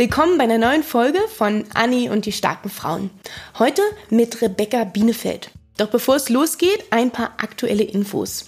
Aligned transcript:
Willkommen 0.00 0.38
bei 0.38 0.44
einer 0.44 0.56
neuen 0.56 0.82
Folge 0.82 1.18
von 1.28 1.66
Anni 1.74 2.08
und 2.08 2.24
die 2.24 2.32
starken 2.32 2.70
Frauen. 2.70 3.10
Heute 3.58 3.82
mit 4.08 4.40
Rebecca 4.40 4.84
Bienefeld. 4.84 5.50
Doch 5.76 5.90
bevor 5.90 6.16
es 6.16 6.30
losgeht, 6.30 6.84
ein 6.88 7.10
paar 7.10 7.34
aktuelle 7.36 7.82
Infos. 7.82 8.46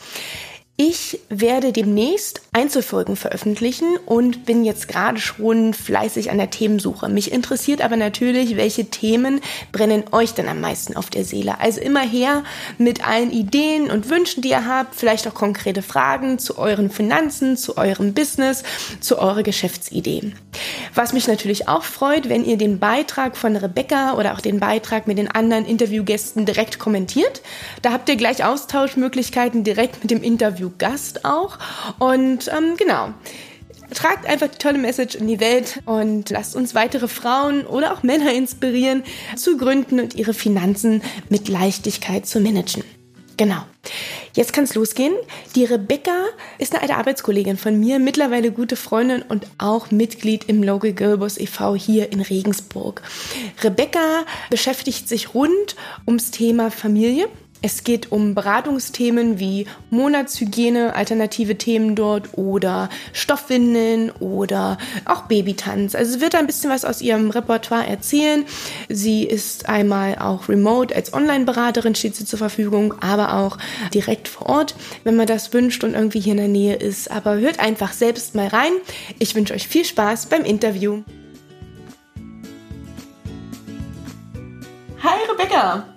Ich 0.79 1.21
werde 1.29 1.75
demnächst 1.75 2.41
Einzelfolgen 2.55 3.17
veröffentlichen 3.17 3.97
und 4.07 4.45
bin 4.45 4.65
jetzt 4.65 4.89
gerade 4.89 5.19
schon 5.19 5.75
fleißig 5.75 6.31
an 6.31 6.39
der 6.39 6.51
Themensuche. 6.51 7.09
Mich 7.09 7.33
interessiert 7.33 7.83
aber 7.83 7.97
natürlich, 7.97 8.57
welche 8.57 8.87
Themen 8.87 9.41
brennen 9.73 10.05
euch 10.13 10.35
denn 10.35 10.49
am 10.49 10.61
meisten 10.61 10.97
auf 10.97 11.11
der 11.11 11.25
Seele. 11.25 11.61
Also 11.61 11.81
immer 11.81 12.03
her 12.03 12.45
mit 12.79 13.07
allen 13.07 13.31
Ideen 13.31 13.91
und 13.91 14.11
Wünschen, 14.11 14.43
die 14.43 14.51
ihr 14.51 14.67
habt, 14.67 14.95
vielleicht 14.95 15.27
auch 15.27 15.35
konkrete 15.35 15.83
Fragen 15.83 16.39
zu 16.39 16.59
euren 16.59 16.91
Finanzen, 16.91 17.57
zu 17.57 17.77
eurem 17.77 18.15
Business, 18.15 18.63
zu 19.01 19.19
eurer 19.19 19.43
Geschäftsidee. 19.43 20.33
Was 20.95 21.13
mich 21.13 21.29
natürlich 21.29 21.69
auch 21.69 21.85
freut, 21.85 22.29
wenn 22.29 22.45
ihr 22.45 22.59
den 22.59 22.79
Beitrag 22.79 23.37
von 23.37 23.57
Rebecca 23.57 24.15
oder 24.15 24.35
auch 24.35 24.41
den 24.41 24.61
Beitrag 24.61 25.07
mit 25.07 25.17
den 25.17 25.31
anderen 25.31 25.65
Interviewgästen 25.65 26.45
direkt 26.45 26.79
kommentiert. 26.79 27.41
Da 27.81 27.93
habt 27.93 28.09
ihr 28.09 28.17
gleich 28.17 28.45
Austauschmöglichkeiten 28.45 29.65
direkt 29.65 30.03
mit 30.03 30.11
dem 30.11 30.23
Interview 30.23 30.63
Interviewgast 30.63 31.25
auch. 31.25 31.59
Und 31.99 32.42
ähm, 32.49 32.77
genau. 32.77 33.13
Tragt 33.95 34.27
einfach 34.27 34.49
die 34.49 34.59
tolle 34.59 34.79
Message 34.79 35.17
in 35.17 35.27
die 35.27 35.39
Welt 35.39 35.83
und 35.85 36.31
lasst 36.31 36.57
uns 36.57 36.75
weitere 36.75 37.09
Frauen 37.09 37.67
oder 37.67 37.93
auch 37.93 38.03
Männer 38.03 38.33
inspirieren, 38.33 39.03
zu 39.37 39.59
gründen 39.59 40.01
und 40.01 40.15
ihre 40.15 40.33
Finanzen 40.33 41.03
mit 41.29 41.49
Leichtigkeit 41.49 42.27
zu 42.27 42.41
managen. 42.41 42.85
Genau. 43.37 43.63
Jetzt 44.35 44.53
kann 44.53 44.65
es 44.65 44.75
losgehen. 44.75 45.15
Die 45.57 45.65
Rebecca 45.65 46.25
ist 46.59 46.73
eine 46.73 46.83
alte 46.83 46.95
Arbeitskollegin 46.95 47.57
von 47.57 47.79
mir, 47.79 47.99
mittlerweile 47.99 48.53
gute 48.53 48.77
Freundin 48.77 49.23
und 49.23 49.47
auch 49.59 49.91
Mitglied 49.91 50.45
im 50.49 50.63
Local 50.63 50.93
Girlboss 50.93 51.39
e.V. 51.39 51.75
hier 51.75 52.13
in 52.13 52.21
Regensburg. 52.21 53.03
Rebecca 53.63 54.25
beschäftigt 54.49 55.09
sich 55.09 55.35
rund 55.35 55.77
ums 56.07 56.31
Thema 56.31 56.71
Familie 56.71 57.29
es 57.63 57.85
geht 57.85 58.11
um 58.11 58.35
Beratungsthemen 58.35 59.39
wie 59.39 59.67
Monatshygiene, 59.91 60.95
alternative 60.95 61.57
Themen 61.57 61.95
dort 61.95 62.37
oder 62.37 62.89
Stoffwindeln 63.13 64.11
oder 64.19 64.79
auch 65.05 65.23
Babytanz. 65.23 65.95
Also 65.95 66.15
sie 66.15 66.21
wird 66.21 66.35
ein 66.35 66.47
bisschen 66.47 66.71
was 66.71 66.85
aus 66.85 67.01
ihrem 67.01 67.31
Repertoire 67.31 67.87
erzählen. 67.87 68.45
Sie 68.89 69.25
ist 69.25 69.69
einmal 69.69 70.19
auch 70.19 70.49
remote 70.49 70.95
als 70.95 71.15
Online-Beraterin 71.15 71.95
steht 71.95 72.17
sie 72.17 72.25
zur 72.25 72.39
Verfügung, 72.39 72.95
aber 73.01 73.35
auch 73.35 73.59
direkt 73.95 74.27
vor 74.27 74.49
Ort, 74.49 74.75
wenn 75.05 75.17
man 75.17 75.29
das 75.29 75.53
wünscht 75.53 75.85
und 75.85 75.95
irgendwie 75.95 76.21
hier 76.21 76.33
in 76.33 76.39
der 76.39 76.49
Nähe 76.49 76.75
ist. 76.75 77.11
Aber 77.11 77.37
hört 77.37 77.61
einfach 77.61 77.93
selbst 77.93 78.35
mal 78.35 78.49
rein. 78.49 78.73
Ich 79.21 79.35
wünsche 79.37 79.55
euch 79.55 79.69
viel 79.69 79.85
Spaß 79.85 80.27
beim 80.27 80.45
Interview. 80.45 81.03
Hi 85.03 85.19
Rebecca! 85.31 85.92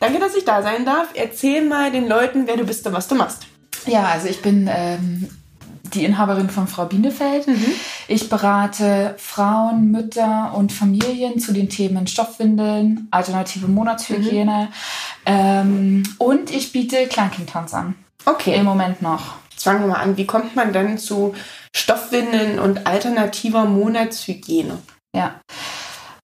Danke, 0.00 0.18
dass 0.20 0.34
ich 0.34 0.44
da 0.44 0.62
sein 0.62 0.84
darf. 0.84 1.08
Erzähl 1.14 1.64
mal 1.64 1.90
den 1.90 2.08
Leuten, 2.08 2.46
wer 2.46 2.56
du 2.56 2.64
bist 2.64 2.86
und 2.86 2.92
was 2.92 3.08
du 3.08 3.14
machst. 3.14 3.46
Ja, 3.86 4.06
also 4.06 4.28
ich 4.28 4.42
bin 4.42 4.68
ähm, 4.72 5.28
die 5.94 6.04
Inhaberin 6.04 6.50
von 6.50 6.68
Frau 6.68 6.84
Bienefeld. 6.84 7.46
Mhm. 7.46 7.72
Ich 8.06 8.28
berate 8.28 9.14
Frauen, 9.18 9.90
Mütter 9.90 10.52
und 10.54 10.72
Familien 10.72 11.40
zu 11.40 11.52
den 11.52 11.68
Themen 11.68 12.06
Stoffwindeln, 12.06 13.08
alternative 13.10 13.68
Monatshygiene 13.68 14.68
mhm. 14.70 14.74
ähm, 15.26 16.02
und 16.18 16.50
ich 16.50 16.72
biete 16.72 17.06
Kleinkindtanz 17.06 17.74
an. 17.74 17.94
Okay. 18.24 18.54
Im 18.54 18.64
Moment 18.64 19.02
noch. 19.02 19.36
Jetzt 19.50 19.64
fangen 19.64 19.80
wir 19.80 19.88
mal 19.88 20.00
an. 20.00 20.16
Wie 20.16 20.26
kommt 20.26 20.54
man 20.54 20.72
denn 20.72 20.98
zu 20.98 21.34
Stoffwindeln 21.74 22.58
und 22.58 22.86
alternativer 22.86 23.64
Monatshygiene? 23.64 24.78
Ja. 25.14 25.40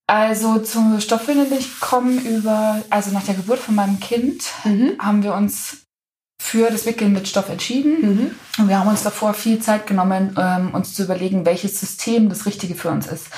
Also 0.07 0.59
zum 0.59 1.01
Stoffwindeln 1.01 1.49
bin 1.49 1.59
ich 1.59 1.81
gekommen 1.81 2.25
über, 2.27 2.83
also 2.91 3.11
nach 3.11 3.25
der 3.25 3.35
Geburt 3.35 3.59
von 3.59 3.75
meinem 3.75 4.01
Kind 4.01 4.45
mhm. 4.65 4.97
haben 4.99 5.23
wir 5.23 5.35
uns 5.35 5.85
für 6.41 6.71
das 6.71 6.85
Wickeln 6.85 7.13
mit 7.15 7.27
Stoff 7.27 7.49
entschieden. 7.49 8.01
Mhm. 8.03 8.35
Und 8.59 8.69
wir 8.69 8.79
haben 8.79 8.89
uns 8.89 9.03
davor 9.03 9.33
viel 9.33 9.61
Zeit 9.61 9.87
genommen, 9.87 10.37
ähm, 10.39 10.75
uns 10.75 10.95
zu 10.95 11.05
überlegen, 11.05 11.47
welches 11.47 11.81
System 11.81 12.29
das 12.29 12.45
Richtige 12.45 12.75
für 12.75 12.91
uns 12.91 13.07
ist. 13.07 13.29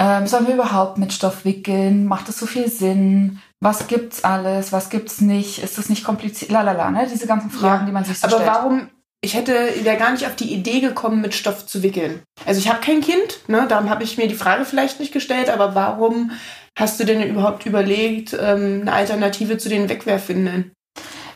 Ähm, 0.00 0.26
sollen 0.26 0.48
wir 0.48 0.54
überhaupt 0.54 0.98
mit 0.98 1.12
Stoff 1.12 1.44
wickeln? 1.44 2.06
Macht 2.06 2.28
das 2.28 2.38
so 2.38 2.46
viel 2.46 2.68
Sinn? 2.68 3.38
Was 3.60 3.86
gibt's 3.86 4.24
alles? 4.24 4.72
Was 4.72 4.90
gibt's 4.90 5.20
nicht? 5.20 5.62
Ist 5.62 5.78
das 5.78 5.88
nicht 5.88 6.04
kompliziert? 6.04 6.50
Lalala, 6.50 6.90
ne? 6.90 7.08
Diese 7.10 7.28
ganzen 7.28 7.50
Fragen, 7.50 7.82
ja. 7.82 7.86
die 7.86 7.92
man 7.92 8.04
sich 8.04 8.18
so 8.18 8.26
Aber 8.26 8.36
stellt. 8.36 8.50
Aber 8.50 8.64
warum 8.64 8.88
ich 9.24 9.34
hätte 9.34 9.70
wäre 9.82 9.96
gar 9.96 10.12
nicht 10.12 10.26
auf 10.26 10.36
die 10.36 10.52
Idee 10.52 10.80
gekommen, 10.80 11.20
mit 11.20 11.34
Stoff 11.34 11.66
zu 11.66 11.82
wickeln. 11.82 12.22
Also 12.44 12.60
ich 12.60 12.68
habe 12.68 12.80
kein 12.80 13.00
Kind, 13.00 13.48
ne? 13.48 13.66
darum 13.68 13.88
habe 13.90 14.04
ich 14.04 14.18
mir 14.18 14.28
die 14.28 14.34
Frage 14.34 14.64
vielleicht 14.64 15.00
nicht 15.00 15.12
gestellt, 15.12 15.48
aber 15.48 15.74
warum 15.74 16.32
hast 16.78 17.00
du 17.00 17.04
denn 17.04 17.22
überhaupt 17.22 17.66
überlegt, 17.66 18.36
ähm, 18.38 18.82
eine 18.82 18.92
Alternative 18.92 19.58
zu 19.58 19.68
den 19.68 19.88
Wegwerfwindeln? 19.88 20.72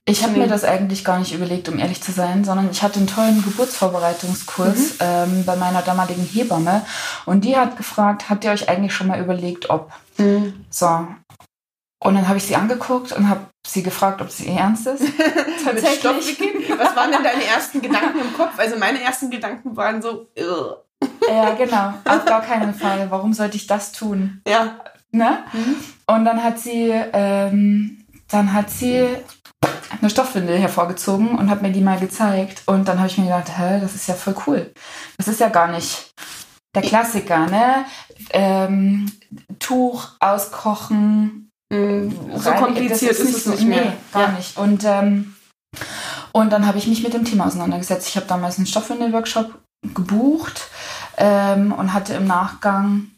Ich 0.04 0.22
habe 0.22 0.38
mir 0.38 0.47
das 0.47 0.65
eigentlich 0.65 1.04
gar 1.04 1.19
nicht 1.19 1.34
überlegt, 1.34 1.69
um 1.69 1.78
ehrlich 1.78 2.03
zu 2.03 2.12
sein, 2.12 2.43
sondern 2.43 2.71
ich 2.71 2.82
hatte 2.82 2.98
einen 2.98 3.09
tollen 3.09 3.43
Geburtsvorbereitungskurs 3.43 4.94
mhm. 4.94 4.97
ähm, 5.00 5.44
bei 5.44 5.54
meiner 5.56 5.82
damaligen 5.82 6.25
Hebamme 6.25 6.82
und 7.27 7.44
die 7.44 7.56
hat 7.56 7.77
gefragt, 7.77 8.31
habt 8.31 8.44
ihr 8.44 8.50
euch 8.50 8.71
eigentlich 8.71 8.94
schon 8.94 9.09
mal 9.09 9.21
überlegt, 9.21 9.69
ob? 9.69 9.93
Mhm. 10.16 10.65
So, 10.71 11.09
und 12.08 12.14
dann 12.14 12.26
habe 12.26 12.38
ich 12.38 12.44
sie 12.44 12.56
angeguckt 12.56 13.12
und 13.12 13.28
habe 13.28 13.41
sie 13.66 13.82
gefragt, 13.82 14.22
ob 14.22 14.30
sie 14.30 14.46
ihr 14.46 14.58
ernst 14.58 14.86
ist. 14.86 15.02
Tatsächlich. 15.64 16.41
Was 16.78 16.96
waren 16.96 17.12
denn 17.12 17.22
deine 17.22 17.44
ersten 17.44 17.82
Gedanken 17.82 18.20
im 18.20 18.32
Kopf? 18.32 18.58
Also 18.58 18.78
meine 18.78 19.02
ersten 19.02 19.28
Gedanken 19.28 19.76
waren 19.76 20.00
so, 20.00 20.26
Ugh. 20.38 20.78
Ja, 21.28 21.50
genau. 21.50 21.92
Auf 22.06 22.24
gar 22.24 22.41
keinen 22.41 22.72
Fall. 22.72 23.10
Warum 23.10 23.34
sollte 23.34 23.58
ich 23.58 23.66
das 23.66 23.92
tun? 23.92 24.41
Ja. 24.48 24.80
Ne? 25.10 25.41
Mhm. 25.52 25.76
Und 26.06 26.24
dann 26.24 26.42
hat 26.42 26.58
sie, 26.58 26.94
ähm, 27.12 28.06
dann 28.30 28.54
hat 28.54 28.70
sie 28.70 29.06
eine 30.00 30.08
Stoffwindel 30.08 30.56
hervorgezogen 30.56 31.36
und 31.36 31.50
hat 31.50 31.60
mir 31.60 31.72
die 31.72 31.82
mal 31.82 32.00
gezeigt. 32.00 32.62
Und 32.64 32.88
dann 32.88 32.97
habe 33.00 33.08
ich 33.08 33.18
mir 33.18 33.24
gedacht, 33.24 33.58
hä, 33.58 33.80
das 33.82 33.94
ist 33.94 34.08
ja 34.08 34.14
voll 34.14 34.34
cool. 34.47 34.72
Das 35.18 35.28
ist 35.28 35.41
ja 35.41 35.50
gar 35.50 35.68
nicht 35.68 36.14
der 36.74 36.80
Klassiker, 36.80 37.47
ne? 37.48 37.84
Ähm, 38.30 39.12
Tuch 39.58 40.12
auskochen, 40.20 41.47
Mm, 41.70 42.10
so 42.36 42.50
kompliziert 42.52 43.12
ist, 43.12 43.20
ist, 43.20 43.36
es 43.36 43.46
nicht 43.46 43.64
mehr. 43.64 43.84
Nee, 43.84 43.92
gar 44.12 44.22
ja. 44.22 44.32
nicht. 44.32 44.56
Und, 44.56 44.84
ähm, 44.84 45.34
und 46.32 46.50
dann 46.50 46.66
habe 46.66 46.78
ich 46.78 46.86
mich 46.86 47.02
mit 47.02 47.14
dem 47.14 47.24
Thema 47.24 47.46
auseinandergesetzt. 47.46 48.08
Ich 48.08 48.16
habe 48.16 48.26
damals 48.26 48.56
einen 48.56 48.66
Stoffwindel-Workshop 48.66 49.58
gebucht 49.94 50.68
ähm, 51.16 51.72
und 51.72 51.92
hatte 51.92 52.14
im 52.14 52.26
Nachgang 52.26 53.08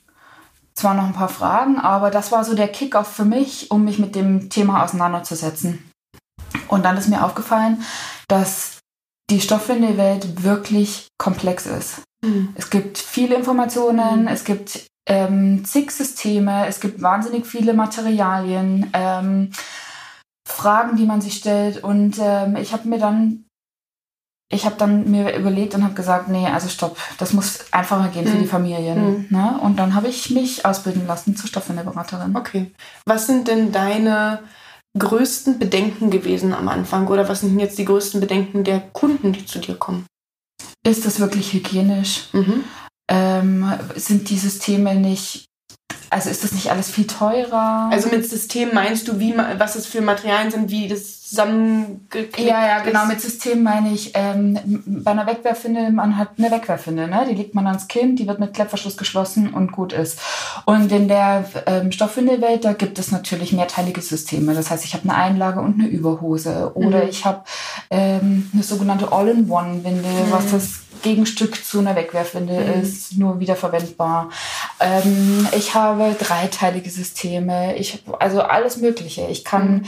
zwar 0.74 0.94
noch 0.94 1.04
ein 1.04 1.12
paar 1.12 1.28
Fragen, 1.28 1.78
aber 1.78 2.10
das 2.10 2.32
war 2.32 2.44
so 2.44 2.54
der 2.54 2.68
Kickoff 2.68 3.08
für 3.12 3.24
mich, 3.24 3.70
um 3.70 3.84
mich 3.84 3.98
mit 3.98 4.14
dem 4.14 4.50
Thema 4.50 4.82
auseinanderzusetzen. 4.82 5.90
Und 6.68 6.84
dann 6.84 6.96
ist 6.96 7.08
mir 7.08 7.24
aufgefallen, 7.24 7.84
dass 8.28 8.78
die 9.30 9.40
Stoffwindelwelt 9.40 10.42
wirklich 10.42 11.08
komplex 11.18 11.66
ist. 11.66 12.02
Mhm. 12.24 12.50
Es 12.54 12.70
gibt 12.70 12.98
viele 12.98 13.36
Informationen, 13.36 14.22
mhm. 14.22 14.28
es 14.28 14.44
gibt 14.44 14.86
ähm, 15.10 15.64
zig 15.64 15.90
Systeme, 15.90 16.66
es 16.68 16.78
gibt 16.78 17.02
wahnsinnig 17.02 17.44
viele 17.44 17.74
Materialien, 17.74 18.88
ähm, 18.92 19.50
Fragen, 20.46 20.96
die 20.96 21.04
man 21.04 21.20
sich 21.20 21.34
stellt. 21.34 21.82
Und 21.82 22.16
ähm, 22.20 22.54
ich 22.54 22.72
habe 22.72 22.88
mir 22.88 22.98
dann, 22.98 23.44
ich 24.52 24.64
habe 24.64 24.76
dann 24.78 25.10
mir 25.10 25.36
überlegt 25.36 25.74
und 25.74 25.82
habe 25.82 25.94
gesagt, 25.94 26.28
nee, 26.28 26.46
also 26.46 26.68
stopp, 26.68 26.96
das 27.18 27.32
muss 27.32 27.72
einfacher 27.72 28.08
gehen 28.08 28.24
mhm. 28.24 28.28
für 28.28 28.36
die 28.38 28.44
mhm. 28.44 28.48
Familien. 28.48 29.10
Mhm. 29.10 29.26
Ne? 29.30 29.58
Und 29.60 29.80
dann 29.80 29.94
habe 29.94 30.06
ich 30.06 30.30
mich 30.30 30.64
ausbilden 30.64 31.08
lassen 31.08 31.36
zur 31.36 31.48
Stoffwindelberaterin. 31.48 32.36
Okay. 32.36 32.70
Was 33.04 33.26
sind 33.26 33.48
denn 33.48 33.72
deine 33.72 34.38
größten 34.96 35.58
Bedenken 35.58 36.10
gewesen 36.10 36.54
am 36.54 36.68
Anfang 36.68 37.08
oder 37.08 37.28
was 37.28 37.40
sind 37.40 37.58
jetzt 37.58 37.78
die 37.78 37.84
größten 37.84 38.20
Bedenken 38.20 38.62
der 38.62 38.80
Kunden, 38.80 39.32
die 39.32 39.44
zu 39.44 39.58
dir 39.58 39.74
kommen? 39.74 40.06
Ist 40.86 41.04
das 41.04 41.18
wirklich 41.18 41.52
hygienisch? 41.52 42.28
Mhm 42.32 42.62
ähm, 43.10 43.70
sind 43.96 44.30
die 44.30 44.38
Systeme 44.38 44.94
nicht, 44.94 45.46
also 46.08 46.30
ist 46.30 46.44
das 46.44 46.52
nicht 46.52 46.70
alles 46.70 46.90
viel 46.90 47.06
teurer? 47.06 47.90
Also 47.92 48.08
mit 48.08 48.28
System 48.28 48.70
meinst 48.72 49.08
du, 49.08 49.18
wie 49.18 49.34
was 49.36 49.74
es 49.74 49.86
für 49.86 50.00
Materialien 50.00 50.50
sind, 50.50 50.70
wie 50.70 50.88
das 50.88 51.20
zusammengeklickt 51.30 52.40
Ja, 52.40 52.66
ja, 52.66 52.78
genau. 52.80 53.06
Mit 53.06 53.20
System 53.20 53.62
meine 53.62 53.92
ich, 53.92 54.12
ähm, 54.14 54.58
bei 54.84 55.12
einer 55.12 55.26
Wegwerfwindel, 55.26 55.92
man 55.92 56.18
hat 56.18 56.30
eine 56.38 56.50
Wegwerfwindel, 56.50 57.06
ne? 57.06 57.24
die 57.28 57.36
legt 57.36 57.54
man 57.54 57.68
ans 57.68 57.86
Kind, 57.86 58.18
die 58.18 58.26
wird 58.26 58.40
mit 58.40 58.52
Klettverschluss 58.52 58.96
geschlossen 58.96 59.54
und 59.54 59.70
gut 59.70 59.92
ist. 59.92 60.18
Und 60.66 60.90
in 60.90 61.06
der 61.06 61.44
ähm, 61.66 61.92
Stoffwindelwelt, 61.92 62.64
da 62.64 62.72
gibt 62.72 62.98
es 62.98 63.12
natürlich 63.12 63.52
mehrteilige 63.52 64.00
Systeme. 64.00 64.54
Das 64.54 64.70
heißt, 64.70 64.84
ich 64.84 64.94
habe 64.94 65.08
eine 65.08 65.14
Einlage 65.14 65.60
und 65.60 65.80
eine 65.80 65.88
Überhose 65.88 66.72
oder 66.74 67.04
mhm. 67.04 67.08
ich 67.08 67.24
habe 67.24 67.42
ähm, 67.90 68.50
eine 68.52 68.64
sogenannte 68.64 69.12
All-in-One-Windel, 69.12 70.02
mhm. 70.02 70.32
was 70.32 70.50
das 70.50 70.80
Gegenstück 71.02 71.64
zu 71.64 71.78
einer 71.78 71.96
Wegwerfwindel 71.96 72.64
mhm. 72.64 72.82
ist, 72.82 73.16
nur 73.16 73.40
wiederverwendbar. 73.40 74.30
Ähm, 74.78 75.46
ich 75.56 75.74
habe 75.74 76.14
dreiteilige 76.18 76.90
Systeme, 76.90 77.76
ich 77.76 78.02
also 78.18 78.42
alles 78.42 78.76
Mögliche. 78.76 79.26
Ich 79.28 79.44
kann 79.44 79.86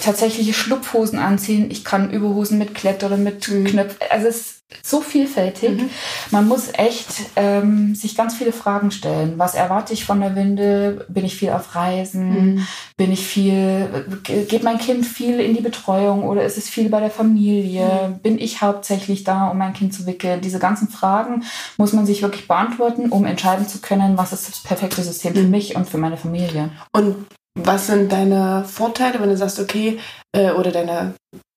tatsächliche 0.00 0.52
Schlupfhosen 0.52 1.18
anziehen. 1.18 1.70
Ich 1.70 1.84
kann 1.84 2.10
Überhosen 2.10 2.58
mit 2.58 2.74
Klett 2.74 3.04
oder 3.04 3.16
mit 3.16 3.48
mhm. 3.48 3.64
Knöpfen. 3.64 3.98
Also 4.10 4.28
es 4.28 4.36
ist 4.36 4.58
so 4.82 5.00
vielfältig. 5.00 5.80
Mhm. 5.80 5.90
Man 6.30 6.46
muss 6.46 6.68
echt 6.74 7.08
ähm, 7.36 7.94
sich 7.94 8.14
ganz 8.14 8.34
viele 8.34 8.52
Fragen 8.52 8.90
stellen. 8.90 9.34
Was 9.38 9.54
erwarte 9.54 9.94
ich 9.94 10.04
von 10.04 10.20
der 10.20 10.36
Winde? 10.36 11.06
Bin 11.08 11.24
ich 11.24 11.36
viel 11.36 11.50
auf 11.50 11.74
Reisen? 11.74 12.54
Mhm. 12.54 12.66
Bin 12.96 13.10
ich 13.10 13.26
viel, 13.26 14.06
geht 14.22 14.62
mein 14.62 14.78
Kind 14.78 15.06
viel 15.06 15.40
in 15.40 15.54
die 15.54 15.62
Betreuung 15.62 16.24
oder 16.24 16.44
ist 16.44 16.58
es 16.58 16.68
viel 16.68 16.90
bei 16.90 17.00
der 17.00 17.10
Familie? 17.10 18.08
Mhm. 18.08 18.18
Bin 18.18 18.38
ich 18.38 18.60
hauptsächlich 18.60 19.24
da, 19.24 19.48
um 19.48 19.58
mein 19.58 19.72
Kind 19.72 19.94
zu 19.94 20.06
wickeln? 20.06 20.42
Diese 20.42 20.58
ganzen 20.58 20.88
Fragen 20.88 21.44
muss 21.78 21.94
man 21.94 22.04
sich 22.04 22.22
wirklich 22.22 22.46
beantworten, 22.46 23.08
um 23.08 23.24
entscheiden 23.24 23.66
zu 23.66 23.78
können, 23.78 24.18
was 24.18 24.32
ist 24.32 24.48
das 24.48 24.62
perfekte 24.62 25.02
System 25.02 25.34
für 25.34 25.42
mhm. 25.42 25.50
mich 25.50 25.76
und 25.76 25.88
für 25.88 25.98
meine 25.98 26.18
Familie. 26.18 26.70
Und 26.92 27.26
was 27.64 27.86
sind 27.86 28.12
deine 28.12 28.64
Vorteile, 28.64 29.20
wenn 29.20 29.30
du 29.30 29.36
sagst, 29.36 29.60
okay, 29.60 29.98
äh, 30.32 30.50
oder 30.52 30.70
deine, 30.70 31.14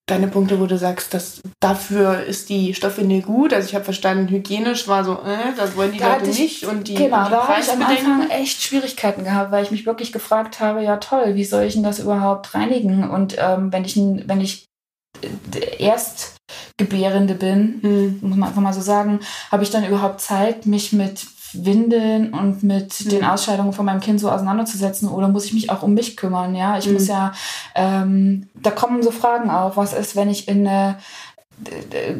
deine 0.07 0.27
Punkte, 0.27 0.59
wo 0.59 0.65
du 0.65 0.77
sagst, 0.77 1.13
dass 1.13 1.41
dafür 1.59 2.23
ist 2.23 2.49
die 2.49 2.73
Stoffwindel 2.73 3.21
gut? 3.21 3.53
Also 3.53 3.69
ich 3.69 3.75
habe 3.75 3.85
verstanden, 3.85 4.27
hygienisch 4.27 4.87
war 4.87 5.03
so, 5.03 5.13
äh, 5.13 5.55
das 5.55 5.75
wollen 5.75 5.93
die 5.93 5.99
da 5.99 6.15
Leute 6.15 6.29
ich, 6.29 6.39
nicht 6.39 6.65
und 6.65 6.87
die, 6.87 6.95
genau, 6.95 7.19
und 7.19 7.25
die 7.27 7.31
da 7.31 7.47
habe 7.47 7.61
ich 7.61 7.71
am 7.71 7.81
Anfang 7.81 8.29
echt 8.29 8.61
Schwierigkeiten 8.61 9.23
gehabt, 9.23 9.51
weil 9.51 9.63
ich 9.63 9.71
mich 9.71 9.85
wirklich 9.85 10.11
gefragt 10.11 10.59
habe, 10.59 10.83
ja 10.83 10.97
toll, 10.97 11.35
wie 11.35 11.45
soll 11.45 11.63
ich 11.63 11.73
denn 11.73 11.83
das 11.83 11.99
überhaupt 11.99 12.53
reinigen? 12.53 13.09
Und 13.09 13.35
ähm, 13.39 13.71
wenn 13.71 13.85
ich 13.85 13.95
wenn 13.95 14.41
ich 14.41 14.67
Erstgebärende 15.77 17.35
bin, 17.35 17.79
hm. 17.81 18.19
muss 18.21 18.37
man 18.37 18.49
einfach 18.49 18.61
mal 18.61 18.73
so 18.73 18.81
sagen, 18.81 19.19
habe 19.51 19.63
ich 19.63 19.69
dann 19.69 19.85
überhaupt 19.85 20.21
Zeit, 20.21 20.65
mich 20.65 20.93
mit 20.93 21.19
Windeln 21.53 22.33
und 22.33 22.63
mit 22.63 23.05
mhm. 23.05 23.09
den 23.09 23.25
Ausscheidungen 23.25 23.73
von 23.73 23.85
meinem 23.85 23.99
Kind 23.99 24.19
so 24.19 24.29
auseinanderzusetzen 24.29 25.09
oder 25.09 25.27
muss 25.27 25.45
ich 25.45 25.53
mich 25.53 25.69
auch 25.69 25.83
um 25.83 25.93
mich 25.93 26.17
kümmern? 26.17 26.55
Ja, 26.55 26.77
ich 26.77 26.87
mhm. 26.87 26.93
muss 26.93 27.07
ja, 27.07 27.33
ähm, 27.75 28.49
da 28.55 28.71
kommen 28.71 29.03
so 29.03 29.11
Fragen 29.11 29.49
auf. 29.49 29.77
Was 29.77 29.93
ist, 29.93 30.15
wenn 30.15 30.29
ich 30.29 30.47
in 30.47 30.67
eine 30.67 30.97
äh, 31.69 32.13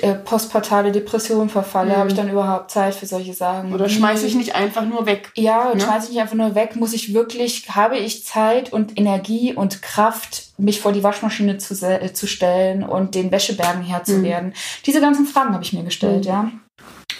äh, 0.00 0.14
postpartale 0.14 0.90
Depression 0.90 1.50
verfalle, 1.50 1.90
mhm. 1.90 1.96
habe 1.96 2.08
ich 2.08 2.16
dann 2.16 2.30
überhaupt 2.30 2.70
Zeit 2.70 2.94
für 2.94 3.04
solche 3.04 3.34
Sachen? 3.34 3.74
Oder 3.74 3.88
schmeiße 3.88 4.26
ich 4.26 4.34
nicht 4.34 4.54
einfach 4.54 4.86
nur 4.86 5.04
weg? 5.04 5.30
Ja, 5.34 5.74
ne? 5.74 5.80
schmeiße 5.80 6.06
ich 6.06 6.12
nicht 6.12 6.20
einfach 6.20 6.36
nur 6.36 6.54
weg? 6.54 6.76
Muss 6.76 6.94
ich 6.94 7.12
wirklich, 7.12 7.68
habe 7.70 7.98
ich 7.98 8.24
Zeit 8.24 8.72
und 8.72 8.98
Energie 8.98 9.52
und 9.52 9.82
Kraft, 9.82 10.44
mich 10.56 10.80
vor 10.80 10.92
die 10.92 11.02
Waschmaschine 11.02 11.58
zu, 11.58 11.74
äh, 11.86 12.12
zu 12.14 12.26
stellen 12.26 12.84
und 12.84 13.14
den 13.14 13.30
Wäschebergen 13.30 13.82
Herr 13.82 14.02
zu 14.02 14.18
mhm. 14.18 14.22
werden? 14.22 14.54
Diese 14.86 15.00
ganzen 15.00 15.26
Fragen 15.26 15.52
habe 15.52 15.64
ich 15.64 15.74
mir 15.74 15.84
gestellt, 15.84 16.24
mhm. 16.24 16.30
ja. 16.30 16.50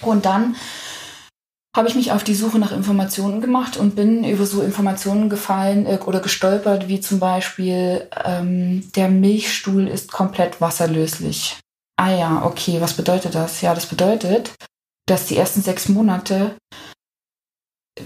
Und 0.01 0.25
dann 0.25 0.57
habe 1.77 1.89
ich 1.89 1.95
mich 1.95 2.13
auf 2.13 2.23
die 2.23 2.35
Suche 2.35 2.59
nach 2.59 2.73
Informationen 2.73 3.41
gemacht 3.41 3.77
und 3.77 3.97
bin 3.97 4.25
über 4.25 4.45
so 4.45 4.61
Informationen 4.63 5.31
gefallen 5.31 5.87
äh, 5.87 5.99
oder 6.05 6.21
gestolpert, 6.21 6.89
wie 6.89 7.01
zum 7.01 7.19
Beispiel, 7.19 8.09
ähm, 8.25 8.91
der 8.95 9.09
Milchstuhl 9.09 9.89
ist 9.89 10.13
komplett 10.13 10.61
wasserlöslich. 10.61 11.59
Ah 11.97 12.11
ja, 12.11 12.45
okay, 12.45 12.81
was 12.81 12.95
bedeutet 12.95 13.35
das? 13.35 13.61
Ja, 13.63 13.75
das 13.75 13.87
bedeutet, 13.87 14.55
dass 15.07 15.27
die 15.27 15.37
ersten 15.37 15.63
sechs 15.63 15.89
Monate 15.89 16.57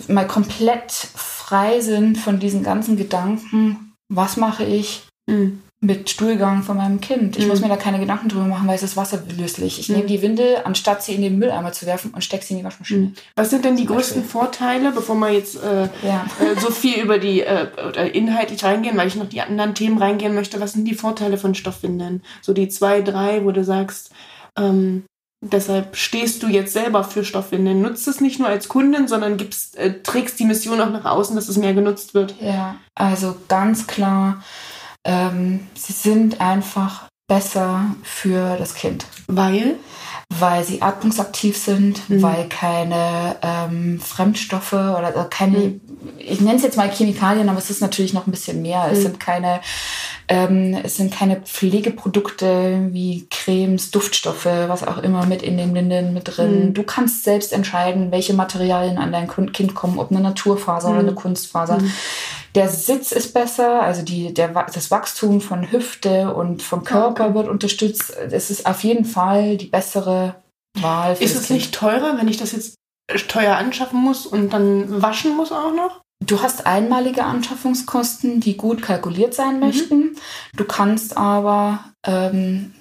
mal 0.08 0.26
komplett 0.26 0.92
frei 0.92 1.80
sind 1.80 2.18
von 2.18 2.38
diesen 2.38 2.62
ganzen 2.62 2.96
Gedanken, 2.96 3.94
was 4.08 4.36
mache 4.36 4.64
ich, 4.64 5.06
mhm 5.28 5.62
mit 5.86 6.10
Stuhlgang 6.10 6.64
von 6.64 6.76
meinem 6.76 7.00
Kind. 7.00 7.36
Ich 7.36 7.44
mhm. 7.44 7.50
muss 7.50 7.60
mir 7.60 7.68
da 7.68 7.76
keine 7.76 8.00
Gedanken 8.00 8.28
drüber 8.28 8.44
machen, 8.44 8.66
weil 8.66 8.74
es 8.74 8.82
ist 8.82 8.96
wasserlöslich. 8.96 9.78
Ich 9.78 9.88
mhm. 9.88 9.96
nehme 9.96 10.08
die 10.08 10.20
Windel, 10.20 10.56
anstatt 10.64 11.02
sie 11.02 11.14
in 11.14 11.22
den 11.22 11.38
Mülleimer 11.38 11.72
zu 11.72 11.86
werfen 11.86 12.12
und 12.12 12.24
stecke 12.24 12.44
sie 12.44 12.54
in 12.54 12.58
die 12.58 12.64
Waschmaschine. 12.64 13.06
Mhm. 13.06 13.14
Was 13.36 13.50
sind 13.50 13.64
denn 13.64 13.76
die 13.76 13.86
größten 13.86 14.24
Vorteile, 14.24 14.90
bevor 14.90 15.14
wir 15.14 15.30
jetzt 15.30 15.56
äh, 15.62 15.88
ja. 16.02 16.26
äh, 16.40 16.58
so 16.60 16.70
viel 16.70 17.00
über 17.00 17.18
die 17.18 17.42
äh, 17.42 17.68
oder 17.88 18.12
inhaltlich 18.12 18.64
reingehen, 18.64 18.96
weil 18.96 19.06
ich 19.06 19.14
noch 19.14 19.28
die 19.28 19.40
anderen 19.40 19.74
Themen 19.74 19.98
reingehen 19.98 20.34
möchte? 20.34 20.60
Was 20.60 20.72
sind 20.72 20.86
die 20.86 20.94
Vorteile 20.94 21.38
von 21.38 21.54
Stoffwindeln? 21.54 22.22
So 22.42 22.52
die 22.52 22.68
zwei, 22.68 23.00
drei, 23.00 23.44
wo 23.44 23.52
du 23.52 23.62
sagst, 23.62 24.10
ähm, 24.58 25.04
Deshalb 25.42 25.96
stehst 25.96 26.42
du 26.42 26.48
jetzt 26.48 26.72
selber 26.72 27.04
für 27.04 27.22
Stoffwindeln. 27.22 27.82
Nutzt 27.82 28.08
es 28.08 28.22
nicht 28.22 28.38
nur 28.38 28.48
als 28.48 28.68
Kundin, 28.68 29.06
sondern 29.06 29.36
gibst, 29.36 29.76
äh, 29.76 30.02
trägst 30.02 30.38
die 30.40 30.46
Mission 30.46 30.80
auch 30.80 30.90
nach 30.90 31.04
außen, 31.04 31.36
dass 31.36 31.48
es 31.48 31.58
mehr 31.58 31.74
genutzt 31.74 32.14
wird. 32.14 32.34
Ja, 32.40 32.76
also 32.94 33.36
ganz 33.46 33.86
klar 33.86 34.42
ähm, 35.06 35.60
sie 35.74 35.92
sind 35.92 36.40
einfach 36.40 37.06
besser 37.28 37.94
für 38.02 38.56
das 38.56 38.74
Kind. 38.74 39.06
Weil? 39.26 39.76
Weil 40.28 40.64
sie 40.64 40.82
atmungsaktiv 40.82 41.56
sind, 41.56 42.08
mhm. 42.08 42.22
weil 42.22 42.48
keine 42.48 43.36
ähm, 43.42 44.00
Fremdstoffe 44.00 44.72
oder 44.72 45.06
also 45.06 45.26
keine, 45.30 45.58
mhm. 45.58 45.80
ich 46.18 46.40
nenne 46.40 46.56
es 46.56 46.62
jetzt 46.62 46.76
mal 46.76 46.90
Chemikalien, 46.90 47.48
aber 47.48 47.58
es 47.58 47.70
ist 47.70 47.80
natürlich 47.80 48.12
noch 48.12 48.26
ein 48.26 48.32
bisschen 48.32 48.60
mehr. 48.60 48.86
Mhm. 48.86 48.92
Es 48.92 49.02
sind 49.02 49.20
keine, 49.20 49.60
ähm, 50.28 50.76
es 50.82 50.96
sind 50.96 51.14
keine 51.14 51.36
Pflegeprodukte 51.36 52.88
wie 52.90 53.28
Cremes, 53.30 53.92
Duftstoffe, 53.92 54.46
was 54.46 54.86
auch 54.86 54.98
immer 54.98 55.26
mit 55.26 55.42
in 55.42 55.56
den 55.58 55.74
Windeln 55.74 56.12
mit 56.12 56.36
drin. 56.36 56.66
Mhm. 56.66 56.74
Du 56.74 56.82
kannst 56.82 57.22
selbst 57.22 57.52
entscheiden, 57.52 58.10
welche 58.10 58.34
Materialien 58.34 58.98
an 58.98 59.12
dein 59.12 59.28
Kind 59.52 59.76
kommen, 59.76 59.98
ob 59.98 60.10
eine 60.10 60.20
Naturfaser 60.20 60.88
oder 60.88 61.02
mhm. 61.02 61.08
eine 61.08 61.14
Kunstfaser. 61.14 61.78
Mhm. 62.56 62.60
Der 62.60 62.68
Sitz 62.70 63.12
ist 63.12 63.34
besser, 63.34 63.82
also 63.82 64.02
die, 64.02 64.32
der, 64.32 64.48
das 64.48 64.90
Wachstum 64.90 65.40
von 65.40 65.70
Hüfte 65.70 66.34
und 66.34 66.62
vom 66.62 66.84
Körper 66.84 67.26
okay. 67.26 67.34
wird 67.34 67.48
unterstützt. 67.48 68.16
Es 68.30 68.50
ist 68.50 68.66
auf 68.66 68.82
jeden 68.82 69.04
Fall 69.04 69.56
die 69.56 69.66
bessere 69.66 70.36
Wahl. 70.80 71.16
Für 71.16 71.24
ist 71.24 71.36
es 71.36 71.46
kind. 71.46 71.58
nicht 71.58 71.74
teurer, 71.74 72.16
wenn 72.18 72.28
ich 72.28 72.38
das 72.38 72.52
jetzt 72.52 72.74
teuer 73.28 73.56
anschaffen 73.56 74.00
muss 74.00 74.26
und 74.26 74.52
dann 74.52 75.02
waschen 75.02 75.36
muss 75.36 75.52
auch 75.52 75.72
noch? 75.72 76.02
Du 76.24 76.40
hast 76.40 76.66
einmalige 76.66 77.24
Anschaffungskosten, 77.24 78.40
die 78.40 78.56
gut 78.56 78.82
kalkuliert 78.82 79.34
sein 79.34 79.54
mhm. 79.54 79.60
möchten. 79.60 80.16
Du 80.56 80.64
kannst 80.64 81.16
aber 81.16 81.84
ähm, 82.06 82.74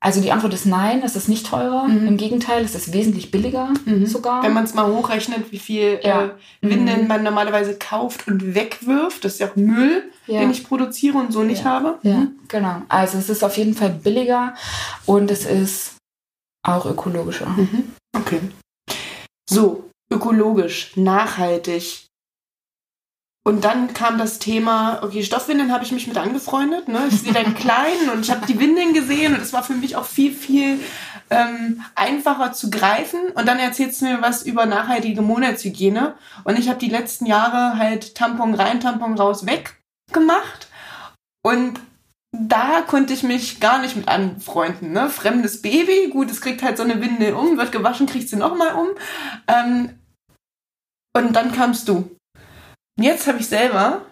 also 0.00 0.20
die 0.20 0.32
Antwort 0.32 0.54
ist 0.54 0.66
nein, 0.66 1.02
es 1.04 1.16
ist 1.16 1.28
nicht 1.28 1.46
teurer. 1.46 1.84
Mhm. 1.84 2.06
Im 2.06 2.16
Gegenteil, 2.16 2.64
es 2.64 2.74
ist 2.74 2.92
wesentlich 2.92 3.30
billiger 3.30 3.72
mhm. 3.84 4.06
sogar. 4.06 4.42
Wenn 4.42 4.52
man 4.52 4.64
es 4.64 4.74
mal 4.74 4.86
hochrechnet, 4.86 5.50
wie 5.52 5.58
viel 5.58 6.00
ja. 6.02 6.24
äh, 6.24 6.30
Windeln 6.60 7.02
mhm. 7.02 7.08
man 7.08 7.22
normalerweise 7.22 7.76
kauft 7.76 8.28
und 8.28 8.54
wegwirft, 8.54 9.24
das 9.24 9.34
ist 9.34 9.40
ja 9.40 9.48
auch 9.48 9.56
Müll, 9.56 10.10
ja. 10.26 10.40
den 10.40 10.50
ich 10.50 10.64
produziere 10.64 11.18
und 11.18 11.32
so 11.32 11.42
nicht 11.42 11.64
ja. 11.64 11.70
habe. 11.70 11.98
Ja, 12.02 12.16
mhm. 12.18 12.38
genau. 12.48 12.82
Also 12.88 13.18
es 13.18 13.28
ist 13.28 13.44
auf 13.44 13.56
jeden 13.56 13.74
Fall 13.74 13.90
billiger 13.90 14.54
und 15.06 15.30
es 15.30 15.44
ist 15.44 15.96
auch 16.66 16.86
ökologischer. 16.86 17.48
Mhm. 17.48 17.92
Okay. 18.16 18.40
So, 19.48 19.88
ökologisch, 20.10 20.96
nachhaltig. 20.96 22.07
Und 23.48 23.64
dann 23.64 23.94
kam 23.94 24.18
das 24.18 24.38
Thema, 24.38 25.02
okay, 25.02 25.22
Stoffwindeln 25.22 25.72
habe 25.72 25.82
ich 25.82 25.90
mich 25.90 26.06
mit 26.06 26.18
angefreundet. 26.18 26.86
Ne? 26.86 27.06
Ich 27.08 27.22
sehe 27.22 27.32
deinen 27.32 27.54
Kleinen 27.54 28.10
und 28.12 28.20
ich 28.20 28.30
habe 28.30 28.44
die 28.46 28.60
Windeln 28.60 28.92
gesehen 28.92 29.34
und 29.34 29.40
es 29.40 29.54
war 29.54 29.62
für 29.62 29.72
mich 29.72 29.96
auch 29.96 30.04
viel, 30.04 30.34
viel 30.34 30.78
ähm, 31.30 31.82
einfacher 31.94 32.52
zu 32.52 32.68
greifen. 32.68 33.30
Und 33.34 33.48
dann 33.48 33.58
erzählst 33.58 34.02
du 34.02 34.04
mir 34.04 34.20
was 34.20 34.42
über 34.42 34.66
nachhaltige 34.66 35.22
Monatshygiene. 35.22 36.14
Und 36.44 36.58
ich 36.58 36.68
habe 36.68 36.78
die 36.78 36.90
letzten 36.90 37.24
Jahre 37.24 37.78
halt 37.78 38.14
Tampon 38.14 38.52
rein, 38.52 38.80
Tampon 38.80 39.14
raus 39.14 39.46
weg 39.46 39.80
gemacht. 40.12 40.68
Und 41.42 41.80
da 42.32 42.82
konnte 42.82 43.14
ich 43.14 43.22
mich 43.22 43.60
gar 43.60 43.80
nicht 43.80 43.96
mit 43.96 44.08
anfreunden. 44.08 44.92
Ne? 44.92 45.08
Fremdes 45.08 45.62
Baby, 45.62 46.10
gut, 46.10 46.30
es 46.30 46.42
kriegt 46.42 46.62
halt 46.62 46.76
so 46.76 46.82
eine 46.82 47.00
Windel 47.00 47.32
um, 47.32 47.56
wird 47.56 47.72
gewaschen, 47.72 48.06
kriegt 48.06 48.28
sie 48.28 48.36
nochmal 48.36 48.74
um. 48.74 48.88
Ähm, 49.46 49.98
und 51.16 51.32
dann 51.32 51.50
kamst 51.52 51.88
du. 51.88 52.17
Und 52.98 53.04
jetzt 53.04 53.28
habe 53.28 53.38
ich 53.38 53.46
selber 53.46 54.02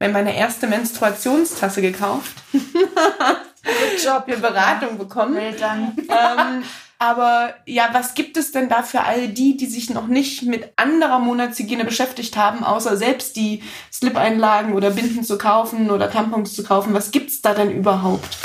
meine 0.00 0.34
erste 0.34 0.66
Menstruationstasse 0.66 1.82
gekauft. 1.82 2.32
Good 2.52 4.02
Job. 4.02 4.24
Für 4.26 4.38
Beratung 4.38 4.96
bekommen. 4.96 5.36
ähm, 5.36 6.62
aber 6.98 7.52
ja, 7.66 7.90
was 7.92 8.14
gibt 8.14 8.38
es 8.38 8.50
denn 8.50 8.70
da 8.70 8.82
für 8.82 9.02
all 9.02 9.28
die, 9.28 9.58
die 9.58 9.66
sich 9.66 9.90
noch 9.90 10.06
nicht 10.06 10.44
mit 10.44 10.72
anderer 10.76 11.18
Monatshygiene 11.18 11.84
beschäftigt 11.84 12.38
haben, 12.38 12.64
außer 12.64 12.96
selbst 12.96 13.36
die 13.36 13.62
Slip-Einlagen 13.92 14.72
oder 14.72 14.92
Binden 14.92 15.22
zu 15.22 15.36
kaufen 15.36 15.90
oder 15.90 16.10
Tampons 16.10 16.54
zu 16.54 16.64
kaufen? 16.64 16.94
Was 16.94 17.10
gibt's 17.10 17.42
da 17.42 17.52
denn 17.52 17.70
überhaupt? 17.70 18.38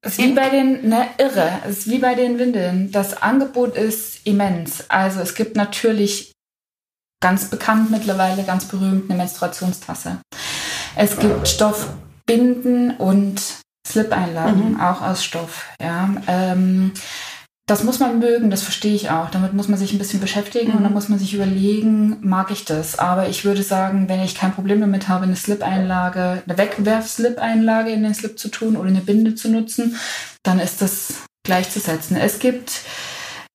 Es 0.00 0.18
ist 0.18 0.18
wie 0.18 0.32
bei 0.32 0.48
den, 0.48 0.88
ne, 0.88 1.08
irre. 1.18 1.60
Es 1.66 1.80
ist 1.80 1.90
wie 1.90 1.98
bei 1.98 2.14
den 2.14 2.38
Windeln. 2.38 2.90
Das 2.90 3.20
Angebot 3.20 3.76
ist 3.76 4.26
immens. 4.26 4.88
Also 4.88 5.20
es 5.20 5.34
gibt 5.34 5.56
natürlich 5.56 6.32
ganz 7.20 7.46
bekannt 7.46 7.90
mittlerweile, 7.90 8.44
ganz 8.44 8.64
berühmt, 8.64 9.10
eine 9.10 9.18
Menstruationstasse. 9.18 10.18
Es 10.96 11.18
gibt 11.18 11.46
Stoffbinden 11.46 12.96
und 12.96 13.42
Slip-Einlagen, 13.86 14.72
mhm. 14.72 14.80
auch 14.80 15.02
aus 15.02 15.24
Stoff. 15.24 15.66
Ja. 15.80 16.10
Ähm, 16.26 16.92
das 17.66 17.84
muss 17.84 18.00
man 18.00 18.18
mögen, 18.18 18.50
das 18.50 18.62
verstehe 18.62 18.94
ich 18.94 19.10
auch. 19.10 19.30
Damit 19.30 19.52
muss 19.52 19.68
man 19.68 19.78
sich 19.78 19.92
ein 19.92 19.98
bisschen 19.98 20.20
beschäftigen 20.20 20.72
mhm. 20.72 20.78
und 20.78 20.82
dann 20.82 20.92
muss 20.92 21.08
man 21.08 21.20
sich 21.20 21.34
überlegen, 21.34 22.18
mag 22.20 22.50
ich 22.50 22.64
das? 22.64 22.98
Aber 22.98 23.28
ich 23.28 23.44
würde 23.44 23.62
sagen, 23.62 24.08
wenn 24.08 24.20
ich 24.20 24.34
kein 24.34 24.52
Problem 24.52 24.80
damit 24.80 25.08
habe, 25.08 25.24
eine 25.24 25.36
Slip-Einlage, 25.36 26.42
eine 26.44 26.58
Wegwerf-Slip-Einlage 26.58 27.90
in 27.90 28.02
den 28.02 28.14
Slip 28.14 28.38
zu 28.38 28.48
tun 28.48 28.76
oder 28.76 28.88
eine 28.88 29.00
Binde 29.00 29.36
zu 29.36 29.48
nutzen, 29.48 29.96
dann 30.42 30.58
ist 30.58 30.82
das 30.82 31.14
gleichzusetzen. 31.44 32.16
Es 32.16 32.40
gibt 32.40 32.82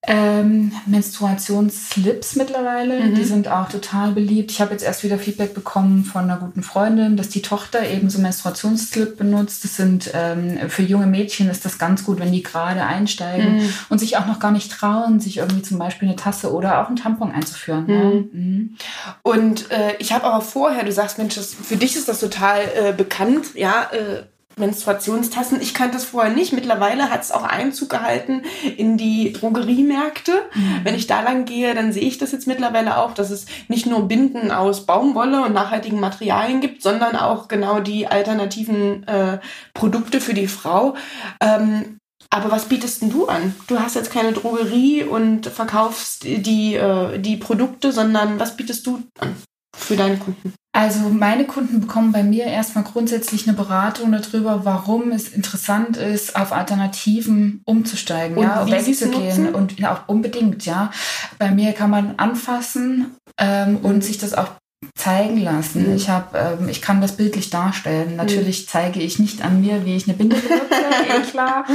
Ähm, 0.07 0.71
Menstruationsslips 0.85 2.35
mittlerweile, 2.35 2.99
mhm. 3.01 3.15
die 3.15 3.23
sind 3.23 3.47
auch 3.47 3.69
total 3.69 4.11
beliebt. 4.11 4.51
Ich 4.51 4.61
habe 4.61 4.71
jetzt 4.71 4.83
erst 4.83 5.03
wieder 5.03 5.17
Feedback 5.17 5.53
bekommen 5.53 6.03
von 6.03 6.23
einer 6.23 6.37
guten 6.37 6.63
Freundin, 6.63 7.17
dass 7.17 7.29
die 7.29 7.41
Tochter 7.41 7.87
eben 7.87 8.09
so 8.09 8.19
Menstruationsslip 8.19 9.17
benutzt. 9.17 9.63
Das 9.63 9.75
sind 9.75 10.11
ähm, 10.13 10.69
für 10.69 10.83
junge 10.83 11.07
Mädchen 11.07 11.49
ist 11.49 11.65
das 11.65 11.77
ganz 11.77 12.03
gut, 12.03 12.19
wenn 12.19 12.31
die 12.31 12.43
gerade 12.43 12.83
einsteigen 12.83 13.57
mhm. 13.57 13.69
und 13.89 13.99
sich 13.99 14.17
auch 14.17 14.27
noch 14.27 14.39
gar 14.39 14.51
nicht 14.51 14.71
trauen, 14.71 15.19
sich 15.19 15.37
irgendwie 15.37 15.63
zum 15.63 15.79
Beispiel 15.79 16.07
eine 16.07 16.15
Tasse 16.15 16.53
oder 16.53 16.81
auch 16.81 16.87
einen 16.87 16.97
Tampon 16.97 17.31
einzuführen. 17.31 17.85
Mhm. 17.87 17.93
Ja. 17.93 18.39
Mhm. 18.39 18.75
Und 19.23 19.71
äh, 19.71 19.95
ich 19.99 20.13
habe 20.13 20.25
aber 20.25 20.41
vorher, 20.41 20.83
du 20.83 20.91
sagst, 20.91 21.17
Mensch, 21.17 21.35
das, 21.35 21.53
für 21.53 21.77
dich 21.77 21.95
ist 21.95 22.07
das 22.07 22.19
total 22.19 22.61
äh, 22.75 22.93
bekannt, 22.93 23.55
ja. 23.55 23.89
Äh, 23.91 24.23
Menstruationstassen. 24.57 25.61
Ich 25.61 25.73
kannte 25.73 25.97
es 25.97 26.05
vorher 26.05 26.33
nicht. 26.33 26.53
Mittlerweile 26.53 27.09
hat 27.09 27.21
es 27.21 27.31
auch 27.31 27.43
Einzug 27.43 27.89
gehalten 27.89 28.43
in 28.77 28.97
die 28.97 29.33
Drogeriemärkte. 29.33 30.31
Mhm. 30.53 30.79
Wenn 30.83 30.95
ich 30.95 31.07
da 31.07 31.21
lang 31.21 31.45
gehe, 31.45 31.73
dann 31.73 31.91
sehe 31.91 32.03
ich 32.03 32.17
das 32.17 32.31
jetzt 32.31 32.47
mittlerweile 32.47 32.97
auch, 32.97 33.13
dass 33.13 33.29
es 33.29 33.45
nicht 33.67 33.85
nur 33.85 34.07
Binden 34.07 34.51
aus 34.51 34.85
Baumwolle 34.85 35.43
und 35.43 35.53
nachhaltigen 35.53 35.99
Materialien 35.99 36.61
gibt, 36.61 36.81
sondern 36.81 37.15
auch 37.15 37.47
genau 37.47 37.79
die 37.79 38.07
alternativen 38.07 39.05
äh, 39.07 39.39
Produkte 39.73 40.21
für 40.21 40.33
die 40.33 40.47
Frau. 40.47 40.95
Ähm, 41.41 41.99
aber 42.29 42.51
was 42.51 42.65
bietest 42.65 43.01
denn 43.01 43.11
du 43.11 43.27
an? 43.27 43.55
Du 43.67 43.79
hast 43.79 43.95
jetzt 43.95 44.11
keine 44.11 44.33
Drogerie 44.33 45.03
und 45.03 45.47
verkaufst 45.47 46.23
die, 46.23 46.75
äh, 46.75 47.19
die 47.19 47.37
Produkte, 47.37 47.91
sondern 47.91 48.39
was 48.39 48.57
bietest 48.57 48.85
du 48.87 49.03
an 49.19 49.35
für 49.75 49.95
deine 49.95 50.17
Kunden? 50.17 50.53
Also 50.75 51.07
meine 51.07 51.45
Kunden 51.45 51.79
bekommen 51.79 52.11
bei 52.11 52.21
mir 52.21 52.43
erstmal 52.47 52.83
grundsätzlich 52.83 53.47
eine 53.47 53.55
Beratung 53.55 54.11
darüber, 54.11 54.65
warum 54.65 55.13
es 55.13 55.29
interessant 55.29 55.95
ist, 55.95 56.35
auf 56.35 56.51
Alternativen 56.51 57.61
umzusteigen, 57.63 58.35
und 58.35 58.43
ja, 58.43 58.67
wegzugehen 58.69 59.55
und 59.55 59.79
ja, 59.79 59.93
auch 59.93 60.09
unbedingt, 60.09 60.65
ja. 60.65 60.91
Bei 61.39 61.49
mir 61.49 61.71
kann 61.71 61.89
man 61.89 62.15
anfassen 62.17 63.15
ähm, 63.37 63.77
und 63.83 64.03
sich 64.03 64.17
das 64.17 64.33
auch 64.33 64.49
zeigen 64.95 65.37
lassen. 65.39 65.89
Mhm. 65.89 65.95
Ich 65.95 66.09
habe, 66.09 66.37
ähm, 66.37 66.69
ich 66.69 66.81
kann 66.81 67.01
das 67.01 67.13
bildlich 67.13 67.49
darstellen. 67.49 68.11
Mhm. 68.11 68.15
Natürlich 68.17 68.67
zeige 68.67 68.99
ich 68.99 69.19
nicht 69.19 69.43
an 69.43 69.61
mir, 69.61 69.85
wie 69.85 69.95
ich 69.95 70.07
eine 70.07 70.17
Binde 70.17 70.35
benutze, 70.35 70.65
eh 71.17 71.21
klar. 71.29 71.65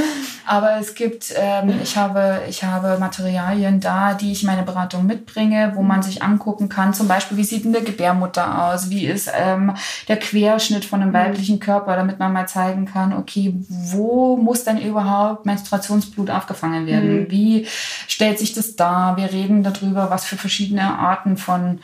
Aber 0.45 0.77
es 0.79 0.95
gibt, 0.95 1.33
ähm, 1.37 1.73
ich 1.83 1.97
habe, 1.97 2.41
ich 2.49 2.63
habe 2.63 2.97
Materialien 2.99 3.79
da, 3.79 4.13
die 4.13 4.31
ich 4.31 4.43
meine 4.43 4.63
Beratung 4.63 5.05
mitbringe, 5.05 5.73
wo 5.75 5.81
man 5.81 6.03
sich 6.03 6.23
angucken 6.23 6.69
kann. 6.69 6.93
Zum 6.93 7.07
Beispiel, 7.07 7.37
wie 7.37 7.43
sieht 7.43 7.65
eine 7.65 7.81
Gebärmutter 7.81 8.69
aus? 8.69 8.89
Wie 8.89 9.05
ist 9.05 9.29
ähm, 9.33 9.73
der 10.07 10.17
Querschnitt 10.17 10.85
von 10.85 11.01
einem 11.01 11.11
mhm. 11.11 11.15
weiblichen 11.15 11.59
Körper, 11.59 11.95
damit 11.95 12.19
man 12.19 12.33
mal 12.33 12.47
zeigen 12.47 12.85
kann, 12.85 13.13
okay, 13.13 13.53
wo 13.67 14.37
muss 14.37 14.63
denn 14.63 14.79
überhaupt 14.79 15.45
Menstruationsblut 15.45 16.29
aufgefangen 16.29 16.85
werden? 16.85 17.21
Mhm. 17.21 17.31
Wie 17.31 17.67
stellt 18.07 18.39
sich 18.39 18.53
das 18.53 18.75
dar? 18.75 19.17
Wir 19.17 19.31
reden 19.31 19.63
darüber, 19.63 20.09
was 20.09 20.25
für 20.25 20.37
verschiedene 20.37 20.97
Arten 20.97 21.37
von 21.37 21.79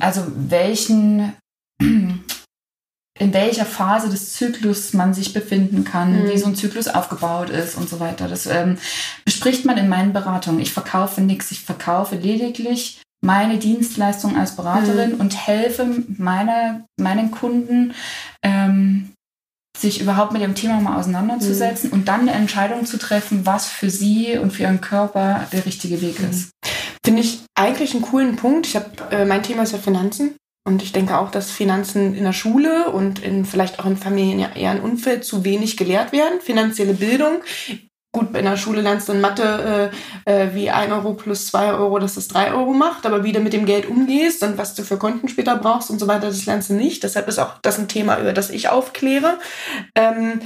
also 0.00 0.22
welchen, 0.34 1.32
in 1.80 2.22
welcher 3.18 3.64
Phase 3.64 4.08
des 4.08 4.34
Zyklus 4.34 4.92
man 4.92 5.14
sich 5.14 5.32
befinden 5.32 5.84
kann, 5.84 6.24
mhm. 6.24 6.30
wie 6.30 6.38
so 6.38 6.46
ein 6.46 6.56
Zyklus 6.56 6.88
aufgebaut 6.88 7.50
ist 7.50 7.76
und 7.76 7.88
so 7.88 8.00
weiter. 8.00 8.28
Das 8.28 8.46
ähm, 8.46 8.78
bespricht 9.24 9.64
man 9.64 9.78
in 9.78 9.88
meinen 9.88 10.12
Beratungen. 10.12 10.60
Ich 10.60 10.72
verkaufe 10.72 11.20
nichts, 11.20 11.50
ich 11.50 11.64
verkaufe 11.64 12.16
lediglich 12.16 13.00
meine 13.24 13.58
Dienstleistung 13.58 14.36
als 14.36 14.56
Beraterin 14.56 15.14
mhm. 15.14 15.20
und 15.20 15.46
helfe 15.46 16.04
meine, 16.16 16.84
meinen 16.98 17.30
Kunden, 17.30 17.94
ähm, 18.42 19.12
sich 19.76 20.00
überhaupt 20.00 20.32
mit 20.32 20.42
dem 20.42 20.54
Thema 20.54 20.80
mal 20.80 20.98
auseinanderzusetzen 20.98 21.90
mhm. 21.90 21.94
und 21.94 22.08
dann 22.08 22.20
eine 22.20 22.32
Entscheidung 22.32 22.86
zu 22.86 22.98
treffen, 22.98 23.44
was 23.44 23.68
für 23.68 23.90
sie 23.90 24.38
und 24.38 24.52
für 24.52 24.62
ihren 24.62 24.80
Körper 24.80 25.46
der 25.52 25.66
richtige 25.66 26.00
Weg 26.00 26.20
mhm. 26.20 26.30
ist. 26.30 26.50
Finde 27.06 27.22
ich 27.22 27.44
eigentlich 27.54 27.94
einen 27.94 28.02
coolen 28.02 28.34
Punkt. 28.34 28.66
Ich 28.66 28.74
habe, 28.74 28.90
äh, 29.12 29.24
mein 29.24 29.44
Thema 29.44 29.62
ist 29.62 29.70
ja 29.70 29.78
Finanzen. 29.78 30.34
Und 30.66 30.82
ich 30.82 30.90
denke 30.90 31.16
auch, 31.16 31.30
dass 31.30 31.52
Finanzen 31.52 32.16
in 32.16 32.24
der 32.24 32.32
Schule 32.32 32.90
und 32.90 33.20
in 33.20 33.44
vielleicht 33.44 33.78
auch 33.78 33.86
im 33.86 33.96
familiären 33.96 34.80
Umfeld 34.80 35.24
zu 35.24 35.44
wenig 35.44 35.76
gelehrt 35.76 36.10
werden. 36.10 36.40
Finanzielle 36.40 36.94
Bildung. 36.94 37.42
Gut, 38.12 38.36
in 38.36 38.44
der 38.44 38.56
Schule 38.56 38.80
lernst 38.80 39.08
du 39.08 39.12
in 39.12 39.20
Mathe, 39.20 39.92
äh, 40.26 40.46
äh, 40.46 40.54
wie 40.56 40.68
ein 40.68 40.90
Euro 40.90 41.14
plus 41.14 41.46
zwei 41.46 41.72
Euro, 41.74 42.00
dass 42.00 42.16
das 42.16 42.26
drei 42.26 42.52
Euro 42.52 42.72
macht, 42.72 43.06
aber 43.06 43.22
wie 43.22 43.30
du 43.30 43.38
mit 43.38 43.52
dem 43.52 43.66
Geld 43.66 43.88
umgehst 43.88 44.42
und 44.42 44.58
was 44.58 44.74
du 44.74 44.82
für 44.82 44.96
Konten 44.96 45.28
später 45.28 45.54
brauchst 45.58 45.90
und 45.90 46.00
so 46.00 46.08
weiter, 46.08 46.26
das 46.26 46.44
lernst 46.44 46.70
du 46.70 46.74
nicht. 46.74 47.04
Deshalb 47.04 47.28
ist 47.28 47.38
auch 47.38 47.58
das 47.62 47.78
ein 47.78 47.86
Thema, 47.86 48.18
über 48.18 48.32
das 48.32 48.50
ich 48.50 48.68
aufkläre. 48.68 49.38
Ähm, 49.94 50.40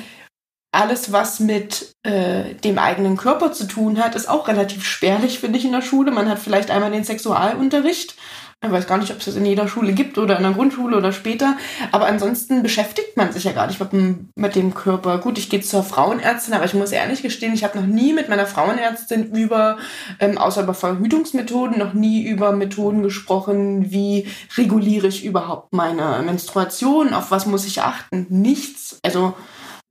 alles, 0.73 1.13
was 1.13 1.41
mit 1.41 1.97
äh, 2.05 2.55
dem 2.55 2.79
eigenen 2.79 3.17
Körper 3.17 3.53
zu 3.53 3.67
tun 3.67 3.99
hat, 3.99 4.15
ist 4.15 4.29
auch 4.29 4.47
relativ 4.47 4.85
spärlich, 4.85 5.41
finde 5.41 5.59
ich, 5.59 5.65
in 5.65 5.73
der 5.73 5.83
Schule. 5.83 6.13
Man 6.13 6.29
hat 6.29 6.39
vielleicht 6.39 6.71
einmal 6.71 6.93
den 6.93 7.05
Sexualunterricht. 7.05 8.15
Ich 8.63 8.71
weiß 8.71 8.87
gar 8.87 8.99
nicht, 8.99 9.11
ob 9.11 9.19
es 9.21 9.25
das 9.25 9.37
in 9.37 9.47
jeder 9.47 9.69
Schule 9.69 9.95
gibt 9.95 10.19
oder 10.19 10.37
in 10.37 10.43
der 10.43 10.53
Grundschule 10.53 10.95
oder 10.99 11.13
später. 11.13 11.57
Aber 11.93 12.05
ansonsten 12.07 12.63
beschäftigt 12.63 13.17
man 13.17 13.33
sich 13.33 13.45
ja 13.45 13.53
gar 13.53 13.67
nicht 13.67 13.81
mit 13.81 13.93
dem, 13.93 14.29
mit 14.35 14.55
dem 14.55 14.75
Körper. 14.75 15.17
Gut, 15.17 15.39
ich 15.39 15.49
gehe 15.49 15.63
zur 15.63 15.83
Frauenärztin, 15.83 16.53
aber 16.53 16.67
ich 16.67 16.75
muss 16.75 16.93
ehrlich 16.93 17.23
gestehen, 17.23 17.55
ich 17.55 17.65
habe 17.65 17.79
noch 17.79 17.87
nie 17.87 18.13
mit 18.13 18.29
meiner 18.29 18.45
Frauenärztin 18.45 19.33
über, 19.33 19.79
ähm, 20.19 20.37
außer 20.37 20.63
über 20.65 20.75
Verhütungsmethoden, 20.75 21.79
noch 21.79 21.95
nie 21.95 22.23
über 22.27 22.53
Methoden 22.53 23.03
gesprochen, 23.03 23.91
wie 23.91 24.29
reguliere 24.59 25.07
ich 25.07 25.25
überhaupt 25.25 25.73
meine 25.73 26.23
Menstruation, 26.23 27.15
auf 27.15 27.31
was 27.31 27.47
muss 27.47 27.67
ich 27.67 27.81
achten. 27.81 28.27
Nichts. 28.29 28.99
Also 29.03 29.35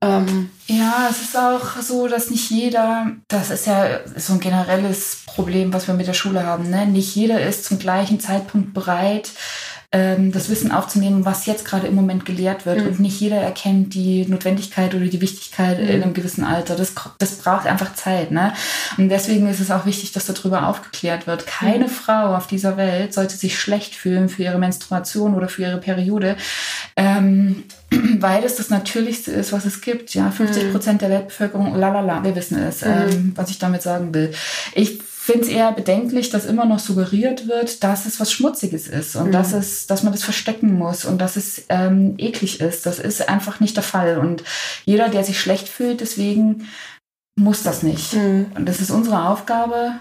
ähm, 0.01 0.49
ja, 0.67 1.07
es 1.09 1.21
ist 1.21 1.37
auch 1.37 1.77
so, 1.81 2.07
dass 2.07 2.29
nicht 2.29 2.49
jeder, 2.49 3.11
das 3.27 3.49
ist 3.49 3.67
ja 3.67 3.99
so 4.15 4.33
ein 4.33 4.39
generelles 4.39 5.23
Problem, 5.25 5.73
was 5.73 5.87
wir 5.87 5.93
mit 5.93 6.07
der 6.07 6.13
Schule 6.13 6.45
haben, 6.45 6.69
ne? 6.69 6.85
nicht 6.85 7.15
jeder 7.15 7.41
ist 7.41 7.65
zum 7.65 7.79
gleichen 7.79 8.19
Zeitpunkt 8.19 8.73
bereit, 8.73 9.31
ähm, 9.91 10.31
das 10.31 10.49
Wissen 10.49 10.71
aufzunehmen, 10.71 11.25
was 11.25 11.47
jetzt 11.47 11.65
gerade 11.65 11.87
im 11.87 11.95
Moment 11.95 12.23
gelehrt 12.23 12.67
wird. 12.67 12.81
Mhm. 12.81 12.87
Und 12.87 12.99
nicht 12.99 13.19
jeder 13.19 13.37
erkennt 13.37 13.95
die 13.95 14.23
Notwendigkeit 14.27 14.93
oder 14.93 15.05
die 15.05 15.21
Wichtigkeit 15.21 15.79
mhm. 15.79 15.87
in 15.87 16.03
einem 16.03 16.13
gewissen 16.13 16.43
Alter. 16.43 16.75
Das, 16.75 16.93
das 17.17 17.37
braucht 17.37 17.65
einfach 17.65 17.95
Zeit. 17.95 18.29
Ne? 18.29 18.53
Und 18.97 19.09
deswegen 19.09 19.49
ist 19.49 19.59
es 19.59 19.71
auch 19.71 19.87
wichtig, 19.87 20.11
dass 20.11 20.27
darüber 20.27 20.67
aufgeklärt 20.67 21.25
wird. 21.25 21.47
Keine 21.47 21.85
mhm. 21.85 21.89
Frau 21.89 22.35
auf 22.35 22.45
dieser 22.45 22.77
Welt 22.77 23.15
sollte 23.15 23.35
sich 23.35 23.57
schlecht 23.57 23.95
fühlen 23.95 24.29
für 24.29 24.43
ihre 24.43 24.59
Menstruation 24.59 25.33
oder 25.33 25.49
für 25.49 25.63
ihre 25.63 25.79
Periode. 25.79 26.35
Ähm, 26.95 27.63
weil 28.19 28.43
es 28.43 28.57
das 28.57 28.69
Natürlichste 28.69 29.31
ist, 29.31 29.51
was 29.51 29.65
es 29.65 29.81
gibt. 29.81 30.13
Ja, 30.13 30.29
50 30.29 30.65
mhm. 30.65 30.71
Prozent 30.71 31.01
der 31.01 31.09
Weltbevölkerung, 31.09 31.75
lalala, 31.75 32.23
wir 32.23 32.35
wissen 32.35 32.61
es, 32.61 32.85
mhm. 32.85 32.91
ähm, 32.91 33.31
was 33.35 33.49
ich 33.49 33.57
damit 33.57 33.81
sagen 33.81 34.13
will. 34.13 34.31
Ich 34.75 34.99
finde 35.29 35.45
es 35.45 35.51
eher 35.51 35.71
bedenklich, 35.71 36.29
dass 36.29 36.45
immer 36.45 36.65
noch 36.65 36.79
suggeriert 36.79 37.47
wird, 37.47 37.83
dass 37.83 38.05
es 38.05 38.19
was 38.19 38.31
Schmutziges 38.31 38.87
ist 38.87 39.15
und 39.15 39.27
mhm. 39.27 39.31
dass 39.31 39.53
es, 39.53 39.87
dass 39.87 40.03
man 40.03 40.13
das 40.13 40.23
verstecken 40.23 40.77
muss 40.77 41.05
und 41.05 41.19
dass 41.19 41.35
es 41.35 41.63
ähm, 41.69 42.15
eklig 42.17 42.61
ist. 42.61 42.85
Das 42.85 42.99
ist 42.99 43.27
einfach 43.29 43.59
nicht 43.59 43.75
der 43.75 43.83
Fall. 43.83 44.17
Und 44.17 44.43
jeder, 44.85 45.09
der 45.09 45.23
sich 45.23 45.39
schlecht 45.39 45.69
fühlt, 45.69 46.01
deswegen 46.01 46.67
muss 47.35 47.63
das 47.63 47.83
nicht. 47.83 48.13
Mhm. 48.13 48.47
Und 48.55 48.65
das 48.65 48.81
ist 48.81 48.91
unsere 48.91 49.27
Aufgabe, 49.27 49.99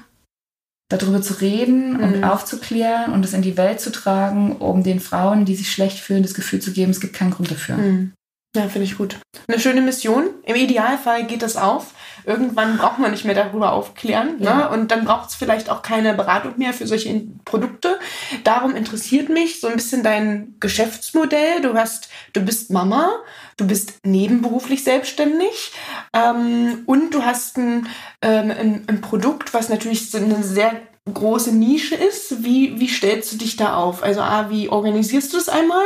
darüber 0.89 1.21
zu 1.21 1.35
reden 1.35 1.99
mhm. 1.99 2.03
und 2.03 2.25
aufzuklären 2.25 3.13
und 3.13 3.25
es 3.25 3.35
in 3.35 3.43
die 3.43 3.57
Welt 3.57 3.81
zu 3.81 3.93
tragen, 3.93 4.57
um 4.57 4.83
den 4.83 5.01
Frauen, 5.01 5.45
die 5.45 5.55
sich 5.55 5.71
schlecht 5.71 5.99
fühlen, 5.99 6.23
das 6.23 6.35
Gefühl 6.35 6.61
zu 6.61 6.73
geben, 6.73 6.91
es 6.91 7.01
gibt 7.01 7.15
keinen 7.15 7.33
Grund 7.33 7.51
dafür. 7.51 7.77
Mhm. 7.77 8.13
Ja, 8.57 8.69
finde 8.69 8.87
ich 8.87 8.97
gut. 8.97 9.19
Eine 9.47 9.61
schöne 9.61 9.83
Mission. 9.83 10.31
Im 10.45 10.57
Idealfall 10.57 11.27
geht 11.27 11.43
das 11.43 11.57
auf. 11.57 11.93
Irgendwann 12.29 12.77
braucht 12.77 12.99
man 12.99 13.11
nicht 13.11 13.25
mehr 13.25 13.35
darüber 13.35 13.73
aufklären. 13.73 14.37
Ne? 14.39 14.45
Ja. 14.45 14.57
Ne? 14.57 14.69
Und 14.69 14.91
dann 14.91 15.07
braucht 15.07 15.31
es 15.31 15.35
vielleicht 15.35 15.71
auch 15.71 15.81
keine 15.81 16.13
Beratung 16.13 16.59
mehr 16.59 16.75
für 16.75 16.87
solche 16.87 17.23
Produkte. 17.47 17.99
Darum 18.45 18.77
interessiert 18.77 19.31
mich 19.31 19.61
so 19.61 19.67
ein 19.67 19.77
bisschen 19.77 20.03
dein 20.03 20.55
Geschäftsmodell. 20.61 21.63
Du 21.63 21.73
hast, 21.73 22.11
du 22.35 22.43
bist 22.43 22.71
Mama, 22.71 23.13
du 23.57 23.67
bist 23.67 24.01
nebenberuflich 24.05 24.85
selbstständig 24.85 25.73
ähm, 26.13 26.83
und 26.85 27.15
du 27.15 27.25
hast 27.25 27.57
ein, 27.57 27.89
ähm, 28.21 28.51
ein, 28.51 28.85
ein 28.89 29.01
Produkt, 29.01 29.55
was 29.55 29.71
natürlich 29.71 30.11
so 30.11 30.19
eine 30.19 30.43
sehr 30.43 30.73
große 31.15 31.55
Nische 31.55 31.95
ist, 31.95 32.45
wie, 32.45 32.79
wie 32.79 32.89
stellst 32.89 33.33
du 33.33 33.37
dich 33.37 33.57
da 33.57 33.77
auf? 33.77 34.03
Also 34.03 34.21
A, 34.21 34.51
wie 34.51 34.69
organisierst 34.69 35.33
du 35.33 35.37
es 35.37 35.49
einmal? 35.49 35.85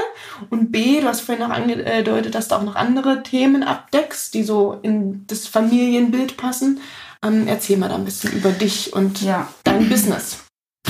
Und 0.50 0.72
B, 0.72 1.00
du 1.00 1.06
hast 1.06 1.20
vorhin 1.20 1.44
noch 1.46 1.54
angedeutet, 1.54 2.34
dass 2.34 2.48
du 2.48 2.56
auch 2.56 2.62
noch 2.62 2.76
andere 2.76 3.22
Themen 3.22 3.62
abdeckst, 3.62 4.34
die 4.34 4.42
so 4.42 4.78
in 4.82 5.26
das 5.26 5.46
Familienbild 5.46 6.36
passen. 6.36 6.80
Ähm, 7.24 7.46
erzähl 7.46 7.76
mal 7.76 7.88
da 7.88 7.94
ein 7.94 8.04
bisschen 8.04 8.32
über 8.32 8.50
dich 8.50 8.92
und 8.92 9.22
ja. 9.22 9.48
dein 9.64 9.88
Business. 9.88 10.38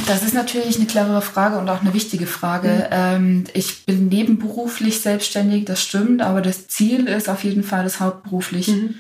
Das 0.06 0.22
ist 0.22 0.34
natürlich 0.34 0.76
eine 0.76 0.86
clevere 0.86 1.22
Frage 1.22 1.58
und 1.58 1.68
auch 1.68 1.82
eine 1.82 1.94
wichtige 1.94 2.26
Frage. 2.26 2.68
Mhm. 2.68 2.86
Ähm, 2.90 3.44
ich 3.54 3.86
bin 3.86 4.08
nebenberuflich 4.08 5.00
selbstständig, 5.00 5.66
das 5.66 5.82
stimmt, 5.82 6.22
aber 6.22 6.40
das 6.40 6.66
Ziel 6.68 7.06
ist 7.06 7.28
auf 7.28 7.44
jeden 7.44 7.62
Fall, 7.62 7.84
das 7.84 8.00
hauptberuflich 8.00 8.68
mhm 8.68 8.94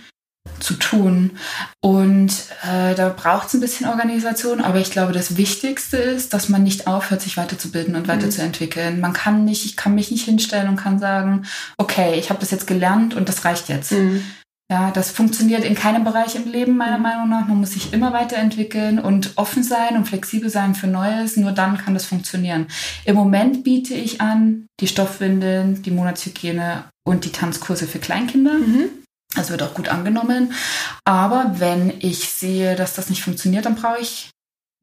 zu 0.62 0.74
tun. 0.74 1.32
Und 1.80 2.32
äh, 2.62 2.94
da 2.94 3.08
braucht 3.08 3.48
es 3.48 3.54
ein 3.54 3.60
bisschen 3.60 3.88
Organisation, 3.88 4.60
aber 4.60 4.78
ich 4.78 4.90
glaube, 4.90 5.12
das 5.12 5.36
Wichtigste 5.36 5.96
ist, 5.96 6.32
dass 6.32 6.48
man 6.48 6.62
nicht 6.62 6.86
aufhört, 6.86 7.22
sich 7.22 7.36
weiterzubilden 7.36 7.96
und 7.96 8.08
weiterzuentwickeln. 8.08 9.00
Man 9.00 9.12
kann 9.12 9.44
nicht, 9.44 9.64
ich 9.64 9.76
kann 9.76 9.94
mich 9.94 10.10
nicht 10.10 10.24
hinstellen 10.24 10.68
und 10.68 10.76
kann 10.76 10.98
sagen, 10.98 11.44
okay, 11.76 12.14
ich 12.18 12.30
habe 12.30 12.40
das 12.40 12.50
jetzt 12.50 12.66
gelernt 12.66 13.14
und 13.14 13.28
das 13.28 13.44
reicht 13.44 13.68
jetzt. 13.68 13.92
Mhm. 13.92 14.24
Ja, 14.70 14.90
das 14.90 15.10
funktioniert 15.10 15.64
in 15.64 15.74
keinem 15.74 16.02
Bereich 16.02 16.34
im 16.34 16.50
Leben, 16.50 16.78
meiner 16.78 16.96
mhm. 16.96 17.02
Meinung 17.02 17.28
nach. 17.28 17.46
Man 17.46 17.58
muss 17.58 17.72
sich 17.72 17.92
immer 17.92 18.14
weiterentwickeln 18.14 18.98
und 18.98 19.32
offen 19.36 19.62
sein 19.62 19.96
und 19.96 20.06
flexibel 20.06 20.48
sein 20.48 20.74
für 20.74 20.86
Neues. 20.86 21.36
Nur 21.36 21.52
dann 21.52 21.76
kann 21.76 21.92
das 21.92 22.06
funktionieren. 22.06 22.68
Im 23.04 23.14
Moment 23.16 23.64
biete 23.64 23.92
ich 23.92 24.22
an 24.22 24.66
die 24.80 24.86
Stoffwindeln, 24.88 25.82
die 25.82 25.90
Monatshygiene 25.90 26.84
und 27.04 27.26
die 27.26 27.32
Tanzkurse 27.32 27.86
für 27.86 27.98
Kleinkinder. 27.98 28.54
Mhm. 28.54 29.01
Das 29.36 29.50
wird 29.50 29.62
auch 29.62 29.74
gut 29.74 29.88
angenommen. 29.88 30.52
Aber 31.04 31.54
wenn 31.58 31.92
ich 32.00 32.30
sehe, 32.30 32.76
dass 32.76 32.94
das 32.94 33.10
nicht 33.10 33.22
funktioniert, 33.22 33.66
dann 33.66 33.76
brauche 33.76 34.00
ich 34.00 34.30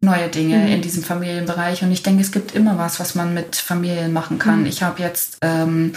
neue 0.01 0.29
Dinge 0.29 0.57
mhm. 0.57 0.67
in 0.67 0.81
diesem 0.81 1.03
Familienbereich. 1.03 1.83
Und 1.83 1.91
ich 1.91 2.03
denke, 2.03 2.21
es 2.21 2.31
gibt 2.31 2.55
immer 2.55 2.77
was, 2.77 2.99
was 2.99 3.15
man 3.15 3.33
mit 3.33 3.55
Familien 3.55 4.13
machen 4.13 4.39
kann. 4.39 4.61
Mhm. 4.61 4.65
Ich 4.67 4.81
habe 4.81 5.01
jetzt 5.01 5.37
ähm, 5.41 5.93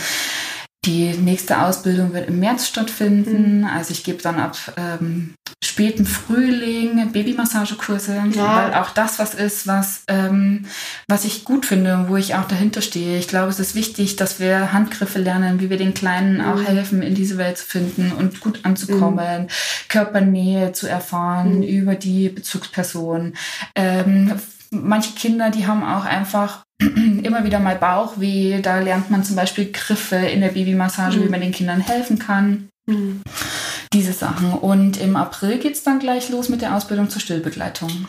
die 0.84 1.12
nächste 1.12 1.62
Ausbildung 1.62 2.12
wird 2.12 2.28
im 2.28 2.40
März 2.40 2.66
stattfinden. 2.66 3.60
Mhm. 3.60 3.66
Also 3.66 3.92
ich 3.92 4.02
gebe 4.02 4.20
dann 4.20 4.40
ab 4.40 4.56
ähm, 4.76 5.34
späten 5.62 6.04
Frühling 6.04 7.12
Babymassagekurse, 7.12 8.20
ja. 8.34 8.56
weil 8.56 8.74
auch 8.74 8.90
das 8.90 9.20
was 9.20 9.34
ist, 9.34 9.68
was, 9.68 10.02
ähm, 10.08 10.66
was 11.06 11.24
ich 11.24 11.44
gut 11.44 11.66
finde, 11.66 12.06
wo 12.08 12.16
ich 12.16 12.34
auch 12.34 12.48
dahinter 12.48 12.82
stehe. 12.82 13.16
Ich 13.16 13.28
glaube, 13.28 13.50
es 13.50 13.60
ist 13.60 13.76
wichtig, 13.76 14.16
dass 14.16 14.40
wir 14.40 14.72
Handgriffe 14.72 15.20
lernen, 15.20 15.60
wie 15.60 15.70
wir 15.70 15.76
den 15.76 15.94
Kleinen 15.94 16.38
mhm. 16.38 16.44
auch 16.44 16.62
helfen, 16.62 17.00
in 17.02 17.14
diese 17.14 17.38
Welt 17.38 17.58
zu 17.58 17.64
finden 17.64 18.10
und 18.10 18.40
gut 18.40 18.60
anzukommen, 18.64 19.42
mhm. 19.42 19.48
Körpernähe 19.88 20.72
zu 20.72 20.88
erfahren 20.88 21.58
mhm. 21.58 21.62
über 21.62 21.94
die 21.94 22.28
Bezugsperson. 22.28 23.34
Ähm, 23.76 24.32
manche 24.70 25.12
Kinder, 25.12 25.50
die 25.50 25.66
haben 25.66 25.84
auch 25.84 26.04
einfach 26.04 26.64
immer 27.22 27.44
wieder 27.44 27.58
mal 27.58 27.76
Bauchweh. 27.76 28.60
Da 28.60 28.80
lernt 28.80 29.10
man 29.10 29.24
zum 29.24 29.36
Beispiel 29.36 29.70
Griffe 29.72 30.16
in 30.16 30.40
der 30.40 30.48
Babymassage, 30.48 31.18
mhm. 31.18 31.24
wie 31.24 31.28
man 31.28 31.40
den 31.40 31.52
Kindern 31.52 31.80
helfen 31.80 32.18
kann. 32.18 32.68
Mhm. 32.86 33.22
Diese 33.92 34.12
Sachen. 34.12 34.52
Und 34.52 35.00
im 35.00 35.16
April 35.16 35.58
geht 35.58 35.74
es 35.74 35.82
dann 35.82 35.98
gleich 35.98 36.30
los 36.30 36.48
mit 36.48 36.62
der 36.62 36.74
Ausbildung 36.74 37.10
zur 37.10 37.20
Stillbegleitung. 37.20 38.06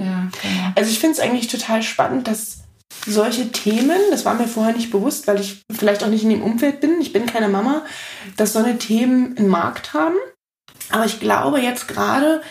Ja, 0.00 0.28
genau. 0.42 0.72
Also 0.74 0.90
ich 0.90 0.98
finde 0.98 1.14
es 1.14 1.20
eigentlich 1.20 1.48
total 1.48 1.82
spannend, 1.82 2.26
dass 2.26 2.64
solche 3.06 3.50
Themen, 3.52 3.98
das 4.10 4.24
war 4.24 4.34
mir 4.34 4.48
vorher 4.48 4.74
nicht 4.74 4.90
bewusst, 4.90 5.26
weil 5.26 5.40
ich 5.40 5.62
vielleicht 5.70 6.02
auch 6.02 6.08
nicht 6.08 6.22
in 6.22 6.30
dem 6.30 6.42
Umfeld 6.42 6.80
bin, 6.80 7.00
ich 7.00 7.12
bin 7.12 7.26
keine 7.26 7.48
Mama, 7.48 7.82
dass 8.36 8.52
so 8.52 8.60
eine 8.60 8.78
Themen 8.78 9.36
einen 9.36 9.48
Markt 9.48 9.94
haben. 9.94 10.16
Aber 10.90 11.04
ich 11.04 11.20
glaube 11.20 11.60
jetzt 11.60 11.88
gerade, 11.88 12.42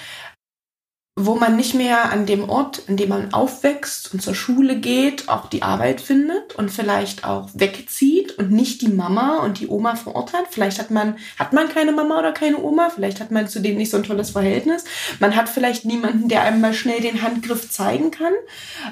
wo 1.16 1.36
man 1.36 1.56
nicht 1.56 1.76
mehr 1.76 2.12
an 2.12 2.26
dem 2.26 2.50
Ort, 2.50 2.84
in 2.88 2.98
dem 2.98 3.10
man 3.10 3.34
aufwächst 3.34 4.12
und 4.14 4.22
zur 4.22 4.34
Schule 4.34 4.78
geht, 4.80 5.30
auch 5.30 5.48
die 5.48 5.62
Arbeit 5.62 6.02
findet 6.02 6.56
und 6.56 6.72
vielleicht 6.72 7.24
auch 7.24 7.50
wegzieht 7.54 8.40
und 8.40 8.52
nicht 8.52 8.82
die 8.82 8.88
Mama 8.88 9.38
und 9.44 9.60
die 9.60 9.68
Oma 9.68 9.96
vor 9.96 10.16
Ort 10.16 10.34
hat. 10.34 10.46
Vielleicht 10.50 10.80
hat 10.80 10.90
man, 10.90 11.18
hat 11.38 11.54
man 11.54 11.70
keine 11.70 11.92
Mama 11.92 12.18
oder 12.18 12.32
keine 12.32 12.58
Oma, 12.58 12.90
vielleicht 12.90 13.20
hat 13.20 13.30
man 13.30 13.48
zu 13.48 13.62
denen 13.62 13.78
nicht 13.78 13.92
so 13.92 13.98
ein 13.98 14.04
tolles 14.04 14.32
Verhältnis. 14.32 14.86
Man 15.20 15.36
hat 15.36 15.50
vielleicht 15.50 15.86
niemanden, 15.86 16.30
der 16.30 16.42
einem 16.42 16.62
mal 16.62 16.74
schnell 16.74 17.00
den 17.00 17.22
Handgriff 17.22 17.70
zeigen 17.70 18.10
kann. 18.10 18.34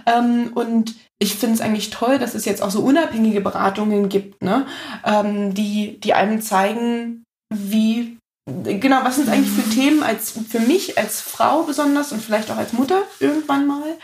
Ähm, 0.06 0.52
und 0.54 0.94
ich 1.18 1.36
finde 1.36 1.56
es 1.56 1.62
eigentlich 1.62 1.90
toll, 1.90 2.20
dass 2.20 2.36
es 2.36 2.46
jetzt 2.46 2.62
auch 2.62 2.72
so 2.72 2.82
unabhängige 2.82 3.42
Beratungen 3.42 4.10
gibt, 4.10 4.44
ne? 4.44 4.68
Ähm, 5.04 5.56
die, 5.56 6.00
die 6.00 6.14
einem 6.14 6.42
zeigen, 6.42 7.24
wie 7.52 8.18
genau, 8.46 9.04
was 9.04 9.18
sind 9.18 9.30
eigentlich 9.30 9.52
für 9.52 9.70
Themen 9.70 10.04
als 10.04 10.32
für 10.32 10.60
mich 10.60 10.98
als 10.98 11.22
Frau 11.22 11.64
besonders 11.64 12.12
und 12.12 12.22
vielleicht 12.22 12.50
auch 12.50 12.58
als 12.58 12.74
Mutter 12.74 13.04
irgendwann 13.20 13.68
mal. 13.68 13.98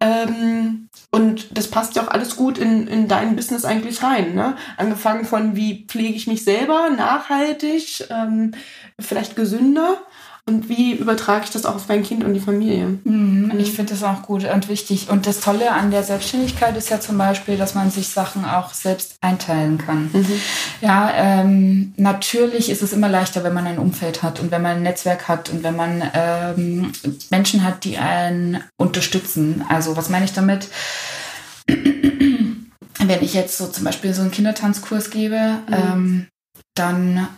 Ähm, 0.00 0.88
und 1.10 1.56
das 1.56 1.68
passt 1.68 1.94
ja 1.94 2.02
auch 2.02 2.08
alles 2.08 2.36
gut 2.36 2.58
in, 2.58 2.86
in 2.88 3.08
dein 3.08 3.36
Business 3.36 3.64
eigentlich 3.64 4.02
rein. 4.02 4.34
Ne? 4.34 4.56
Angefangen 4.76 5.24
von, 5.24 5.54
wie 5.54 5.86
pflege 5.86 6.14
ich 6.14 6.26
mich 6.26 6.44
selber 6.44 6.90
nachhaltig, 6.90 8.04
ähm, 8.10 8.52
vielleicht 8.98 9.36
gesünder 9.36 10.02
und 10.46 10.68
wie 10.68 10.92
übertrage 10.92 11.44
ich 11.44 11.50
das 11.50 11.64
auch 11.64 11.74
auf 11.74 11.88
mein 11.88 12.02
Kind 12.02 12.22
und 12.22 12.34
die 12.34 12.40
Familie? 12.40 12.98
Mhm, 13.04 13.50
ich 13.58 13.72
finde 13.72 13.94
das 13.94 14.02
auch 14.02 14.20
gut 14.22 14.44
und 14.44 14.68
wichtig. 14.68 15.08
Und 15.08 15.26
das 15.26 15.40
Tolle 15.40 15.72
an 15.72 15.90
der 15.90 16.02
Selbstständigkeit 16.02 16.76
ist 16.76 16.90
ja 16.90 17.00
zum 17.00 17.16
Beispiel, 17.16 17.56
dass 17.56 17.74
man 17.74 17.90
sich 17.90 18.08
Sachen 18.08 18.44
auch 18.44 18.74
selbst 18.74 19.16
einteilen 19.22 19.78
kann. 19.78 20.10
Mhm. 20.12 20.40
Ja, 20.82 21.10
ähm, 21.14 21.94
natürlich 21.96 22.68
ist 22.68 22.82
es 22.82 22.92
immer 22.92 23.08
leichter, 23.08 23.42
wenn 23.42 23.54
man 23.54 23.66
ein 23.66 23.78
Umfeld 23.78 24.22
hat 24.22 24.38
und 24.38 24.50
wenn 24.50 24.60
man 24.60 24.76
ein 24.76 24.82
Netzwerk 24.82 25.28
hat 25.28 25.48
und 25.48 25.62
wenn 25.62 25.76
man 25.76 26.02
ähm, 26.12 26.92
Menschen 27.30 27.64
hat, 27.64 27.84
die 27.84 27.96
einen 27.96 28.62
unterstützen. 28.76 29.64
Also 29.70 29.96
was 29.96 30.10
meine 30.10 30.26
ich 30.26 30.34
damit? 30.34 30.68
wenn 31.66 33.22
ich 33.22 33.32
jetzt 33.32 33.56
so 33.56 33.66
zum 33.68 33.84
Beispiel 33.84 34.12
so 34.12 34.20
einen 34.20 34.30
Kindertanzkurs 34.30 35.08
gebe, 35.10 35.60
mhm. 35.68 35.74
ähm, 35.74 36.26
dann 36.74 37.28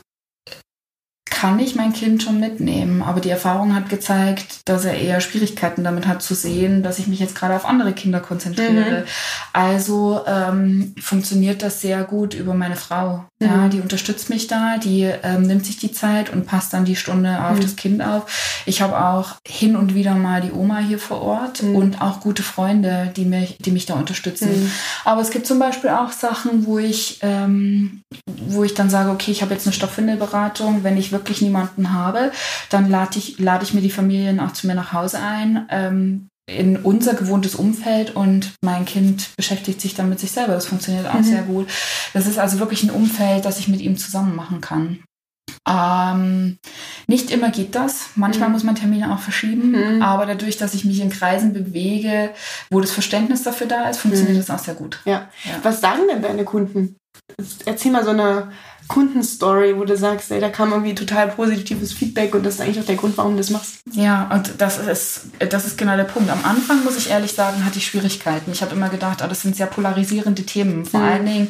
kann 1.37 1.59
ich 1.59 1.75
mein 1.75 1.93
Kind 1.93 2.23
schon 2.23 2.41
mitnehmen. 2.41 3.03
Aber 3.03 3.21
die 3.21 3.29
Erfahrung 3.29 3.75
hat 3.75 3.91
gezeigt, 3.91 4.61
dass 4.65 4.87
er 4.87 4.99
eher 4.99 5.21
Schwierigkeiten 5.21 5.85
damit 5.85 6.07
hat 6.07 6.23
zu 6.23 6.35
sehen, 6.35 6.83
dass 6.83 6.99
ich 6.99 7.09
mich 7.09 7.21
jetzt 7.21 7.35
gerade 7.35 7.55
auf 7.55 7.67
andere 7.67 7.93
Kinder 7.93 8.21
konzentriere. 8.21 9.01
Mhm. 9.01 9.05
Also 9.53 10.23
ähm, 10.27 10.95
funktioniert 10.99 11.63
das 11.63 11.83
sehr 11.83 12.05
gut 12.05 12.33
über 12.33 12.55
meine 12.55 12.77
Frau. 12.77 13.27
Mhm. 13.39 13.47
Ja, 13.47 13.69
die 13.69 13.81
unterstützt 13.83 14.31
mich 14.31 14.47
da, 14.47 14.79
die 14.79 15.03
ähm, 15.03 15.43
nimmt 15.43 15.67
sich 15.67 15.77
die 15.77 15.93
Zeit 15.93 16.33
und 16.33 16.47
passt 16.47 16.73
dann 16.73 16.87
die 16.87 16.97
Stunde 16.97 17.45
auf 17.45 17.59
mhm. 17.59 17.61
das 17.61 17.77
Kind 17.77 18.03
auf. 18.03 18.63
Ich 18.65 18.81
habe 18.81 18.99
auch 18.99 19.35
hin 19.47 19.77
und 19.77 19.95
wieder 19.95 20.15
mal 20.15 20.41
die 20.41 20.53
Oma 20.53 20.79
hier 20.79 20.99
vor 20.99 21.21
Ort 21.21 21.63
mhm. 21.63 21.77
und 21.77 22.01
auch 22.01 22.21
gute 22.21 22.43
Freunde, 22.43 23.13
die 23.15 23.27
mich, 23.27 23.59
die 23.59 23.73
mich 23.73 23.85
da 23.85 23.93
unterstützen. 23.93 24.49
Mhm. 24.49 24.73
Aber 25.05 25.21
es 25.21 25.31
gibt 25.31 25.47
zum 25.47 25.59
Beispiel 25.59 25.91
auch 25.91 26.13
Sachen, 26.13 26.65
wo 26.65 26.79
ich, 26.79 27.19
ähm, 27.21 28.01
wo 28.49 28.65
ich 28.65 28.73
dann 28.73 28.89
sage, 28.89 29.11
okay, 29.11 29.33
ich 29.33 29.43
habe 29.43 29.53
jetzt 29.53 29.67
eine 29.67 29.75
Stoffwindelberatung, 29.75 30.83
wenn 30.83 30.97
ich 30.97 31.13
wirklich 31.13 31.26
wirklich 31.27 31.43
niemanden 31.43 31.93
habe, 31.93 32.33
dann 32.71 32.89
lade 32.89 33.19
ich, 33.19 33.39
lade 33.39 33.65
ich 33.65 33.75
mir 33.75 33.81
die 33.81 33.91
Familien 33.91 34.41
auch 34.41 34.53
zu 34.53 34.67
mir 34.67 34.75
nach 34.75 34.93
Hause 34.93 35.19
ein. 35.21 35.67
Ähm, 35.71 36.29
in 36.49 36.77
unser 36.77 37.15
gewohntes 37.15 37.57
Umfeld 37.57 38.15
und 38.15 38.53
mein 38.63 38.85
Kind 38.85 39.35
beschäftigt 39.37 39.81
sich 39.81 39.95
dann 39.97 40.09
mit 40.09 40.21
sich 40.21 40.31
selber. 40.31 40.55
Das 40.55 40.67
funktioniert 40.67 41.09
auch 41.09 41.15
mhm. 41.15 41.25
sehr 41.25 41.43
gut. 41.43 41.69
Das 42.15 42.27
ist 42.29 42.39
also 42.39 42.61
wirklich 42.61 42.85
ein 42.85 42.91
Umfeld, 42.91 43.45
das 43.45 43.59
ich 43.59 43.67
mit 43.67 43.81
ihm 43.81 43.97
zusammen 43.97 44.37
machen 44.37 44.61
kann. 44.61 45.01
Ähm, 45.69 46.59
nicht 47.09 47.33
immer 47.33 47.51
geht 47.51 47.75
das. 47.75 48.11
Manchmal 48.15 48.49
mhm. 48.49 48.55
muss 48.55 48.63
man 48.63 48.77
Termine 48.77 49.13
auch 49.13 49.19
verschieben. 49.19 49.73
Mhm. 49.73 50.03
Aber 50.03 50.27
dadurch, 50.27 50.57
dass 50.57 50.75
ich 50.75 50.85
mich 50.85 51.01
in 51.01 51.11
Kreisen 51.11 51.53
bewege, 51.53 52.31
wo 52.71 52.81
das 52.81 52.93
Verständnis 52.93 53.43
dafür 53.43 53.67
da 53.67 53.89
ist, 53.89 53.99
funktioniert 53.99 54.37
mhm. 54.37 54.41
das 54.41 54.51
auch 54.51 54.63
sehr 54.63 54.75
gut. 54.75 55.01
Ja. 55.05 55.29
ja. 55.45 55.55
Was 55.65 55.81
sagen 55.81 56.03
denn 56.09 56.23
deine 56.23 56.45
Kunden? 56.45 56.97
Erzähl 57.65 57.91
mal 57.91 58.05
so 58.05 58.11
eine 58.11 58.53
Kundenstory, 58.89 59.77
wo 59.77 59.85
du 59.85 59.97
sagst, 59.97 60.31
ey, 60.31 60.41
da 60.41 60.49
kam 60.49 60.73
irgendwie 60.73 60.95
total 60.95 61.29
positives 61.29 61.93
Feedback 61.93 62.35
und 62.35 62.45
das 62.45 62.55
ist 62.55 62.61
eigentlich 62.61 62.81
auch 62.81 62.87
der 62.87 62.97
Grund, 62.97 63.17
warum 63.17 63.33
du 63.33 63.39
das 63.39 63.51
machst. 63.51 63.81
Ja, 63.93 64.31
und 64.33 64.55
das 64.59 64.79
ist, 64.79 65.27
das 65.39 65.67
ist 65.67 65.79
genau 65.79 65.97
der 65.97 66.05
Punkt. 66.05 66.31
Am 66.31 66.45
Anfang, 66.45 66.85
muss 66.85 66.97
ich 66.97 67.11
ehrlich 67.11 67.33
sagen, 67.33 67.65
hatte 67.65 67.79
ich 67.79 67.87
Schwierigkeiten. 67.87 68.53
Ich 68.53 68.63
habe 68.63 68.75
immer 68.75 68.89
gedacht, 68.89 69.21
oh, 69.25 69.29
das 69.29 69.43
sind 69.43 69.57
sehr 69.57 69.67
polarisierende 69.67 70.43
Themen. 70.43 70.85
Vor 70.85 71.01
mhm. 71.01 71.07
allen 71.07 71.27
Dingen 71.27 71.49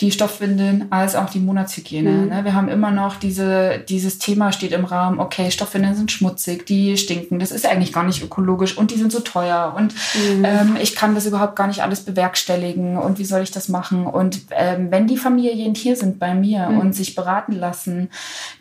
die 0.00 0.10
Stoffwindeln 0.10 0.86
als 0.90 1.14
auch 1.14 1.28
die 1.28 1.40
Monatshygiene. 1.40 2.10
Mhm. 2.10 2.28
Ne? 2.28 2.44
Wir 2.44 2.54
haben 2.54 2.68
immer 2.68 2.90
noch 2.90 3.16
diese, 3.16 3.78
dieses 3.88 4.18
Thema 4.18 4.52
steht 4.52 4.72
im 4.72 4.84
Raum, 4.84 5.18
okay, 5.18 5.50
Stoffwindeln 5.50 5.94
sind 5.94 6.12
schmutzig, 6.12 6.66
die 6.66 6.96
stinken, 6.96 7.38
das 7.38 7.50
ist 7.50 7.66
eigentlich 7.66 7.92
gar 7.92 8.04
nicht 8.04 8.22
ökologisch 8.22 8.76
und 8.76 8.90
die 8.90 8.96
sind 8.96 9.12
so 9.12 9.20
teuer 9.20 9.74
und 9.76 9.94
mhm. 10.14 10.44
ähm, 10.44 10.76
ich 10.80 10.94
kann 10.94 11.14
das 11.14 11.26
überhaupt 11.26 11.56
gar 11.56 11.66
nicht 11.66 11.82
alles 11.82 12.00
bewerkstelligen 12.00 12.96
und 12.96 13.18
wie 13.18 13.24
soll 13.24 13.42
ich 13.42 13.50
das 13.50 13.68
machen? 13.68 14.06
Und 14.06 14.40
ähm, 14.50 14.90
wenn 14.90 15.06
die 15.06 15.16
Familien 15.16 15.74
hier 15.74 15.96
sind 15.96 16.18
bei 16.18 16.34
mir 16.34 16.77
mhm. 16.78 16.86
und 16.86 16.92
sich 16.94 17.14
beraten 17.14 17.52
lassen, 17.52 18.10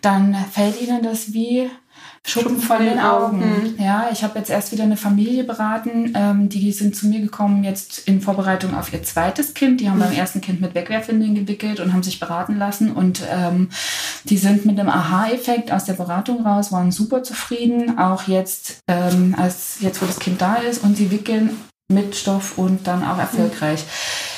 dann 0.02 0.36
fällt 0.52 0.82
ihnen 0.82 1.04
das 1.04 1.34
wie 1.34 1.70
Schuppen 2.28 2.60
von 2.60 2.84
den 2.84 3.00
Augen. 3.00 3.76
Ja, 3.80 4.10
ich 4.12 4.22
habe 4.22 4.38
jetzt 4.38 4.50
erst 4.50 4.74
wieder 4.74 4.84
eine 4.84 4.98
Familie 4.98 5.46
beraten. 5.46 6.14
Ähm, 6.14 6.50
die 6.50 6.74
sind 6.74 6.94
zu 6.94 7.08
mir 7.08 7.22
gekommen 7.22 7.64
jetzt 7.64 8.06
in 8.06 8.20
Vorbereitung 8.20 8.76
auf 8.76 8.92
ihr 8.92 9.02
zweites 9.02 9.54
Kind. 9.54 9.80
Die 9.80 9.90
haben 9.90 9.98
mhm. 9.98 10.04
beim 10.04 10.12
ersten 10.12 10.42
Kind 10.42 10.60
mit 10.60 10.76
Wegwerfwindeln 10.76 11.36
gewickelt 11.36 11.80
und 11.80 11.94
haben 11.94 12.04
sich 12.04 12.20
beraten 12.20 12.58
lassen. 12.58 12.92
Und 12.92 13.24
ähm, 13.32 13.70
die 14.26 14.38
sind 14.38 14.66
mit 14.66 14.78
einem 14.78 14.90
Aha-Effekt 14.90 15.72
aus 15.72 15.86
der 15.86 15.94
Beratung 15.94 16.46
raus, 16.46 16.74
waren 16.74 16.92
super 16.92 17.24
zufrieden. 17.24 17.98
Auch 17.98 18.24
jetzt, 18.24 18.80
ähm, 18.90 19.34
als 19.38 19.78
jetzt, 19.80 20.02
wo 20.02 20.06
das 20.06 20.20
Kind 20.20 20.42
da 20.42 20.56
ist. 20.56 20.84
Und 20.84 20.98
sie 20.98 21.12
wickeln 21.12 21.52
mit 21.90 22.18
Stoff 22.18 22.58
und 22.58 22.88
dann 22.88 23.06
auch 23.06 23.18
erfolgreich. 23.18 23.84
Mhm. 23.84 24.37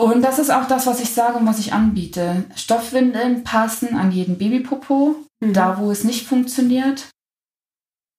Und 0.00 0.22
das 0.22 0.38
ist 0.38 0.50
auch 0.50 0.66
das, 0.66 0.86
was 0.86 1.00
ich 1.00 1.10
sage 1.10 1.36
und 1.36 1.46
was 1.46 1.58
ich 1.58 1.72
anbiete. 1.72 2.44
Stoffwindeln 2.56 3.44
passen 3.44 3.96
an 3.96 4.12
jeden 4.12 4.38
Babypopo. 4.38 5.16
Mhm. 5.40 5.52
Da, 5.52 5.78
wo 5.78 5.90
es 5.90 6.04
nicht 6.04 6.26
funktioniert, 6.26 7.08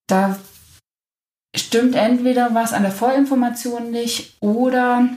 da 0.08 0.38
stimmt 1.56 1.94
entweder 1.94 2.54
was 2.54 2.72
an 2.72 2.82
der 2.82 2.92
Vorinformation 2.92 3.90
nicht 3.90 4.36
oder 4.40 5.08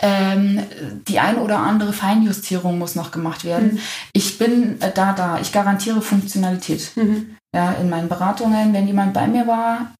ähm, 0.00 0.62
die 1.08 1.20
eine 1.20 1.40
oder 1.40 1.58
andere 1.58 1.92
Feinjustierung 1.92 2.78
muss 2.78 2.94
noch 2.94 3.10
gemacht 3.10 3.44
werden. 3.44 3.74
Mhm. 3.74 3.78
Ich 4.12 4.38
bin 4.38 4.80
äh, 4.80 4.92
da, 4.92 5.12
da. 5.12 5.38
Ich 5.40 5.52
garantiere 5.52 6.02
Funktionalität. 6.02 6.92
Mhm. 6.96 7.36
Ja, 7.54 7.72
in 7.72 7.90
meinen 7.90 8.08
Beratungen, 8.08 8.72
wenn 8.72 8.86
jemand 8.86 9.12
bei 9.12 9.26
mir 9.26 9.46
war, 9.46 9.94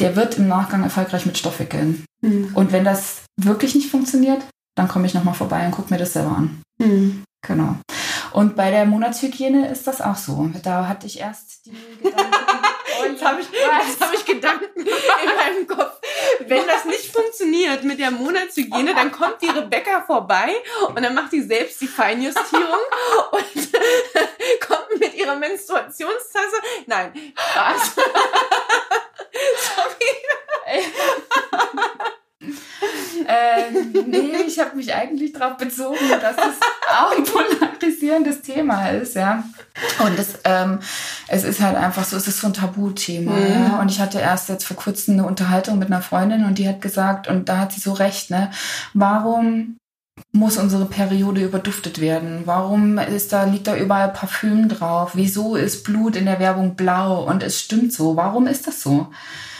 der 0.00 0.16
wird 0.16 0.38
im 0.38 0.48
Nachgang 0.48 0.82
erfolgreich 0.82 1.26
mit 1.26 1.36
Stoff 1.38 1.60
wickeln. 1.60 2.04
Mhm. 2.22 2.50
Und 2.54 2.72
wenn 2.72 2.84
das 2.84 3.22
wirklich 3.40 3.74
nicht 3.74 3.90
funktioniert, 3.90 4.42
dann 4.74 4.88
komme 4.88 5.06
ich 5.06 5.14
nochmal 5.14 5.34
vorbei 5.34 5.64
und 5.66 5.72
gucke 5.72 5.92
mir 5.92 5.98
das 5.98 6.12
selber 6.12 6.36
an. 6.36 6.62
Mhm. 6.78 7.24
Genau. 7.46 7.76
Und 8.32 8.56
bei 8.56 8.70
der 8.70 8.84
Monatshygiene 8.86 9.68
ist 9.68 9.86
das 9.86 10.00
auch 10.00 10.16
so. 10.16 10.50
Da 10.62 10.88
hatte 10.88 11.06
ich 11.06 11.20
erst 11.20 11.66
die 11.66 11.76
Gedanken. 12.02 12.32
Jetzt 13.02 13.24
habe 13.24 13.40
ich, 13.40 13.48
jetzt 13.50 14.00
hab 14.00 14.14
ich 14.14 14.24
Gedanken 14.24 14.80
in 14.80 14.86
meinem 15.36 15.66
Kopf. 15.66 16.00
Wenn 16.46 16.66
das 16.66 16.84
nicht 16.84 17.12
funktioniert 17.12 17.82
mit 17.84 17.98
der 17.98 18.10
Monatshygiene, 18.10 18.94
dann 18.94 19.10
kommt 19.10 19.42
die 19.42 19.48
Rebecca 19.48 20.02
vorbei 20.02 20.54
und 20.88 21.02
dann 21.02 21.14
macht 21.14 21.32
die 21.32 21.42
selbst 21.42 21.80
die 21.80 21.88
Feinjustierung 21.88 22.78
und 23.32 23.72
kommt 24.66 25.00
mit 25.00 25.14
ihrer 25.14 25.36
Menstruationstasse. 25.36 26.56
Nein, 26.86 27.12
Spaß. 27.36 27.96
Sorry. 29.74 30.84
ähm, 33.28 34.04
nee, 34.06 34.36
ich 34.46 34.58
habe 34.58 34.76
mich 34.76 34.94
eigentlich 34.94 35.32
darauf 35.32 35.56
bezogen, 35.56 35.96
dass 36.20 36.36
es 36.36 36.60
auch 36.88 37.16
ein 37.16 37.24
polarisierendes 37.24 38.42
Thema 38.42 38.90
ist, 38.90 39.14
ja. 39.14 39.44
Und 40.04 40.18
das, 40.18 40.38
ähm, 40.44 40.80
es 41.28 41.44
ist 41.44 41.60
halt 41.60 41.76
einfach 41.76 42.04
so, 42.04 42.16
es 42.16 42.28
ist 42.28 42.40
so 42.40 42.48
ein 42.48 42.54
Tabuthema. 42.54 43.32
Mhm. 43.32 43.46
Ja? 43.46 43.80
Und 43.80 43.90
ich 43.90 44.00
hatte 44.00 44.20
erst 44.20 44.48
jetzt 44.48 44.64
vor 44.64 44.76
kurzem 44.76 45.14
eine 45.14 45.26
Unterhaltung 45.26 45.78
mit 45.78 45.88
einer 45.88 46.02
Freundin 46.02 46.44
und 46.44 46.58
die 46.58 46.68
hat 46.68 46.80
gesagt, 46.80 47.28
und 47.28 47.48
da 47.48 47.58
hat 47.58 47.72
sie 47.72 47.80
so 47.80 47.92
recht, 47.92 48.30
ne, 48.30 48.50
warum 48.92 49.78
muss 50.34 50.58
unsere 50.58 50.84
Periode 50.86 51.42
überduftet 51.44 52.00
werden? 52.00 52.42
Warum 52.44 52.98
ist 52.98 53.32
da, 53.32 53.44
liegt 53.44 53.68
da 53.68 53.76
überall 53.76 54.08
Parfüm 54.08 54.68
drauf? 54.68 55.12
Wieso 55.14 55.54
ist 55.54 55.84
Blut 55.84 56.16
in 56.16 56.26
der 56.26 56.40
Werbung 56.40 56.74
blau 56.74 57.24
und 57.24 57.42
es 57.44 57.60
stimmt 57.60 57.92
so? 57.92 58.16
Warum 58.16 58.48
ist 58.48 58.66
das 58.66 58.82
so? 58.82 59.06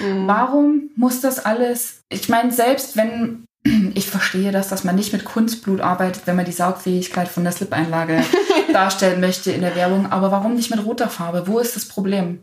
Mhm. 0.01 0.27
Warum 0.27 0.91
muss 0.97 1.21
das 1.21 1.45
alles, 1.45 2.01
ich 2.09 2.29
meine, 2.29 2.53
selbst 2.53 2.97
wenn 2.97 3.45
ich 3.95 4.11
verstehe 4.11 4.51
das, 4.51 4.69
dass 4.69 4.83
man 4.83 4.97
nicht 4.97 5.13
mit 5.13 5.25
Kunstblut 5.25 5.81
arbeitet, 5.81 6.27
wenn 6.27 6.35
man 6.35 6.45
die 6.45 6.51
Saugfähigkeit 6.51 7.29
von 7.29 7.45
der 7.45 7.53
Slip-Einlage 7.53 8.25
darstellen 8.73 9.21
möchte 9.21 9.53
in 9.53 9.61
der 9.61 9.77
Werbung. 9.77 10.11
Aber 10.11 10.33
warum 10.33 10.55
nicht 10.55 10.71
mit 10.71 10.85
roter 10.85 11.09
Farbe? 11.09 11.47
Wo 11.47 11.61
ist 11.61 11.77
das 11.77 11.87
Problem? 11.87 12.41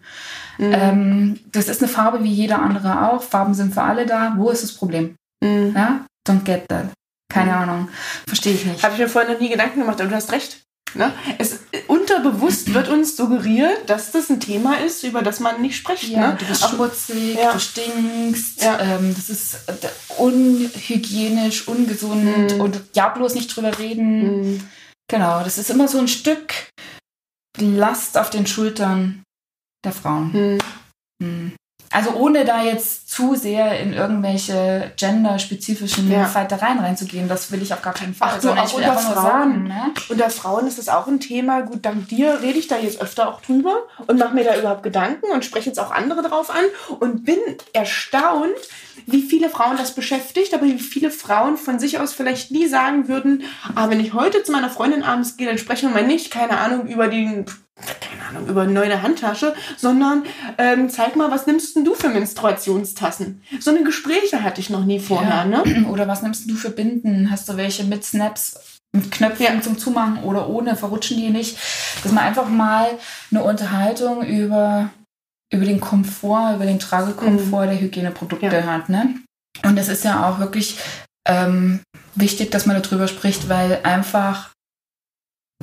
Mhm. 0.57 0.73
Ähm, 0.73 1.39
das 1.51 1.67
ist 1.67 1.81
eine 1.81 1.91
Farbe 1.91 2.23
wie 2.23 2.31
jeder 2.31 2.61
andere 2.61 3.09
auch. 3.09 3.23
Farben 3.23 3.53
sind 3.53 3.73
für 3.73 3.83
alle 3.83 4.05
da. 4.05 4.35
Wo 4.37 4.49
ist 4.49 4.63
das 4.63 4.71
Problem? 4.71 5.15
Mhm. 5.43 5.73
Ja? 5.75 6.05
Don't 6.25 6.45
get 6.45 6.69
that. 6.69 6.85
Keine 7.31 7.51
mhm. 7.51 7.57
Ahnung. 7.57 7.89
Verstehe 8.27 8.53
ich 8.53 8.65
nicht. 8.65 8.83
Habe 8.83 8.93
ich 8.93 8.99
mir 8.99 9.09
vorhin 9.09 9.31
noch 9.31 9.39
nie 9.39 9.49
Gedanken 9.49 9.79
gemacht, 9.79 9.99
aber 10.01 10.09
du 10.09 10.15
hast 10.15 10.31
recht. 10.31 10.57
Ne? 10.93 11.13
Es, 11.37 11.59
unterbewusst 11.87 12.73
wird 12.73 12.89
uns 12.89 13.15
suggeriert, 13.15 13.89
dass 13.89 14.11
das 14.11 14.29
ein 14.29 14.41
Thema 14.41 14.79
ist, 14.79 15.03
über 15.05 15.21
das 15.21 15.39
man 15.39 15.61
nicht 15.61 15.77
spricht. 15.77 16.09
Ja, 16.09 16.31
ne? 16.31 16.37
du 16.37 16.45
bist 16.45 16.67
schmutzig, 16.67 17.37
ja. 17.37 17.53
du 17.53 17.59
stinkst, 17.59 18.61
ja. 18.61 18.79
ähm, 18.79 19.15
das 19.15 19.29
ist 19.29 19.69
äh, 19.69 19.87
unhygienisch, 20.17 21.67
ungesund 21.69 22.53
mhm. 22.53 22.61
und 22.61 22.81
ja, 22.93 23.07
bloß 23.07 23.35
nicht 23.35 23.55
drüber 23.55 23.77
reden. 23.79 24.41
Mhm. 24.41 24.69
Genau, 25.09 25.43
das 25.43 25.57
ist 25.57 25.69
immer 25.69 25.87
so 25.87 25.97
ein 25.97 26.09
Stück 26.09 26.53
Last 27.57 28.17
auf 28.17 28.29
den 28.29 28.45
Schultern 28.45 29.23
der 29.85 29.93
Frauen. 29.93 30.59
Mhm. 31.19 31.55
Also 31.91 32.11
ohne 32.11 32.45
da 32.45 32.63
jetzt 32.63 33.09
zu 33.09 33.35
sehr 33.35 33.79
in 33.79 33.91
irgendwelche 33.91 34.91
genderspezifischen 34.95 36.09
ja. 36.09 36.25
Fightereien 36.25 36.79
reinzugehen, 36.79 37.27
das 37.27 37.51
will 37.51 37.61
ich 37.61 37.73
auf 37.73 37.81
gar 37.81 37.93
keinen 37.93 38.13
Fall. 38.13 38.31
Ach, 38.35 38.41
so, 38.41 38.51
auch 38.51 38.73
unter 38.73 38.97
Frauen, 38.97 39.15
sagen, 39.15 39.63
ne? 39.65 39.93
unter 40.07 40.29
Frauen 40.29 40.67
ist 40.67 40.77
das 40.77 40.87
auch 40.87 41.07
ein 41.07 41.19
Thema. 41.19 41.61
Gut, 41.61 41.85
dank 41.85 42.07
dir 42.07 42.41
rede 42.41 42.57
ich 42.57 42.67
da 42.67 42.77
jetzt 42.77 43.01
öfter 43.01 43.27
auch 43.27 43.41
drüber 43.41 43.75
und 44.07 44.17
mache 44.17 44.33
mir 44.33 44.45
da 44.45 44.57
überhaupt 44.57 44.83
Gedanken 44.83 45.31
und 45.33 45.43
spreche 45.43 45.67
jetzt 45.67 45.79
auch 45.79 45.91
andere 45.91 46.21
drauf 46.21 46.49
an 46.49 46.63
und 46.99 47.25
bin 47.25 47.39
erstaunt, 47.73 48.55
wie 49.05 49.21
viele 49.21 49.49
Frauen 49.49 49.75
das 49.75 49.93
beschäftigt, 49.93 50.53
aber 50.53 50.65
wie 50.65 50.79
viele 50.79 51.11
Frauen 51.11 51.57
von 51.57 51.79
sich 51.79 51.99
aus 51.99 52.13
vielleicht 52.13 52.51
nie 52.51 52.67
sagen 52.67 53.09
würden, 53.09 53.43
ah, 53.75 53.89
wenn 53.89 53.99
ich 53.99 54.13
heute 54.13 54.43
zu 54.43 54.53
meiner 54.53 54.69
Freundin 54.69 55.03
abends 55.03 55.35
gehe, 55.35 55.47
dann 55.47 55.57
sprechen 55.57 55.89
wir 55.89 56.01
mal 56.01 56.07
nicht, 56.07 56.31
keine 56.31 56.57
Ahnung, 56.57 56.87
über 56.87 57.09
den 57.09 57.45
Ahnung, 58.31 58.49
über 58.49 58.61
eine 58.61 58.71
neue 58.71 59.01
Handtasche, 59.01 59.53
sondern 59.77 60.23
ähm, 60.57 60.89
zeig 60.89 61.15
mal, 61.15 61.31
was 61.31 61.47
nimmst 61.47 61.75
denn 61.75 61.85
du 61.85 61.93
für 61.93 62.09
Menstruationstassen? 62.09 63.41
So 63.59 63.71
eine 63.71 63.83
Gespräche 63.83 64.43
hatte 64.43 64.61
ich 64.61 64.69
noch 64.69 64.85
nie 64.85 64.99
vorher, 64.99 65.45
ja. 65.49 65.63
ne? 65.63 65.87
Oder 65.89 66.07
was 66.07 66.21
nimmst 66.21 66.49
du 66.49 66.55
für 66.55 66.69
Binden? 66.69 67.31
Hast 67.31 67.49
du 67.49 67.57
welche 67.57 67.83
mit 67.83 68.03
Snaps, 68.03 68.79
mit 68.93 69.11
Knöpfen 69.11 69.45
ja. 69.45 69.61
zum 69.61 69.77
Zumachen 69.77 70.23
oder 70.23 70.49
ohne? 70.49 70.75
Verrutschen 70.75 71.17
die 71.17 71.29
nicht? 71.29 71.57
Dass 72.03 72.11
man 72.11 72.25
einfach 72.25 72.49
mal 72.49 72.87
eine 73.31 73.43
Unterhaltung 73.43 74.23
über, 74.25 74.89
über 75.53 75.65
den 75.65 75.79
Komfort, 75.79 76.55
über 76.55 76.65
den 76.65 76.79
Tragekomfort 76.79 77.65
mhm. 77.65 77.69
der 77.69 77.79
Hygieneprodukte 77.79 78.47
ja. 78.47 78.63
hat, 78.63 78.89
ne? 78.89 79.15
Und 79.63 79.77
das 79.77 79.89
ist 79.89 80.03
ja 80.03 80.27
auch 80.27 80.39
wirklich 80.39 80.77
ähm, 81.27 81.81
wichtig, 82.15 82.51
dass 82.51 82.65
man 82.65 82.81
darüber 82.81 83.07
spricht, 83.07 83.49
weil 83.49 83.79
einfach 83.83 84.51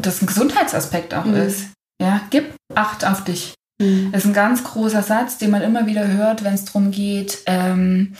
das 0.01 0.23
ein 0.23 0.27
Gesundheitsaspekt 0.27 1.15
auch 1.15 1.25
mhm. 1.25 1.37
ist. 1.37 1.71
Ja, 2.01 2.21
gib 2.31 2.55
Acht 2.75 3.05
auf 3.05 3.25
dich. 3.25 3.55
Mhm. 3.81 4.11
Das 4.13 4.23
ist 4.23 4.31
ein 4.31 4.35
ganz 4.35 4.63
großer 4.63 5.03
Satz, 5.03 5.39
den 5.39 5.51
man 5.51 5.63
immer 5.63 5.87
wieder 5.87 6.07
hört, 6.07 6.45
wenn 6.45 6.55
es 6.55 6.65
darum 6.65 6.91
geht, 6.91 7.39
ähm, 7.47 8.15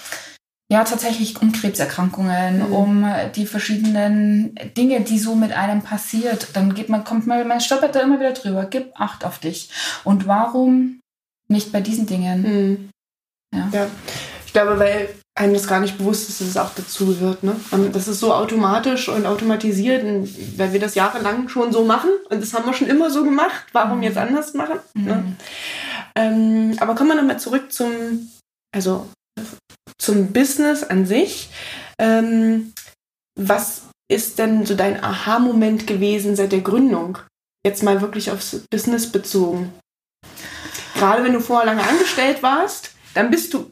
ja, 0.71 0.85
tatsächlich 0.85 1.41
um 1.41 1.53
Krebserkrankungen, 1.53 2.67
mhm. 2.67 2.73
um 2.73 3.07
die 3.35 3.47
verschiedenen 3.47 4.55
Dinge, 4.77 5.01
die 5.01 5.19
so 5.19 5.35
mit 5.35 5.53
einem 5.53 5.83
passiert. 5.83 6.49
Dann 6.53 6.75
geht 6.75 6.91
man, 6.91 7.05
kommt 7.05 7.27
man, 7.27 7.49
man 7.49 7.61
stoppert 7.61 7.95
da 7.95 8.01
immer 8.01 8.21
wieder 8.21 8.33
drüber. 8.33 8.67
Gib 8.67 8.93
Acht 8.95 9.25
auf 9.25 9.39
dich. 9.39 9.71
Und 10.05 10.27
warum 10.27 11.01
nicht 11.49 11.73
bei 11.73 11.81
diesen 11.81 12.07
Dingen? 12.07 12.43
Mhm. 12.43 12.91
Ja. 13.55 13.69
ja. 13.73 13.87
Ich 14.45 14.53
glaube, 14.53 14.79
weil 14.79 15.09
einem 15.39 15.55
das 15.55 15.69
gar 15.69 15.81
nicht 15.81 15.99
bewusst 15.99 16.29
ist, 16.29 16.41
dass 16.41 16.49
es 16.49 16.57
auch 16.57 16.73
dazu 16.75 17.07
gehört. 17.07 17.45
Ne? 17.45 17.57
Das 17.93 18.09
ist 18.09 18.19
so 18.19 18.35
automatisch 18.35 19.09
und 19.09 19.25
automatisiert, 19.25 20.05
weil 20.57 20.73
wir 20.73 20.81
das 20.81 20.97
jahrelang 20.97 21.49
schon 21.49 21.73
so 21.73 21.85
machen 21.85 22.11
und 22.29 22.43
das 22.43 22.53
haben 22.55 22.67
wir 22.67 22.75
schon 22.75 22.89
immer 22.89 23.11
so 23.11 23.23
gemacht. 23.23 23.67
Warum 23.73 23.99
mhm. 23.99 24.03
jetzt 24.03 24.19
anders 24.19 24.55
machen? 24.55 24.81
Ne? 24.95 25.03
Mhm. 25.03 25.07
Ne? 25.07 25.37
Ähm, 26.17 26.77
aber 26.81 26.97
kommen 26.97 27.11
wir 27.11 27.15
nochmal 27.15 27.39
zurück 27.39 27.73
zum, 27.73 28.29
also 28.75 29.09
zum 29.99 30.33
Business 30.33 30.83
an 30.83 31.07
sich. 31.07 31.51
Ähm, 32.01 32.73
was 33.39 33.83
ist 34.11 34.41
denn 34.41 34.67
so 34.67 34.75
dein 34.75 35.03
Aha-Moment 35.03 35.87
gewesen 35.87 36.35
seit 36.35 36.51
der 36.51 36.63
Gründung? 36.63 37.19
Jetzt 37.65 37.85
mal 37.85 38.01
wirklich 38.01 38.33
aufs 38.33 38.63
Business 38.71 39.13
bezogen. 39.13 39.73
Gerade 40.97 41.23
wenn 41.23 41.33
du 41.33 41.41
vorher 41.41 41.67
lange 41.67 41.87
angestellt 41.87 42.43
warst, 42.43 42.91
dann 43.15 43.31
bist 43.31 43.55
du 43.55 43.71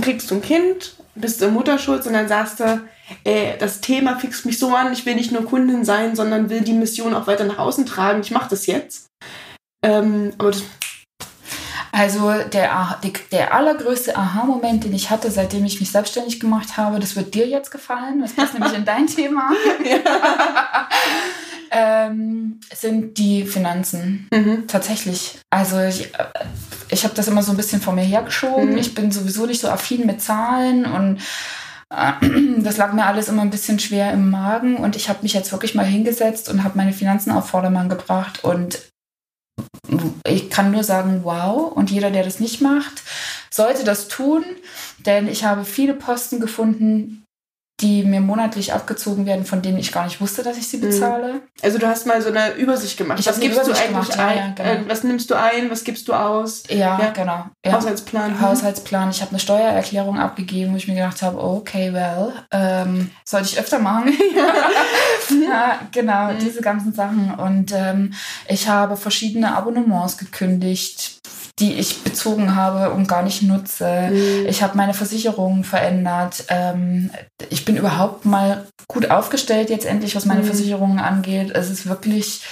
kriegst 0.00 0.30
du 0.30 0.36
ein 0.36 0.42
Kind, 0.42 0.94
bist 1.14 1.42
im 1.42 1.54
Mutterschutz 1.54 2.06
und 2.06 2.12
dann 2.12 2.28
sagst 2.28 2.60
du, 2.60 2.80
ey, 3.24 3.54
das 3.58 3.80
Thema 3.80 4.18
fixt 4.18 4.46
mich 4.46 4.58
so 4.58 4.74
an, 4.74 4.92
ich 4.92 5.04
will 5.06 5.14
nicht 5.14 5.32
nur 5.32 5.44
Kundin 5.44 5.84
sein, 5.84 6.14
sondern 6.14 6.48
will 6.48 6.60
die 6.60 6.72
Mission 6.72 7.14
auch 7.14 7.26
weiter 7.26 7.44
nach 7.44 7.58
außen 7.58 7.86
tragen. 7.86 8.20
Ich 8.20 8.30
mache 8.30 8.50
das 8.50 8.66
jetzt. 8.66 9.06
Ähm, 9.82 10.32
aber 10.38 10.52
das 10.52 10.62
also 11.92 12.32
der, 12.52 13.00
der 13.32 13.52
allergrößte 13.52 14.16
Aha-Moment, 14.16 14.84
den 14.84 14.94
ich 14.94 15.10
hatte, 15.10 15.30
seitdem 15.30 15.64
ich 15.64 15.80
mich 15.80 15.90
selbstständig 15.90 16.38
gemacht 16.38 16.76
habe, 16.76 17.00
das 17.00 17.16
wird 17.16 17.34
dir 17.34 17.48
jetzt 17.48 17.70
gefallen, 17.70 18.20
das 18.20 18.32
passt 18.32 18.54
nämlich 18.54 18.74
in 18.74 18.84
dein 18.84 19.08
Thema, 19.08 19.50
ähm, 21.70 22.60
sind 22.72 23.18
die 23.18 23.44
Finanzen. 23.44 24.28
Mhm. 24.32 24.68
Tatsächlich. 24.68 25.40
Also 25.50 25.80
ich, 25.80 26.12
ich 26.90 27.04
habe 27.04 27.14
das 27.14 27.28
immer 27.28 27.42
so 27.42 27.52
ein 27.52 27.56
bisschen 27.56 27.80
vor 27.80 27.92
mir 27.92 28.02
hergeschoben. 28.02 28.70
Mhm. 28.70 28.78
Ich 28.78 28.94
bin 28.94 29.10
sowieso 29.10 29.46
nicht 29.46 29.60
so 29.60 29.68
affin 29.68 30.06
mit 30.06 30.20
Zahlen 30.22 30.84
und 30.84 31.20
äh, 31.90 32.12
das 32.62 32.76
lag 32.76 32.92
mir 32.92 33.06
alles 33.06 33.28
immer 33.28 33.42
ein 33.42 33.50
bisschen 33.50 33.78
schwer 33.78 34.12
im 34.12 34.30
Magen 34.30 34.76
und 34.76 34.96
ich 34.96 35.08
habe 35.08 35.20
mich 35.22 35.32
jetzt 35.32 35.52
wirklich 35.52 35.74
mal 35.74 35.86
hingesetzt 35.86 36.48
und 36.48 36.64
habe 36.64 36.76
meine 36.76 36.92
Finanzen 36.92 37.30
auf 37.32 37.48
Vordermann 37.48 37.88
gebracht 37.88 38.44
und 38.44 38.80
ich 40.24 40.50
kann 40.50 40.70
nur 40.70 40.84
sagen, 40.84 41.20
wow. 41.24 41.72
Und 41.72 41.90
jeder, 41.90 42.10
der 42.10 42.24
das 42.24 42.40
nicht 42.40 42.60
macht, 42.60 43.02
sollte 43.50 43.84
das 43.84 44.08
tun, 44.08 44.44
denn 45.04 45.28
ich 45.28 45.44
habe 45.44 45.64
viele 45.64 45.94
Posten 45.94 46.40
gefunden, 46.40 47.19
die 47.80 48.04
mir 48.04 48.20
monatlich 48.20 48.72
abgezogen 48.72 49.26
werden, 49.26 49.44
von 49.44 49.62
denen 49.62 49.78
ich 49.78 49.92
gar 49.92 50.04
nicht 50.04 50.20
wusste, 50.20 50.42
dass 50.42 50.58
ich 50.58 50.68
sie 50.68 50.76
mhm. 50.76 50.82
bezahle. 50.82 51.40
Also 51.62 51.78
du 51.78 51.86
hast 51.86 52.06
mal 52.06 52.20
so 52.20 52.28
eine 52.28 52.54
Übersicht 52.54 52.96
gemacht. 52.96 53.20
Ich 53.20 53.26
was 53.26 53.40
gibst 53.40 53.58
du 53.58 53.72
eigentlich 53.72 53.86
gemacht, 53.88 54.18
ein? 54.18 54.36
Ja, 54.36 54.54
genau. 54.54 54.68
äh, 54.68 54.88
was 54.88 55.04
nimmst 55.04 55.30
du 55.30 55.34
ein? 55.34 55.70
Was 55.70 55.84
gibst 55.84 56.08
du 56.08 56.12
aus? 56.12 56.64
Ja, 56.68 56.98
ja. 57.00 57.10
genau. 57.10 57.46
Ja. 57.64 57.72
Haushaltsplan. 57.72 58.32
Mhm. 58.32 58.40
Haushaltsplan. 58.40 59.10
Ich 59.10 59.20
habe 59.20 59.30
eine 59.30 59.40
Steuererklärung 59.40 60.18
abgegeben, 60.18 60.72
wo 60.72 60.76
ich 60.76 60.88
mir 60.88 60.94
gedacht 60.94 61.22
habe, 61.22 61.42
okay, 61.42 61.92
well, 61.92 62.32
ähm, 62.50 63.10
sollte 63.24 63.48
ich 63.48 63.58
öfter 63.58 63.78
machen. 63.78 64.12
ja, 65.48 65.78
genau, 65.92 66.32
mhm. 66.32 66.38
diese 66.38 66.60
ganzen 66.60 66.92
Sachen. 66.92 67.34
Und 67.34 67.72
ähm, 67.72 68.12
ich 68.48 68.68
habe 68.68 68.96
verschiedene 68.96 69.56
Abonnements 69.56 70.18
gekündigt 70.18 71.20
die 71.60 71.74
ich 71.74 72.02
bezogen 72.02 72.56
habe 72.56 72.92
und 72.92 73.06
gar 73.06 73.22
nicht 73.22 73.42
nutze. 73.42 74.08
Mhm. 74.10 74.46
Ich 74.46 74.62
habe 74.62 74.76
meine 74.76 74.94
Versicherungen 74.94 75.62
verändert. 75.64 76.44
Ähm, 76.48 77.10
ich 77.50 77.64
bin 77.64 77.76
überhaupt 77.76 78.24
mal 78.24 78.66
gut 78.88 79.10
aufgestellt 79.10 79.70
jetzt 79.70 79.86
endlich, 79.86 80.16
was 80.16 80.26
meine 80.26 80.40
mhm. 80.40 80.46
Versicherungen 80.46 80.98
angeht. 80.98 81.52
Es 81.54 81.70
ist 81.70 81.86
wirklich 81.86 82.42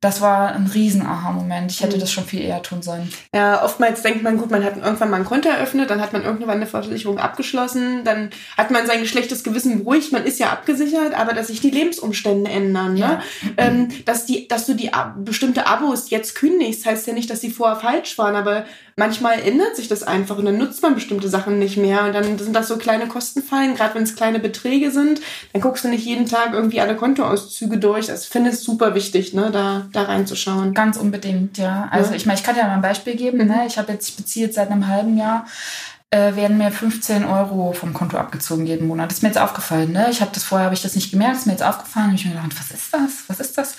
das 0.00 0.20
war 0.20 0.52
ein 0.52 0.66
riesen 0.66 1.04
Aha-Moment. 1.04 1.72
Ich 1.72 1.82
hätte 1.82 1.96
mhm. 1.96 2.00
das 2.00 2.12
schon 2.12 2.24
viel 2.24 2.42
eher 2.42 2.62
tun 2.62 2.82
sollen. 2.82 3.10
Ja, 3.34 3.64
oftmals 3.64 4.02
denkt 4.02 4.22
man, 4.22 4.38
gut, 4.38 4.50
man 4.50 4.64
hat 4.64 4.76
irgendwann 4.76 5.10
mal 5.10 5.16
ein 5.16 5.24
Konto 5.24 5.48
eröffnet, 5.48 5.90
dann 5.90 6.00
hat 6.00 6.12
man 6.12 6.22
irgendwann 6.22 6.56
eine 6.56 6.66
Versicherung 6.66 7.18
abgeschlossen, 7.18 8.04
dann 8.04 8.30
hat 8.56 8.70
man 8.70 8.86
sein 8.86 9.04
schlechtes 9.06 9.42
Gewissen 9.42 9.78
beruhigt, 9.78 10.12
man 10.12 10.24
ist 10.24 10.38
ja 10.38 10.50
abgesichert, 10.50 11.14
aber 11.14 11.32
dass 11.32 11.48
sich 11.48 11.60
die 11.60 11.70
Lebensumstände 11.70 12.50
ändern, 12.50 12.94
ne? 12.94 13.00
ja. 13.00 13.08
ne? 13.08 13.22
Ähm, 13.56 13.88
dass, 14.04 14.26
die, 14.26 14.46
dass 14.46 14.66
du 14.66 14.74
die 14.74 14.90
bestimmte 15.16 15.66
Abos 15.66 16.10
jetzt 16.10 16.34
kündigst, 16.36 16.86
heißt 16.86 17.06
ja 17.06 17.12
nicht, 17.12 17.28
dass 17.28 17.40
sie 17.40 17.50
vorher 17.50 17.76
falsch 17.76 18.16
waren, 18.18 18.36
aber 18.36 18.66
manchmal 18.98 19.40
ändert 19.40 19.76
sich 19.76 19.88
das 19.88 20.02
einfach 20.02 20.36
und 20.36 20.44
dann 20.44 20.58
nutzt 20.58 20.82
man 20.82 20.94
bestimmte 20.94 21.28
Sachen 21.28 21.58
nicht 21.58 21.76
mehr 21.76 22.04
und 22.04 22.12
dann 22.12 22.38
sind 22.38 22.54
das 22.54 22.68
so 22.68 22.76
kleine 22.76 23.06
Kostenfallen, 23.06 23.74
gerade 23.74 23.94
wenn 23.94 24.02
es 24.02 24.16
kleine 24.16 24.40
Beträge 24.40 24.90
sind, 24.90 25.20
dann 25.52 25.62
guckst 25.62 25.84
du 25.84 25.88
nicht 25.88 26.04
jeden 26.04 26.26
Tag 26.26 26.52
irgendwie 26.52 26.80
alle 26.80 26.96
Kontoauszüge 26.96 27.78
durch. 27.78 28.06
Das 28.06 28.26
finde 28.26 28.50
ich 28.50 28.58
super 28.58 28.94
wichtig, 28.94 29.32
ne, 29.32 29.50
da, 29.52 29.86
da 29.92 30.02
reinzuschauen. 30.02 30.74
Ganz 30.74 30.96
unbedingt, 30.96 31.56
ja. 31.58 31.88
Also 31.90 32.10
ja. 32.10 32.16
ich 32.16 32.26
meine, 32.26 32.38
ich 32.38 32.44
kann 32.44 32.56
ja 32.56 32.66
mal 32.66 32.74
ein 32.74 32.82
Beispiel 32.82 33.14
geben. 33.14 33.46
Ne? 33.46 33.64
Ich 33.66 33.78
habe 33.78 33.92
jetzt, 33.92 34.08
ich 34.08 34.16
beziehe 34.16 34.46
jetzt 34.46 34.56
seit 34.56 34.70
einem 34.70 34.88
halben 34.88 35.16
Jahr 35.16 35.46
äh, 36.10 36.34
werden 36.34 36.56
mir 36.58 36.70
15 36.70 37.24
Euro 37.24 37.72
vom 37.72 37.92
Konto 37.92 38.16
abgezogen 38.16 38.66
jeden 38.66 38.88
Monat. 38.88 39.10
Das 39.10 39.18
ist 39.18 39.22
mir 39.22 39.28
jetzt 39.28 39.38
aufgefallen. 39.38 39.92
Ne? 39.92 40.08
Ich 40.10 40.20
habe 40.20 40.30
das 40.32 40.42
vorher 40.42 40.64
habe 40.64 40.74
ich 40.74 40.82
das 40.82 40.94
nicht 40.94 41.10
gemerkt, 41.10 41.36
ist 41.36 41.46
mir 41.46 41.52
jetzt 41.52 41.62
aufgefallen. 41.62 42.14
ich 42.14 42.24
mir 42.24 42.32
gedacht, 42.32 42.58
was 42.58 42.70
ist 42.70 42.92
das? 42.92 43.24
Was 43.28 43.40
ist 43.40 43.58
das? 43.58 43.76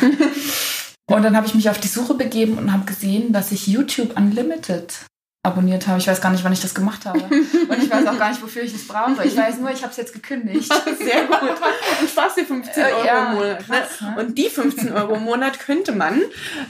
und 1.16 1.22
dann 1.22 1.36
habe 1.36 1.46
ich 1.46 1.54
mich 1.54 1.68
auf 1.68 1.78
die 1.78 1.88
Suche 1.88 2.14
begeben 2.14 2.58
und 2.58 2.72
habe 2.72 2.84
gesehen, 2.84 3.32
dass 3.32 3.52
ich 3.52 3.66
YouTube 3.66 4.16
Unlimited 4.16 4.94
abonniert 5.42 5.86
habe. 5.86 5.98
Ich 5.98 6.06
weiß 6.06 6.20
gar 6.20 6.30
nicht, 6.30 6.44
wann 6.44 6.52
ich 6.52 6.60
das 6.60 6.74
gemacht 6.74 7.06
habe. 7.06 7.18
Und 7.22 7.82
ich 7.82 7.90
weiß 7.90 8.06
auch 8.06 8.18
gar 8.18 8.28
nicht, 8.28 8.42
wofür 8.42 8.62
ich 8.62 8.72
das 8.72 8.86
brauche. 8.86 9.24
Ich 9.24 9.34
weiß 9.34 9.58
nur, 9.58 9.70
ich 9.70 9.82
habe 9.82 9.90
es 9.90 9.96
jetzt 9.96 10.12
gekündigt. 10.12 10.70
Sehr 10.98 11.24
gut. 11.24 11.38
Und 12.00 12.10
sparst 12.10 12.36
dir 12.36 12.44
15 12.44 12.84
Euro 12.84 13.06
ja, 13.06 13.30
im 13.30 13.34
Monat. 13.36 13.60
Ne? 13.60 13.64
Krass, 13.66 14.00
ne? 14.02 14.16
Und 14.18 14.36
die 14.36 14.50
15 14.50 14.92
Euro 14.92 15.14
im 15.14 15.24
Monat 15.24 15.58
könnte 15.58 15.92
man, 15.92 16.20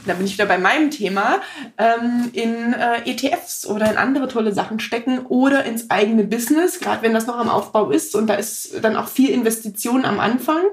da 0.05 0.13
bin 0.13 0.25
ich 0.25 0.33
wieder 0.33 0.45
bei 0.45 0.57
meinem 0.57 0.89
Thema, 0.89 1.41
ähm, 1.77 2.29
in 2.31 2.71
äh, 2.71 3.09
ETFs 3.09 3.65
oder 3.65 3.91
in 3.91 3.97
andere 3.97 4.29
tolle 4.29 4.53
Sachen 4.53 4.79
stecken 4.79 5.25
oder 5.25 5.65
ins 5.65 5.89
eigene 5.89 6.23
Business, 6.23 6.79
gerade 6.79 7.01
wenn 7.01 7.13
das 7.13 7.27
noch 7.27 7.37
am 7.37 7.49
Aufbau 7.49 7.89
ist 7.89 8.15
und 8.15 8.27
da 8.27 8.35
ist 8.35 8.81
dann 8.81 8.95
auch 8.95 9.09
viel 9.09 9.31
Investition 9.31 10.05
am 10.05 10.21
Anfang. 10.21 10.63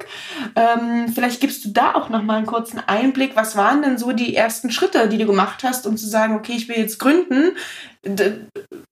Ähm, 0.54 1.12
vielleicht 1.12 1.40
gibst 1.40 1.64
du 1.64 1.70
da 1.70 1.94
auch 1.94 2.10
noch 2.10 2.22
mal 2.22 2.36
einen 2.36 2.46
kurzen 2.46 2.80
Einblick. 2.86 3.34
Was 3.34 3.56
waren 3.56 3.82
denn 3.82 3.98
so 3.98 4.12
die 4.12 4.36
ersten 4.36 4.70
Schritte, 4.70 5.08
die 5.08 5.18
du 5.18 5.26
gemacht 5.26 5.64
hast, 5.64 5.84
um 5.84 5.96
zu 5.96 6.06
sagen, 6.06 6.36
okay, 6.36 6.52
ich 6.52 6.68
will 6.68 6.78
jetzt 6.78 7.00
gründen 7.00 7.56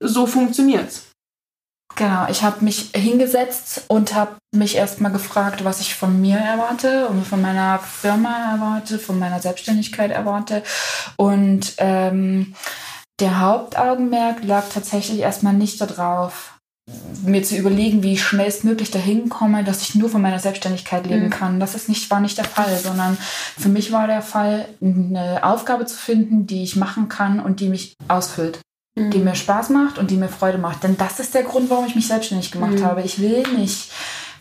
so 0.01 0.27
funktioniert's. 0.27 1.07
Genau, 1.97 2.27
ich 2.29 2.43
habe 2.43 2.63
mich 2.63 2.91
hingesetzt 2.95 3.85
und 3.89 4.15
habe 4.15 4.37
mich 4.55 4.77
erstmal 4.77 5.13
gefragt, 5.13 5.65
was 5.65 5.81
ich 5.81 5.95
von 5.95 6.21
mir 6.21 6.37
erwarte 6.37 7.09
und 7.09 7.27
von 7.27 7.41
meiner 7.41 7.79
Firma 7.79 8.53
erwarte, 8.55 8.99
von 8.99 9.19
meiner 9.19 9.41
Selbstständigkeit 9.41 10.11
erwarte. 10.11 10.63
Und 11.17 11.75
ähm, 11.79 12.55
der 13.19 13.41
Hauptaugenmerk 13.41 14.45
lag 14.45 14.65
tatsächlich 14.69 15.21
erstmal 15.21 15.55
nicht 15.55 15.81
darauf, 15.81 16.59
mir 17.25 17.43
zu 17.43 17.57
überlegen, 17.57 18.03
wie 18.03 18.13
ich 18.13 18.23
schnellstmöglich 18.23 18.91
dahin 18.91 19.31
komme, 19.31 19.65
dass 19.65 19.81
ich 19.81 19.95
nur 19.95 20.11
von 20.11 20.21
meiner 20.21 20.39
Selbstständigkeit 20.39 21.07
leben 21.07 21.27
mhm. 21.27 21.31
kann. 21.31 21.61
Das 21.61 21.75
ist 21.75 21.89
nicht, 21.89 22.11
war 22.11 22.21
nicht 22.21 22.37
der 22.37 22.45
Fall, 22.45 22.77
sondern 22.77 23.17
für 23.59 23.71
mich 23.71 23.91
war 23.91 24.07
der 24.07 24.23
Fall, 24.23 24.69
eine 24.83 25.43
Aufgabe 25.43 25.87
zu 25.87 25.97
finden, 25.97 26.47
die 26.47 26.63
ich 26.63 26.77
machen 26.77 27.09
kann 27.09 27.41
und 27.41 27.61
die 27.61 27.71
mich 27.71 27.95
ausfüllt 28.07 28.61
mhm. 28.97 29.11
die 29.11 29.19
mir 29.19 29.35
Spaß 29.35 29.71
macht 29.71 29.99
und 29.99 30.11
die 30.11 30.17
mir 30.17 30.29
Freude 30.29 30.59
macht. 30.59 30.83
Denn 30.83 30.97
das 30.97 31.21
ist 31.21 31.35
der 31.35 31.45
Grund, 31.45 31.71
warum 31.71 31.87
ich 31.87 31.95
mich 31.95 32.09
selbstständig 32.09 32.51
gemacht 32.51 32.81
mhm. 32.81 32.85
habe. 32.85 33.03
Ich 33.03 33.21
will 33.21 33.45
nicht 33.57 33.93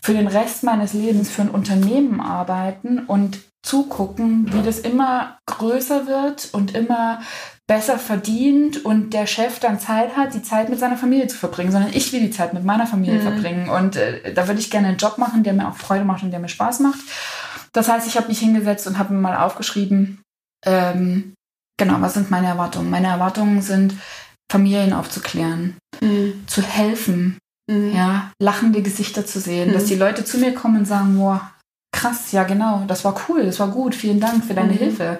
für 0.02 0.14
den 0.14 0.26
Rest 0.26 0.62
meines 0.62 0.92
Lebens 0.92 1.30
für 1.30 1.42
ein 1.42 1.50
Unternehmen 1.50 2.20
arbeiten 2.20 3.00
und 3.06 3.38
zugucken, 3.62 4.52
wie 4.52 4.62
das 4.62 4.78
immer 4.78 5.38
größer 5.46 6.06
wird 6.06 6.50
und 6.52 6.74
immer 6.74 7.20
besser 7.66 7.98
verdient 7.98 8.84
und 8.84 9.12
der 9.12 9.26
Chef 9.26 9.58
dann 9.58 9.80
Zeit 9.80 10.16
hat, 10.16 10.34
die 10.34 10.42
Zeit 10.42 10.68
mit 10.68 10.78
seiner 10.78 10.96
Familie 10.96 11.26
zu 11.26 11.36
verbringen, 11.36 11.72
sondern 11.72 11.92
ich 11.92 12.12
will 12.12 12.20
die 12.20 12.30
Zeit 12.30 12.54
mit 12.54 12.64
meiner 12.64 12.86
Familie 12.86 13.18
mhm. 13.18 13.22
verbringen. 13.22 13.68
Und 13.68 13.96
äh, 13.96 14.32
da 14.32 14.46
würde 14.46 14.60
ich 14.60 14.70
gerne 14.70 14.86
einen 14.86 14.98
Job 14.98 15.18
machen, 15.18 15.42
der 15.42 15.52
mir 15.52 15.68
auch 15.68 15.76
Freude 15.76 16.04
macht 16.04 16.22
und 16.22 16.30
der 16.30 16.38
mir 16.38 16.48
Spaß 16.48 16.78
macht. 16.80 17.00
Das 17.72 17.88
heißt, 17.88 18.06
ich 18.06 18.16
habe 18.16 18.28
mich 18.28 18.38
hingesetzt 18.38 18.86
und 18.86 18.98
habe 18.98 19.12
mir 19.12 19.20
mal 19.20 19.36
aufgeschrieben, 19.36 20.22
ähm, 20.64 21.34
genau, 21.76 21.96
was 22.00 22.14
sind 22.14 22.30
meine 22.30 22.46
Erwartungen? 22.46 22.88
Meine 22.88 23.08
Erwartungen 23.08 23.60
sind, 23.62 23.94
Familien 24.50 24.92
aufzuklären, 24.92 25.76
mhm. 26.00 26.44
zu 26.46 26.62
helfen, 26.62 27.38
mhm. 27.70 27.94
ja, 27.94 28.32
lachende 28.40 28.82
Gesichter 28.82 29.26
zu 29.26 29.40
sehen, 29.40 29.70
mhm. 29.70 29.72
dass 29.74 29.86
die 29.86 29.96
Leute 29.96 30.24
zu 30.24 30.38
mir 30.38 30.54
kommen 30.54 30.78
und 30.78 30.84
sagen, 30.86 31.16
boah, 31.16 31.52
krass, 31.92 32.32
ja 32.32 32.44
genau, 32.44 32.84
das 32.86 33.04
war 33.04 33.20
cool, 33.28 33.44
das 33.44 33.58
war 33.58 33.68
gut, 33.68 33.94
vielen 33.94 34.20
Dank 34.20 34.44
für 34.44 34.54
deine 34.54 34.72
mhm. 34.72 34.78
Hilfe. 34.78 35.18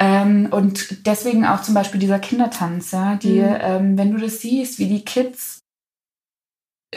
Ähm, 0.00 0.48
und 0.50 1.06
deswegen 1.06 1.46
auch 1.46 1.62
zum 1.62 1.74
Beispiel 1.74 2.00
dieser 2.00 2.18
Kindertanz, 2.18 2.92
ja, 2.92 3.16
die, 3.16 3.40
mhm. 3.40 3.56
ähm, 3.60 3.98
wenn 3.98 4.12
du 4.12 4.18
das 4.18 4.40
siehst, 4.40 4.78
wie 4.78 4.88
die 4.88 5.04
Kids 5.04 5.60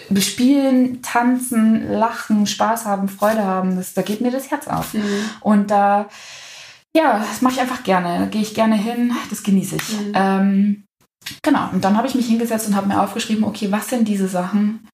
bespielen, 0.09 1.01
tanzen, 1.01 1.91
lachen, 1.91 2.45
Spaß 2.45 2.85
haben, 2.85 3.09
Freude 3.09 3.43
haben, 3.43 3.75
das, 3.75 3.93
da 3.93 4.01
geht 4.01 4.21
mir 4.21 4.31
das 4.31 4.51
Herz 4.51 4.67
auf. 4.67 4.93
Mhm. 4.93 5.03
Und 5.41 5.71
da, 5.71 6.07
ja, 6.95 7.19
das 7.19 7.41
mache 7.41 7.55
ich 7.55 7.61
einfach 7.61 7.83
gerne, 7.83 8.19
da 8.19 8.25
gehe 8.25 8.41
ich 8.41 8.53
gerne 8.53 8.75
hin, 8.75 9.13
das 9.29 9.43
genieße 9.43 9.75
ich. 9.75 9.97
Ähm, 10.13 10.83
Genau, 11.41 11.69
und 11.71 11.83
dann 11.83 11.97
habe 11.97 12.07
ich 12.07 12.15
mich 12.15 12.27
hingesetzt 12.27 12.67
und 12.67 12.75
habe 12.75 12.87
mir 12.87 13.01
aufgeschrieben, 13.01 13.43
okay, 13.43 13.71
was 13.71 13.89
sind 13.89 14.07
diese 14.07 14.27
Sachen, 14.27 14.87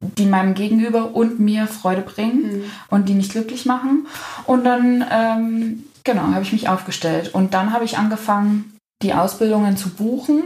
die 0.00 0.26
meinem 0.26 0.54
Gegenüber 0.54 1.14
und 1.14 1.40
mir 1.40 1.66
Freude 1.66 2.02
bringen 2.02 2.58
mhm. 2.58 2.64
und 2.90 3.08
die 3.08 3.14
mich 3.14 3.30
glücklich 3.30 3.66
machen. 3.66 4.06
Und 4.46 4.64
dann, 4.64 5.04
ähm, 5.10 5.84
genau, 6.04 6.22
habe 6.22 6.42
ich 6.42 6.52
mich 6.52 6.68
aufgestellt. 6.68 7.34
Und 7.34 7.54
dann 7.54 7.72
habe 7.72 7.84
ich 7.84 7.98
angefangen, 7.98 8.76
die 9.02 9.14
Ausbildungen 9.14 9.76
zu 9.76 9.90
buchen 9.90 10.42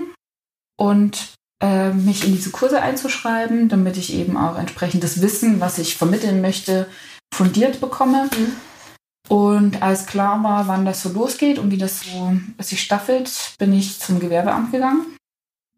und 0.77 1.35
äh, 1.63 1.91
mich 1.91 2.25
in 2.27 2.33
diese 2.33 2.51
Kurse 2.51 2.81
einzuschreiben, 2.81 3.69
damit 3.69 3.97
ich 3.97 4.15
eben 4.15 4.37
auch 4.37 4.57
entsprechend 4.57 5.05
das 5.05 5.21
Wissen, 5.21 5.61
was 5.61 5.79
ich 5.79 5.97
vermitteln 5.97 6.41
möchte, 6.41 6.87
fundiert 7.35 7.81
bekomme. 7.81 8.31
Mhm. 8.37 8.53
Und 9.29 9.83
als 9.83 10.07
klar 10.07 10.43
war, 10.43 10.67
wann 10.67 10.85
das 10.85 11.03
so 11.03 11.11
losgeht 11.11 11.59
und 11.59 11.71
wie 11.71 11.79
das 11.79 12.01
so 12.01 12.33
sich 12.59 12.83
staffelt, 12.83 13.55
bin 13.59 13.73
ich 13.73 14.01
zum 14.01 14.19
Gewerbeamt 14.19 14.73
gegangen 14.73 15.07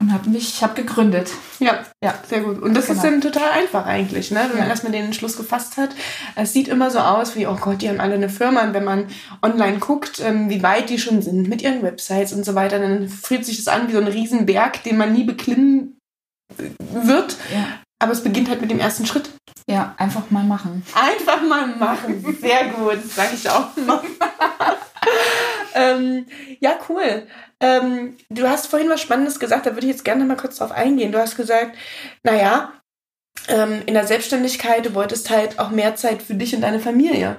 und 0.03 0.13
habe 0.13 0.29
mich, 0.31 0.49
ich 0.49 0.63
habe 0.63 0.75
gegründet. 0.75 1.31
Ja, 1.61 1.79
ja, 2.03 2.15
sehr 2.29 2.41
gut. 2.41 2.61
Und 2.61 2.75
das 2.75 2.87
genau. 2.87 2.97
ist 2.97 3.05
dann 3.05 3.21
total 3.21 3.51
einfach 3.53 3.87
eigentlich, 3.87 4.33
ne? 4.33 4.41
wenn 4.49 4.57
ja. 4.57 4.63
man 4.63 4.69
erstmal 4.69 4.93
den 4.93 5.05
Entschluss 5.05 5.37
gefasst 5.37 5.77
hat. 5.77 5.91
Es 6.35 6.53
sieht 6.53 6.67
immer 6.67 6.91
so 6.91 6.99
aus 6.99 7.37
wie, 7.37 7.47
oh 7.47 7.55
Gott, 7.55 7.83
die 7.83 7.89
haben 7.89 8.01
alle 8.01 8.15
eine 8.15 8.29
Firma. 8.29 8.63
Und 8.63 8.75
wenn 8.75 8.85
man 8.85 9.07
online 9.43 9.79
guckt, 9.79 10.21
ähm, 10.21 10.51
wie 10.51 10.63
weit 10.63 10.91
die 10.91 10.99
schon 10.99 11.23
sind 11.23 11.49
mit 11.49 11.63
ihren 11.63 11.83
Websites 11.83 12.33
und 12.33 12.45
so 12.45 12.57
weiter, 12.57 12.81
dann 12.81 13.09
fühlt 13.09 13.47
sich 13.47 13.57
das 13.59 13.69
an 13.69 13.89
wie 13.89 13.93
so 13.93 13.99
ein 13.99 14.09
Riesenberg, 14.09 14.83
den 14.83 14.97
man 14.97 15.13
nie 15.13 15.25
beklimmen 15.25 15.99
wird. 16.57 17.37
Ja. 17.53 17.67
Aber 18.01 18.13
es 18.13 18.25
beginnt 18.25 18.51
halt 18.51 18.61
mit 18.61 18.73
dem 18.73 18.81
ersten 18.81 19.07
Schritt. 19.07 19.31
Ja, 19.69 19.95
einfach 19.99 20.31
mal 20.31 20.43
machen. 20.43 20.83
Einfach 20.95 21.41
mal 21.43 21.69
machen. 21.77 22.37
Sehr 22.41 22.65
gut, 22.71 22.99
das 23.05 23.15
sage 23.15 23.31
ich 23.35 23.49
auch 23.49 23.77
noch. 23.77 24.03
ähm, 25.75 26.27
ja, 26.61 26.79
cool. 26.89 27.27
Ähm, 27.61 28.17
du 28.29 28.49
hast 28.49 28.67
vorhin 28.67 28.89
was 28.89 29.01
Spannendes 29.01 29.39
gesagt, 29.39 29.67
da 29.67 29.75
würde 29.75 29.87
ich 29.87 29.93
jetzt 29.93 30.05
gerne 30.05 30.25
mal 30.25 30.37
kurz 30.37 30.57
drauf 30.57 30.73
eingehen. 30.73 31.13
Du 31.13 31.19
hast 31.19 31.37
gesagt, 31.37 31.77
naja, 32.23 32.73
ähm, 33.49 33.83
in 33.87 33.95
der 33.95 34.07
Selbstständigkeit, 34.07 34.87
du 34.87 34.95
wolltest 34.95 35.31
halt 35.31 35.59
auch 35.59 35.71
mehr 35.71 35.97
Zeit 35.97 36.23
für 36.23 36.35
dich 36.35 36.55
und 36.55 36.63
deine 36.63 36.81
Familie. 36.81 37.37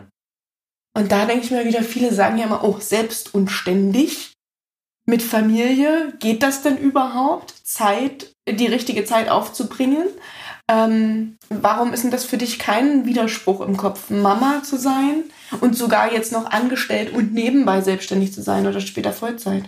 Und 0.95 1.11
da 1.11 1.25
denke 1.25 1.45
ich 1.45 1.51
mir 1.51 1.65
wieder, 1.65 1.81
viele 1.81 2.13
sagen 2.13 2.37
ja 2.37 2.45
immer, 2.45 2.63
oh, 2.63 2.77
selbst 2.79 3.33
und 3.33 3.49
ständig 3.49 4.33
mit 5.05 5.21
Familie, 5.21 6.13
geht 6.19 6.43
das 6.43 6.61
denn 6.61 6.77
überhaupt? 6.77 7.53
Zeit, 7.63 8.33
die 8.47 8.67
richtige 8.67 9.03
Zeit 9.05 9.29
aufzubringen? 9.29 10.07
Ähm, 10.69 11.37
warum 11.49 11.93
ist 11.93 12.03
denn 12.03 12.11
das 12.11 12.23
für 12.23 12.37
dich 12.37 12.59
kein 12.59 13.05
Widerspruch 13.05 13.61
im 13.61 13.75
Kopf, 13.75 14.09
Mama 14.09 14.63
zu 14.63 14.77
sein 14.77 15.25
und 15.61 15.75
sogar 15.75 16.11
jetzt 16.11 16.31
noch 16.31 16.49
angestellt 16.51 17.13
und 17.13 17.33
nebenbei 17.33 17.81
selbstständig 17.81 18.33
zu 18.33 18.41
sein 18.41 18.67
oder 18.67 18.81
später 18.81 19.13
Vollzeit? 19.13 19.63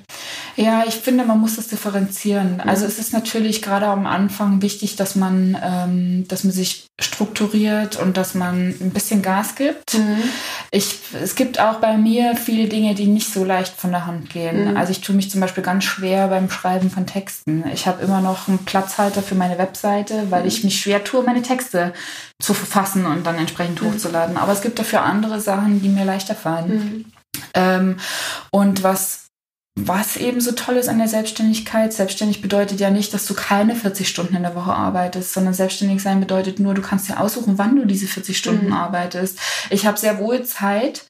Ja, 0.56 0.84
ich 0.88 0.96
finde, 0.96 1.26
man 1.26 1.40
muss 1.40 1.58
das 1.58 1.68
differenzieren. 1.68 2.62
Also 2.62 2.86
es 2.86 3.00
ist 3.00 3.14
natürlich 3.14 3.62
gerade 3.62 3.88
am 3.88 4.06
Anfang 4.06 4.62
wichtig, 4.62 4.96
dass 4.96 5.16
man, 5.16 5.58
ähm, 5.62 6.28
dass 6.28 6.44
man 6.44 6.54
sich 6.54 6.88
strukturiert 7.00 7.98
und 7.98 8.16
dass 8.16 8.36
man 8.36 8.70
ein 8.80 8.92
bisschen 8.92 9.22
Gas 9.22 9.56
gibt. 9.56 9.96
Mhm. 9.96 10.24
Ich, 10.72 11.00
es 11.22 11.36
gibt 11.36 11.60
auch 11.60 11.76
bei 11.76 11.98
mir 11.98 12.38
viele 12.38 12.70
Dinge, 12.70 12.96
die 12.96 13.08
nicht 13.08 13.32
so 13.34 13.44
leicht 13.44 13.76
von 13.76 13.92
der 13.92 14.06
Hand 14.06 14.30
gehen. 14.30 14.72
Mhm. 14.72 14.78
Also 14.78 14.92
ich 14.92 15.02
tue 15.02 15.16
mich 15.16 15.30
zum 15.30 15.42
Beispiel 15.42 15.64
ganz 15.64 15.84
schwer 15.84 16.30
beim 16.30 16.50
Schreiben 16.50 16.90
von 16.90 17.06
Texten. 17.06 17.66
Ich 17.74 17.86
habe 17.86 18.02
immer 18.02 18.22
noch 18.22 18.48
einen 18.48 18.60
Platzhalter 18.60 19.22
für 19.22 19.36
meine 19.36 19.58
Webseite, 19.58 20.28
weil 20.30 20.44
mhm. 20.44 20.48
ich 20.48 20.64
mich 20.64 20.80
schwer 20.80 21.04
tue, 21.04 21.24
meine 21.24 21.42
Texte 21.42 21.94
zu 22.42 22.54
verfassen 22.54 23.06
und 23.06 23.26
dann 23.26 23.38
entsprechend 23.38 23.82
mhm. 23.82 23.94
hochzuladen. 23.94 24.38
Aber 24.38 24.52
es 24.52 24.62
gibt 24.62 24.80
dafür 24.80 25.02
andere 25.02 25.40
Sachen, 25.40 25.82
die 25.82 25.90
mir 25.90 26.06
leichter 26.06 26.36
fallen. 26.36 26.70
Mhm. 26.70 27.06
Ähm, 27.54 27.98
und 28.52 28.84
was 28.84 29.26
was 29.78 30.16
eben 30.16 30.40
so 30.40 30.54
toll 30.54 30.78
ist 30.78 30.88
an 30.88 31.00
der 31.00 31.10
Selbstständigkeit, 31.10 31.92
selbstständig 31.92 32.42
bedeutet 32.42 32.80
ja 32.80 32.90
nicht, 32.90 33.14
dass 33.14 33.26
du 33.26 33.34
keine 33.34 33.76
40 33.76 34.08
Stunden 34.08 34.34
in 34.34 34.44
der 34.44 34.56
Woche 34.56 34.74
arbeitest, 34.74 35.34
sondern 35.34 35.54
selbstständig 35.54 36.02
sein 36.02 36.22
bedeutet 36.22 36.62
nur, 36.62 36.74
du 36.74 36.82
kannst 36.82 37.10
dir 37.10 37.20
aussuchen, 37.20 37.58
wann 37.58 37.76
du 37.76 37.86
diese 37.86 38.08
40 38.08 38.38
Stunden 38.38 38.68
mhm. 38.68 38.74
arbeitest. 38.74 39.38
Ich 39.70 39.86
habe 39.86 39.98
sehr 39.98 40.18
wohl 40.20 40.44
Zeit, 40.44 41.06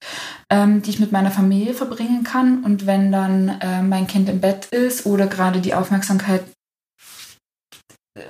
ähm, 0.49 0.81
die 0.81 0.89
ich 0.89 0.99
mit 0.99 1.11
meiner 1.11 1.29
Familie 1.29 1.75
verbringen 1.75 2.23
kann. 2.23 2.63
Und 2.63 2.88
wenn 2.88 3.11
dann 3.11 3.49
äh, 3.61 3.83
mein 3.83 4.07
Kind 4.07 4.29
im 4.29 4.41
Bett 4.41 4.65
ist 4.65 5.05
oder 5.05 5.27
gerade 5.27 5.61
die 5.61 5.75
Aufmerksamkeit 5.75 6.43
äh, 8.17 8.23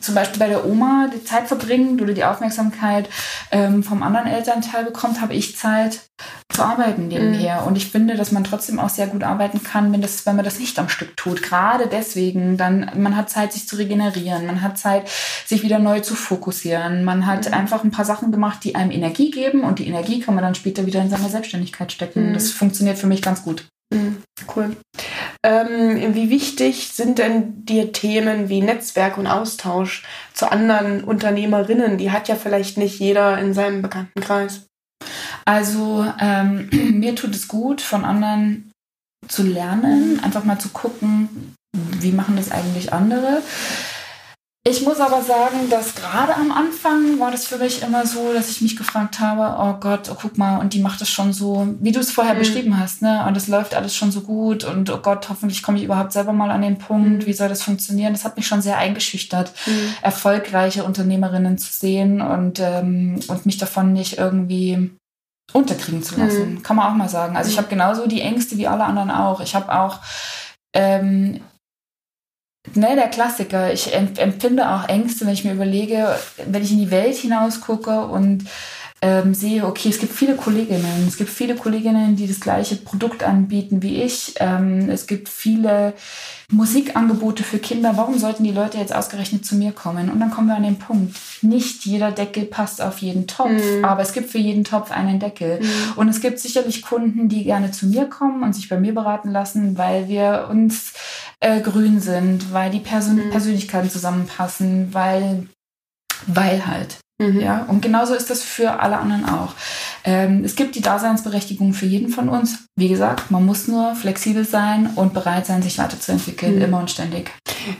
zum 0.00 0.14
Beispiel 0.14 0.38
bei 0.38 0.48
der 0.48 0.66
Oma 0.66 1.08
die 1.12 1.24
Zeit 1.24 1.46
verbringt 1.46 2.00
oder 2.02 2.12
die 2.12 2.24
Aufmerksamkeit 2.24 3.08
ähm, 3.50 3.82
vom 3.82 4.02
anderen 4.02 4.26
Elternteil 4.26 4.84
bekommt, 4.84 5.20
habe 5.20 5.34
ich 5.34 5.56
Zeit 5.56 6.00
zu 6.48 6.62
arbeiten 6.62 7.08
nebenher. 7.08 7.60
Mhm. 7.60 7.66
Und 7.68 7.76
ich 7.76 7.90
finde, 7.90 8.16
dass 8.16 8.32
man 8.32 8.44
trotzdem 8.44 8.78
auch 8.78 8.88
sehr 8.88 9.06
gut 9.06 9.22
arbeiten 9.22 9.62
kann, 9.62 9.92
wenn, 9.92 10.02
das, 10.02 10.26
wenn 10.26 10.36
man 10.36 10.44
das 10.44 10.58
nicht 10.58 10.78
am 10.78 10.88
Stück 10.88 11.16
tut. 11.16 11.42
Gerade 11.42 11.86
deswegen, 11.86 12.56
dann 12.56 12.90
man 12.96 13.16
hat 13.16 13.30
Zeit, 13.30 13.52
sich 13.52 13.68
zu 13.68 13.76
regenerieren, 13.76 14.46
man 14.46 14.62
hat 14.62 14.78
Zeit, 14.78 15.08
sich 15.46 15.62
wieder 15.62 15.78
neu 15.78 16.00
zu 16.00 16.14
fokussieren. 16.14 17.04
Man 17.04 17.26
hat 17.26 17.46
mhm. 17.46 17.54
einfach 17.54 17.84
ein 17.84 17.90
paar 17.90 18.04
Sachen 18.04 18.32
gemacht, 18.32 18.64
die 18.64 18.74
einem 18.74 18.90
Energie 18.90 19.30
geben 19.30 19.62
und 19.62 19.78
die 19.78 19.86
Energie 19.86 20.20
kann 20.20 20.34
man 20.34 20.44
dann 20.44 20.54
später 20.54 20.86
wieder 20.86 21.00
in 21.00 21.10
seine 21.10 21.28
Selbstständigkeit 21.28 21.92
stecken. 21.92 22.30
Mhm. 22.30 22.34
Das 22.34 22.50
funktioniert 22.50 22.98
für 22.98 23.06
mich 23.06 23.22
ganz 23.22 23.42
gut. 23.42 23.66
Mhm. 23.92 24.22
Cool. 24.54 24.76
Ähm, 25.42 26.14
wie 26.14 26.28
wichtig 26.28 26.88
sind 26.92 27.18
denn 27.18 27.64
dir 27.64 27.92
Themen 27.92 28.50
wie 28.50 28.60
Netzwerk 28.60 29.16
und 29.16 29.26
Austausch 29.26 30.02
zu 30.34 30.52
anderen 30.52 31.02
Unternehmerinnen? 31.02 31.96
Die 31.96 32.10
hat 32.10 32.28
ja 32.28 32.34
vielleicht 32.34 32.76
nicht 32.76 33.00
jeder 33.00 33.38
in 33.38 33.54
seinem 33.54 33.80
Bekanntenkreis. 33.80 34.66
Also 35.46 36.06
ähm, 36.20 36.68
mir 36.72 37.14
tut 37.14 37.34
es 37.34 37.48
gut, 37.48 37.80
von 37.80 38.04
anderen 38.04 38.70
zu 39.28 39.42
lernen, 39.42 40.20
einfach 40.22 40.44
mal 40.44 40.58
zu 40.58 40.70
gucken, 40.70 41.54
wie 41.72 42.12
machen 42.12 42.36
das 42.36 42.50
eigentlich 42.50 42.92
andere. 42.92 43.42
Ich 44.62 44.82
muss 44.82 45.00
aber 45.00 45.22
sagen, 45.22 45.70
dass 45.70 45.94
gerade 45.94 46.34
am 46.34 46.52
Anfang 46.52 47.18
war 47.18 47.30
das 47.30 47.46
für 47.46 47.56
mich 47.56 47.82
immer 47.82 48.06
so, 48.06 48.34
dass 48.34 48.50
ich 48.50 48.60
mich 48.60 48.76
gefragt 48.76 49.18
habe, 49.18 49.56
oh 49.58 49.80
Gott, 49.80 50.10
oh, 50.10 50.16
guck 50.20 50.36
mal, 50.36 50.58
und 50.58 50.74
die 50.74 50.80
macht 50.80 51.00
das 51.00 51.08
schon 51.08 51.32
so, 51.32 51.66
wie 51.80 51.92
du 51.92 52.00
es 52.00 52.10
vorher 52.10 52.34
mhm. 52.34 52.40
beschrieben 52.40 52.78
hast, 52.78 53.00
ne? 53.00 53.24
Und 53.26 53.38
es 53.38 53.48
läuft 53.48 53.74
alles 53.74 53.96
schon 53.96 54.12
so 54.12 54.20
gut 54.20 54.64
und 54.64 54.90
oh 54.90 54.98
Gott, 54.98 55.30
hoffentlich 55.30 55.62
komme 55.62 55.78
ich 55.78 55.84
überhaupt 55.84 56.12
selber 56.12 56.34
mal 56.34 56.50
an 56.50 56.60
den 56.60 56.76
Punkt, 56.76 57.22
mhm. 57.22 57.26
wie 57.26 57.32
soll 57.32 57.48
das 57.48 57.62
funktionieren? 57.62 58.12
Das 58.12 58.26
hat 58.26 58.36
mich 58.36 58.46
schon 58.46 58.60
sehr 58.60 58.76
eingeschüchtert, 58.76 59.50
mhm. 59.64 59.94
erfolgreiche 60.02 60.84
Unternehmerinnen 60.84 61.56
zu 61.56 61.72
sehen 61.72 62.20
und, 62.20 62.60
ähm, 62.60 63.18
und 63.28 63.46
mich 63.46 63.56
davon 63.56 63.94
nicht 63.94 64.18
irgendwie 64.18 64.90
unterkriegen 65.54 66.02
zu 66.02 66.20
lassen. 66.20 66.56
Mhm. 66.56 66.62
Kann 66.62 66.76
man 66.76 66.86
auch 66.86 66.96
mal 66.96 67.08
sagen. 67.08 67.34
Also 67.34 67.48
ich 67.48 67.56
mhm. 67.56 67.60
habe 67.60 67.70
genauso 67.70 68.06
die 68.06 68.20
Ängste 68.20 68.58
wie 68.58 68.68
alle 68.68 68.84
anderen 68.84 69.10
auch. 69.10 69.40
Ich 69.40 69.54
habe 69.54 69.74
auch 69.74 70.00
ähm, 70.74 71.40
Ne, 72.74 72.94
der 72.94 73.08
Klassiker. 73.08 73.72
Ich 73.72 73.94
empfinde 73.94 74.68
auch 74.68 74.86
Ängste, 74.88 75.24
wenn 75.24 75.32
ich 75.32 75.44
mir 75.44 75.54
überlege, 75.54 76.14
wenn 76.46 76.62
ich 76.62 76.72
in 76.72 76.78
die 76.78 76.90
Welt 76.90 77.16
hinaus 77.16 77.62
gucke 77.62 78.02
und 78.02 78.44
ähm, 79.02 79.32
sehe, 79.32 79.64
okay, 79.64 79.88
es 79.88 79.98
gibt 79.98 80.12
viele 80.12 80.36
Kolleginnen, 80.36 81.06
es 81.08 81.16
gibt 81.16 81.30
viele 81.30 81.56
Kolleginnen, 81.56 82.16
die 82.16 82.26
das 82.26 82.38
gleiche 82.38 82.76
Produkt 82.76 83.22
anbieten 83.22 83.82
wie 83.82 84.02
ich. 84.02 84.34
Ähm, 84.40 84.90
es 84.90 85.06
gibt 85.06 85.30
viele 85.30 85.94
Musikangebote 86.52 87.42
für 87.42 87.58
Kinder. 87.58 87.96
Warum 87.96 88.18
sollten 88.18 88.44
die 88.44 88.52
Leute 88.52 88.76
jetzt 88.76 88.94
ausgerechnet 88.94 89.46
zu 89.46 89.54
mir 89.54 89.72
kommen? 89.72 90.10
Und 90.10 90.20
dann 90.20 90.30
kommen 90.30 90.48
wir 90.48 90.56
an 90.56 90.64
den 90.64 90.78
Punkt. 90.78 91.16
Nicht 91.40 91.86
jeder 91.86 92.12
Deckel 92.12 92.44
passt 92.44 92.82
auf 92.82 92.98
jeden 92.98 93.26
Topf, 93.26 93.48
mhm. 93.48 93.86
aber 93.86 94.02
es 94.02 94.12
gibt 94.12 94.28
für 94.28 94.38
jeden 94.38 94.64
Topf 94.64 94.90
einen 94.90 95.18
Deckel. 95.18 95.60
Mhm. 95.60 95.92
Und 95.96 96.08
es 96.10 96.20
gibt 96.20 96.38
sicherlich 96.38 96.82
Kunden, 96.82 97.30
die 97.30 97.44
gerne 97.44 97.70
zu 97.70 97.86
mir 97.86 98.04
kommen 98.04 98.42
und 98.42 98.54
sich 98.54 98.68
bei 98.68 98.78
mir 98.78 98.92
beraten 98.92 99.30
lassen, 99.30 99.78
weil 99.78 100.08
wir 100.08 100.48
uns 100.50 100.92
äh, 101.40 101.60
grün 101.60 102.00
sind, 102.00 102.52
weil 102.52 102.70
die 102.70 102.80
Persön 102.80 103.16
mhm. 103.16 103.30
Persönlichkeiten 103.30 103.88
zusammenpassen, 103.88 104.92
weil, 104.92 105.46
weil 106.26 106.66
halt. 106.66 106.98
Mhm. 107.20 107.38
Ja, 107.38 107.64
und 107.68 107.82
genauso 107.82 108.14
ist 108.14 108.30
das 108.30 108.42
für 108.42 108.80
alle 108.80 108.96
anderen 108.96 109.26
auch. 109.26 109.52
Ähm, 110.04 110.42
es 110.42 110.56
gibt 110.56 110.74
die 110.74 110.80
Daseinsberechtigung 110.80 111.74
für 111.74 111.84
jeden 111.84 112.08
von 112.08 112.30
uns. 112.30 112.64
Wie 112.76 112.88
gesagt, 112.88 113.30
man 113.30 113.44
muss 113.44 113.68
nur 113.68 113.94
flexibel 113.94 114.46
sein 114.46 114.90
und 114.96 115.12
bereit 115.12 115.44
sein, 115.44 115.62
sich 115.62 115.76
weiterzuentwickeln, 115.78 116.56
mhm. 116.56 116.62
immer 116.62 116.78
und 116.78 116.90
ständig. 116.90 117.30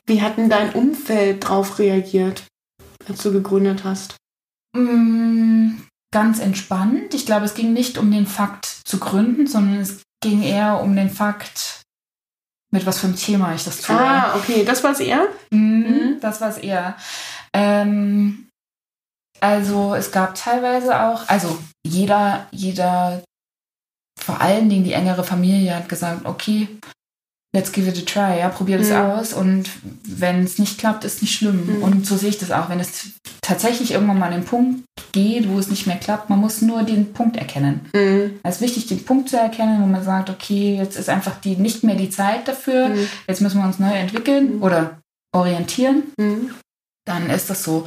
Wie 0.07 0.21
hat 0.21 0.37
denn 0.37 0.51
dein 0.51 0.73
Umfeld 0.73 1.43
darauf 1.43 1.79
reagiert, 1.79 2.45
als 3.09 3.23
du 3.23 3.33
gegründet 3.33 3.83
hast? 3.83 4.17
Mm, 4.77 5.79
ganz 6.13 6.39
entspannt. 6.39 7.15
Ich 7.15 7.25
glaube, 7.25 7.47
es 7.47 7.55
ging 7.55 7.73
nicht 7.73 7.97
um 7.97 8.11
den 8.11 8.27
Fakt 8.27 8.67
zu 8.67 8.99
gründen, 8.99 9.47
sondern 9.47 9.81
es 9.81 10.03
ging 10.23 10.43
eher 10.43 10.83
um 10.83 10.95
den 10.95 11.09
Fakt, 11.09 11.81
mit 12.71 12.85
was 12.85 12.99
für 12.99 13.07
einem 13.07 13.17
Thema 13.17 13.55
ich 13.55 13.65
das 13.65 13.81
tue. 13.81 13.97
Ah, 13.97 14.37
okay, 14.37 14.65
das 14.67 14.85
war 14.85 14.93
es 14.93 15.01
eher? 15.01 15.27
Mhm, 15.51 15.79
mhm. 15.79 16.21
Das 16.21 16.43
war 16.43 16.51
es 16.51 16.59
eher. 16.59 16.95
Ähm, 17.55 18.50
also 19.41 19.95
es 19.95 20.13
gab 20.13 20.35
teilweise 20.35 21.01
auch, 21.01 21.29
also 21.29 21.59
jeder, 21.85 22.47
jeder, 22.51 23.23
vor 24.19 24.41
allen 24.41 24.69
Dingen 24.69 24.85
die 24.85 24.93
engere 24.93 25.25
Familie 25.25 25.75
hat 25.75 25.89
gesagt, 25.89 26.27
okay, 26.27 26.69
let's 27.53 27.73
give 27.73 27.89
it 27.89 27.99
a 27.99 28.05
try, 28.05 28.39
ja, 28.39 28.49
probier 28.49 28.79
das 28.79 28.91
mhm. 28.91 28.97
aus 28.97 29.33
und 29.33 29.71
wenn 30.05 30.45
es 30.45 30.59
nicht 30.59 30.79
klappt, 30.79 31.05
ist 31.05 31.23
nicht 31.23 31.35
schlimm. 31.35 31.79
Mhm. 31.79 31.83
Und 31.83 32.07
so 32.07 32.17
sehe 32.17 32.29
ich 32.29 32.39
das 32.39 32.53
auch, 32.53 32.69
wenn 32.69 32.81
es 32.81 33.11
tatsächlich 33.41 33.93
irgendwann 33.93 34.19
mal 34.19 34.27
an 34.27 34.41
den 34.41 34.45
Punkt 34.45 34.85
geht, 35.13 35.49
wo 35.49 35.59
es 35.59 35.69
nicht 35.69 35.87
mehr 35.87 35.97
klappt, 35.97 36.31
man 36.31 36.39
muss 36.39 36.63
nur 36.63 36.85
den 36.85 37.13
Punkt 37.13 37.37
erkennen. 37.37 37.91
Mhm. 37.93 38.39
Es 38.45 38.57
ist 38.57 38.61
wichtig, 38.61 38.87
den 38.87 39.05
Punkt 39.05 39.29
zu 39.29 39.37
erkennen, 39.37 39.83
wo 39.83 39.87
man 39.87 40.05
sagt, 40.05 40.31
okay, 40.31 40.77
jetzt 40.77 40.97
ist 40.97 41.09
einfach 41.09 41.41
die 41.41 41.57
nicht 41.57 41.83
mehr 41.83 41.97
die 41.97 42.11
Zeit 42.11 42.47
dafür, 42.47 42.89
mhm. 42.89 43.09
jetzt 43.27 43.41
müssen 43.41 43.59
wir 43.59 43.67
uns 43.67 43.81
neu 43.81 43.93
entwickeln 43.93 44.57
mhm. 44.57 44.63
oder 44.63 44.99
orientieren. 45.33 46.05
Mhm. 46.19 46.51
Dann 47.05 47.31
ist 47.31 47.51
das 47.51 47.65
so. 47.65 47.87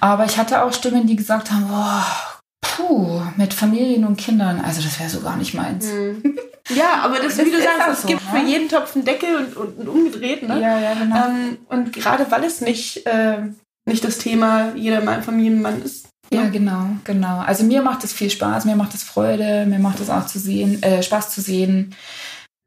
Aber 0.00 0.24
ich 0.24 0.38
hatte 0.38 0.62
auch 0.62 0.72
Stimmen, 0.72 1.06
die 1.06 1.16
gesagt 1.16 1.50
haben, 1.50 1.66
oh, 1.70 2.28
Puh, 2.60 3.20
mit 3.36 3.54
Familien 3.54 4.04
und 4.04 4.16
Kindern, 4.16 4.60
also 4.60 4.80
das 4.82 4.98
wäre 4.98 5.10
so 5.10 5.20
gar 5.20 5.36
nicht 5.36 5.54
meins. 5.54 5.86
Mhm. 5.86 6.38
Ja, 6.70 7.00
aber 7.02 7.16
das, 7.16 7.36
das 7.36 7.46
wie 7.46 7.50
du 7.50 7.62
sagst, 7.62 7.88
es 7.90 8.02
so, 8.02 8.08
gibt 8.08 8.22
ne? 8.24 8.38
für 8.40 8.46
jeden 8.46 8.68
Topf 8.68 8.94
einen 8.94 9.04
Deckel 9.04 9.36
und, 9.36 9.56
und, 9.56 9.78
und 9.78 9.88
umgedreht. 9.88 10.42
Ne? 10.42 10.60
Ja, 10.60 10.78
ja, 10.78 10.94
genau. 10.94 11.16
Ähm, 11.16 11.58
und 11.68 11.92
gerade 11.92 12.30
weil 12.30 12.44
es 12.44 12.60
nicht, 12.60 13.06
äh, 13.06 13.38
nicht 13.86 14.04
das 14.04 14.18
Thema 14.18 14.74
jeder 14.74 15.00
Familienmann 15.22 15.82
ist. 15.82 16.08
Ja, 16.30 16.42
ja, 16.42 16.48
genau, 16.50 16.90
genau. 17.04 17.38
Also 17.38 17.64
mir 17.64 17.80
macht 17.80 18.04
es 18.04 18.12
viel 18.12 18.28
Spaß, 18.28 18.66
mir 18.66 18.76
macht 18.76 18.94
es 18.94 19.02
Freude, 19.02 19.64
mir 19.66 19.78
macht 19.78 20.00
es 20.00 20.10
auch 20.10 20.26
zu 20.26 20.38
sehen, 20.38 20.82
äh, 20.82 21.02
Spaß 21.02 21.30
zu 21.30 21.40
sehen, 21.40 21.94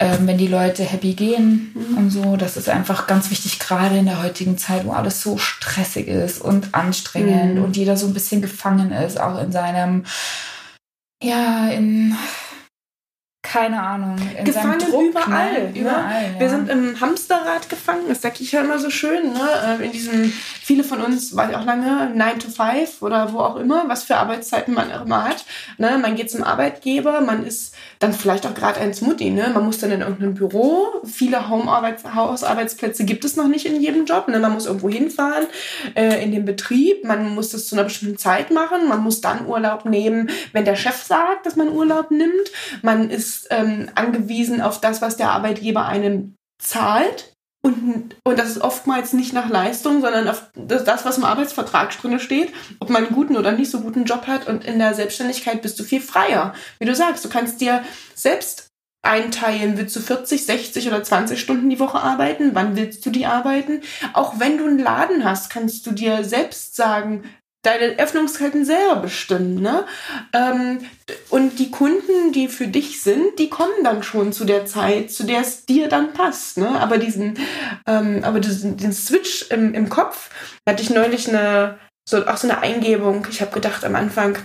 ähm, 0.02 0.28
wenn 0.28 0.38
die 0.38 0.48
Leute 0.48 0.84
happy 0.84 1.14
gehen 1.14 1.72
mhm. 1.74 1.98
und 1.98 2.10
so. 2.10 2.36
Das 2.36 2.58
ist 2.58 2.70
einfach 2.70 3.08
ganz 3.08 3.30
wichtig, 3.30 3.60
gerade 3.60 3.98
in 3.98 4.06
der 4.06 4.24
heutigen 4.24 4.58
Zeit, 4.58 4.86
wo 4.86 4.92
alles 4.92 5.22
so 5.22 5.38
stressig 5.38 6.08
ist 6.08 6.42
und 6.42 6.74
anstrengend 6.74 7.56
mhm. 7.56 7.64
und 7.64 7.78
jeder 7.78 7.98
so 7.98 8.08
ein 8.08 8.14
bisschen 8.14 8.42
gefangen 8.42 8.92
ist, 8.92 9.20
auch 9.20 9.42
in 9.42 9.52
seinem, 9.52 10.06
ja, 11.22 11.70
in 11.70 12.16
keine 13.44 13.82
Ahnung. 13.82 14.16
gefangen 14.46 14.80
Druck, 14.80 15.10
überall. 15.10 15.72
Ne? 15.72 15.80
überall 15.80 16.22
ne? 16.22 16.34
ja. 16.36 16.40
Wir 16.40 16.50
sind 16.50 16.70
im 16.70 17.02
Hamsterrad 17.02 17.70
gefangen, 17.70 18.04
das 18.08 18.22
sag 18.22 18.40
ich 18.40 18.52
ja 18.54 18.62
immer 18.62 18.80
so 18.80 18.90
schön. 18.90 19.34
Ne? 19.34 19.78
Äh, 19.80 19.86
in 19.86 19.92
diesem, 19.92 20.32
viele 20.72 20.86
von 20.86 21.02
uns, 21.02 21.36
war 21.36 21.50
ich 21.50 21.58
auch 21.58 21.66
lange, 21.66 22.12
9 22.16 22.40
to 22.40 22.48
5 22.48 23.02
oder 23.02 23.34
wo 23.34 23.40
auch 23.40 23.58
immer, 23.58 23.90
was 23.90 24.04
für 24.04 24.16
Arbeitszeiten 24.16 24.74
man 24.74 24.90
auch 24.94 25.06
immer 25.06 25.26
hat. 25.26 25.44
Ne? 25.78 25.98
Man 26.02 26.16
geht 26.16 26.32
zum 26.32 26.44
Arbeitgeber, 26.44 27.20
man 27.20 27.46
ist 27.46 27.76
dann 28.00 28.14
vielleicht 28.14 28.46
auch 28.46 28.54
gerade 28.54 28.80
ein 28.80 28.96
Mutti. 29.02 29.32
Ne? 29.32 29.50
Man 29.54 29.66
muss 29.66 29.80
dann 29.80 29.92
in 29.92 30.00
irgendeinem 30.00 30.34
Büro. 30.34 30.88
Viele 31.04 31.50
Hausarbeitsplätze 31.50 33.04
gibt 33.04 33.26
es 33.26 33.36
noch 33.36 33.50
nicht 33.50 33.66
in 33.66 33.82
jedem 33.82 34.06
Job. 34.06 34.30
Ne? 34.30 34.40
Man 34.40 34.54
muss 34.54 34.66
irgendwo 34.66 34.88
hinfahren 34.88 35.46
äh, 35.94 36.24
in 36.24 36.32
den 36.32 36.46
Betrieb. 36.46 37.04
Man 37.04 37.36
muss 37.36 37.50
das 37.50 37.68
zu 37.68 37.76
einer 37.76 37.84
bestimmten 37.84 38.18
Zeit 38.18 38.50
machen. 38.50 38.88
Man 38.88 39.02
muss 39.02 39.20
dann 39.20 39.48
Urlaub 39.48 39.84
nehmen, 39.84 40.30
wenn 40.54 40.64
der 40.64 40.78
Chef 40.78 41.04
sagt, 41.04 41.46
dass 41.46 41.58
man 41.58 41.68
Urlaub 41.68 42.12
nimmt. 42.12 42.50
Man 42.82 43.10
ist 43.10 43.48
ähm, 43.50 43.90
angewiesen 43.96 44.62
auf 44.62 44.80
das, 44.80 45.02
was 45.02 45.18
der 45.18 45.32
Arbeitgeber 45.32 45.86
einem 45.86 46.36
zahlt. 46.60 47.31
Und, 47.64 48.16
und 48.24 48.40
das 48.40 48.50
ist 48.50 48.62
oftmals 48.62 49.14
nicht 49.14 49.34
nach 49.34 49.50
Leistung, 49.50 50.02
sondern 50.02 50.28
auf 50.28 50.50
das, 50.56 50.84
das, 50.84 51.06
was 51.06 51.18
im 51.18 51.26
Arbeitsvertrag 51.26 51.96
drin 52.00 52.20
steht, 52.20 52.52
ob 52.80 52.90
man 52.90 53.06
einen 53.06 53.16
guten 53.16 53.38
oder 53.38 53.52
nicht 53.52 53.70
so 53.70 53.82
guten 53.82 54.06
Job 54.06 54.26
hat. 54.28 54.48
Und 54.48 54.66
in 54.66 54.80
der 54.80 54.96
Selbstständigkeit 54.96 55.62
bist 55.62 55.80
du 55.80 55.84
viel 55.84 56.02
freier. 56.02 56.54
Wie 56.80 56.86
du 56.86 56.96
sagst, 56.96 57.24
du 57.24 57.30
kannst 57.30 57.62
dir 57.62 57.84
selbst 58.16 58.72
einteilen, 59.04 59.78
willst 59.78 59.96
du 59.96 60.00
40, 60.00 60.46
60 60.46 60.88
oder 60.88 61.04
20 61.04 61.40
Stunden 61.40 61.70
die 61.70 61.80
Woche 61.80 62.00
arbeiten? 62.00 62.52
Wann 62.54 62.76
willst 62.76 63.06
du 63.06 63.10
die 63.10 63.26
arbeiten? 63.26 63.82
Auch 64.14 64.40
wenn 64.40 64.58
du 64.58 64.66
einen 64.66 64.80
Laden 64.80 65.24
hast, 65.24 65.50
kannst 65.50 65.86
du 65.86 65.92
dir 65.92 66.24
selbst 66.24 66.76
sagen, 66.76 67.24
deine 67.64 68.00
Öffnungszeiten 68.00 68.66
selber 68.66 68.98
bestimmen. 68.98 69.62
Ne? 69.62 69.86
Ähm, 70.34 70.80
und 71.30 71.60
die 71.60 71.72
Kunden, 71.72 72.32
die 72.32 72.48
für 72.48 72.68
dich 72.68 73.02
sind, 73.02 73.38
die 73.38 73.50
kommen 73.50 73.84
dann 73.84 74.04
schon 74.04 74.34
zu 74.34 74.46
der 74.46 74.66
Zeit, 74.66 75.12
zu 75.12 75.24
der 75.24 75.42
es 75.42 75.66
dir 75.66 75.88
dann 75.88 76.14
passt. 76.14 76.58
Ne? 76.58 76.68
Aber 76.68 76.98
diesen, 76.98 77.38
ähm, 77.88 78.24
aber 78.24 78.40
diesen, 78.40 78.78
den 78.78 78.94
Switch 78.94 79.50
im, 79.52 79.74
im 79.74 79.90
Kopf 79.90 80.30
hatte 80.68 80.82
ich 80.82 80.90
neulich 80.90 81.30
eine, 81.30 81.78
so, 82.08 82.26
auch 82.26 82.38
so 82.38 82.50
eine 82.50 82.60
Eingebung. 82.60 83.28
Ich 83.30 83.42
habe 83.42 83.52
gedacht 83.52 83.86
am 83.86 83.96
Anfang, 83.96 84.38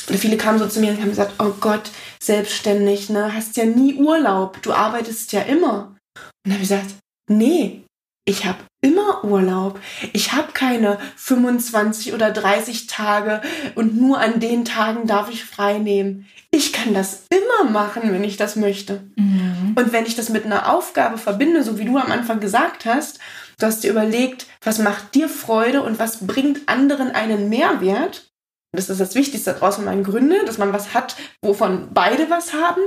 viele 0.00 0.36
kamen 0.36 0.58
so 0.58 0.68
zu 0.68 0.80
mir 0.80 0.92
und 0.92 1.00
haben 1.00 1.10
gesagt, 1.10 1.34
oh 1.40 1.54
Gott, 1.60 1.90
selbstständig, 2.22 3.10
ne, 3.10 3.34
hast 3.34 3.56
ja 3.56 3.64
nie 3.64 3.94
Urlaub, 3.94 4.62
du 4.62 4.72
arbeitest 4.72 5.32
ja 5.32 5.42
immer. 5.42 5.96
Und 6.16 6.30
dann 6.44 6.54
habe 6.54 6.62
ich 6.62 6.68
gesagt, 6.68 6.94
nee, 7.28 7.82
ich 8.24 8.44
habe 8.44 8.58
immer 8.80 9.24
Urlaub. 9.24 9.78
Ich 10.12 10.32
habe 10.32 10.52
keine 10.52 10.98
25 11.16 12.14
oder 12.14 12.30
30 12.30 12.86
Tage 12.86 13.42
und 13.74 13.96
nur 13.96 14.18
an 14.18 14.40
den 14.40 14.64
Tagen 14.64 15.06
darf 15.06 15.30
ich 15.30 15.44
frei 15.44 15.78
nehmen. 15.78 16.26
Ich 16.50 16.72
kann 16.72 16.94
das 16.94 17.24
immer 17.30 17.70
machen, 17.70 18.12
wenn 18.12 18.24
ich 18.24 18.36
das 18.36 18.56
möchte. 18.56 19.02
Mhm. 19.16 19.74
Und 19.76 19.92
wenn 19.92 20.06
ich 20.06 20.16
das 20.16 20.30
mit 20.30 20.44
einer 20.44 20.72
Aufgabe 20.72 21.18
verbinde, 21.18 21.62
so 21.62 21.78
wie 21.78 21.84
du 21.84 21.96
am 21.96 22.10
Anfang 22.10 22.40
gesagt 22.40 22.86
hast, 22.86 23.18
du 23.58 23.66
hast 23.66 23.84
dir 23.84 23.90
überlegt, 23.90 24.46
was 24.62 24.78
macht 24.78 25.14
dir 25.14 25.28
Freude 25.28 25.82
und 25.82 25.98
was 25.98 26.26
bringt 26.26 26.68
anderen 26.68 27.10
einen 27.10 27.48
Mehrwert. 27.48 28.30
Das 28.72 28.88
ist 28.88 29.00
das 29.00 29.14
Wichtigste 29.14 29.52
daraus, 29.52 29.78
wenn 29.78 29.84
man 29.84 30.04
gründet, 30.04 30.48
dass 30.48 30.58
man 30.58 30.72
was 30.72 30.94
hat, 30.94 31.16
wovon 31.42 31.88
beide 31.92 32.30
was 32.30 32.52
haben. 32.52 32.80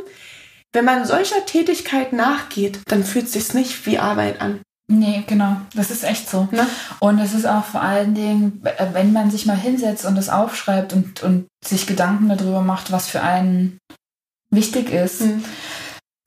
Wenn 0.72 0.86
man 0.86 1.06
solcher 1.06 1.46
Tätigkeit 1.46 2.14
nachgeht, 2.14 2.80
dann 2.88 3.04
fühlt 3.04 3.26
es 3.26 3.34
sich 3.34 3.54
nicht 3.54 3.86
wie 3.86 4.00
Arbeit 4.00 4.42
an. 4.42 4.62
Nee, 5.00 5.24
genau. 5.26 5.58
Das 5.76 5.90
ist 5.90 6.04
echt 6.04 6.30
so. 6.30 6.48
Ne? 6.52 6.68
Und 7.00 7.20
es 7.20 7.34
ist 7.34 7.46
auch 7.46 7.66
vor 7.66 7.82
allen 7.82 8.14
Dingen, 8.14 8.64
wenn 8.94 9.12
man 9.12 9.32
sich 9.32 9.46
mal 9.46 9.58
hinsetzt 9.58 10.06
und 10.06 10.18
es 10.18 10.30
aufschreibt 10.30 10.94
und, 10.94 11.24
und 11.24 11.48
sich 11.64 11.88
Gedanken 11.88 12.30
darüber 12.30 12.62
macht, 12.62 12.92
was 12.92 13.10
für 13.10 13.22
einen 13.22 13.80
wichtig 14.52 14.92
ist. 14.92 15.22
Mhm. 15.22 15.44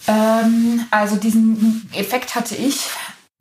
Ähm, 0.08 0.86
also 0.90 1.16
diesen 1.16 1.88
Effekt 1.94 2.34
hatte 2.34 2.56
ich 2.56 2.90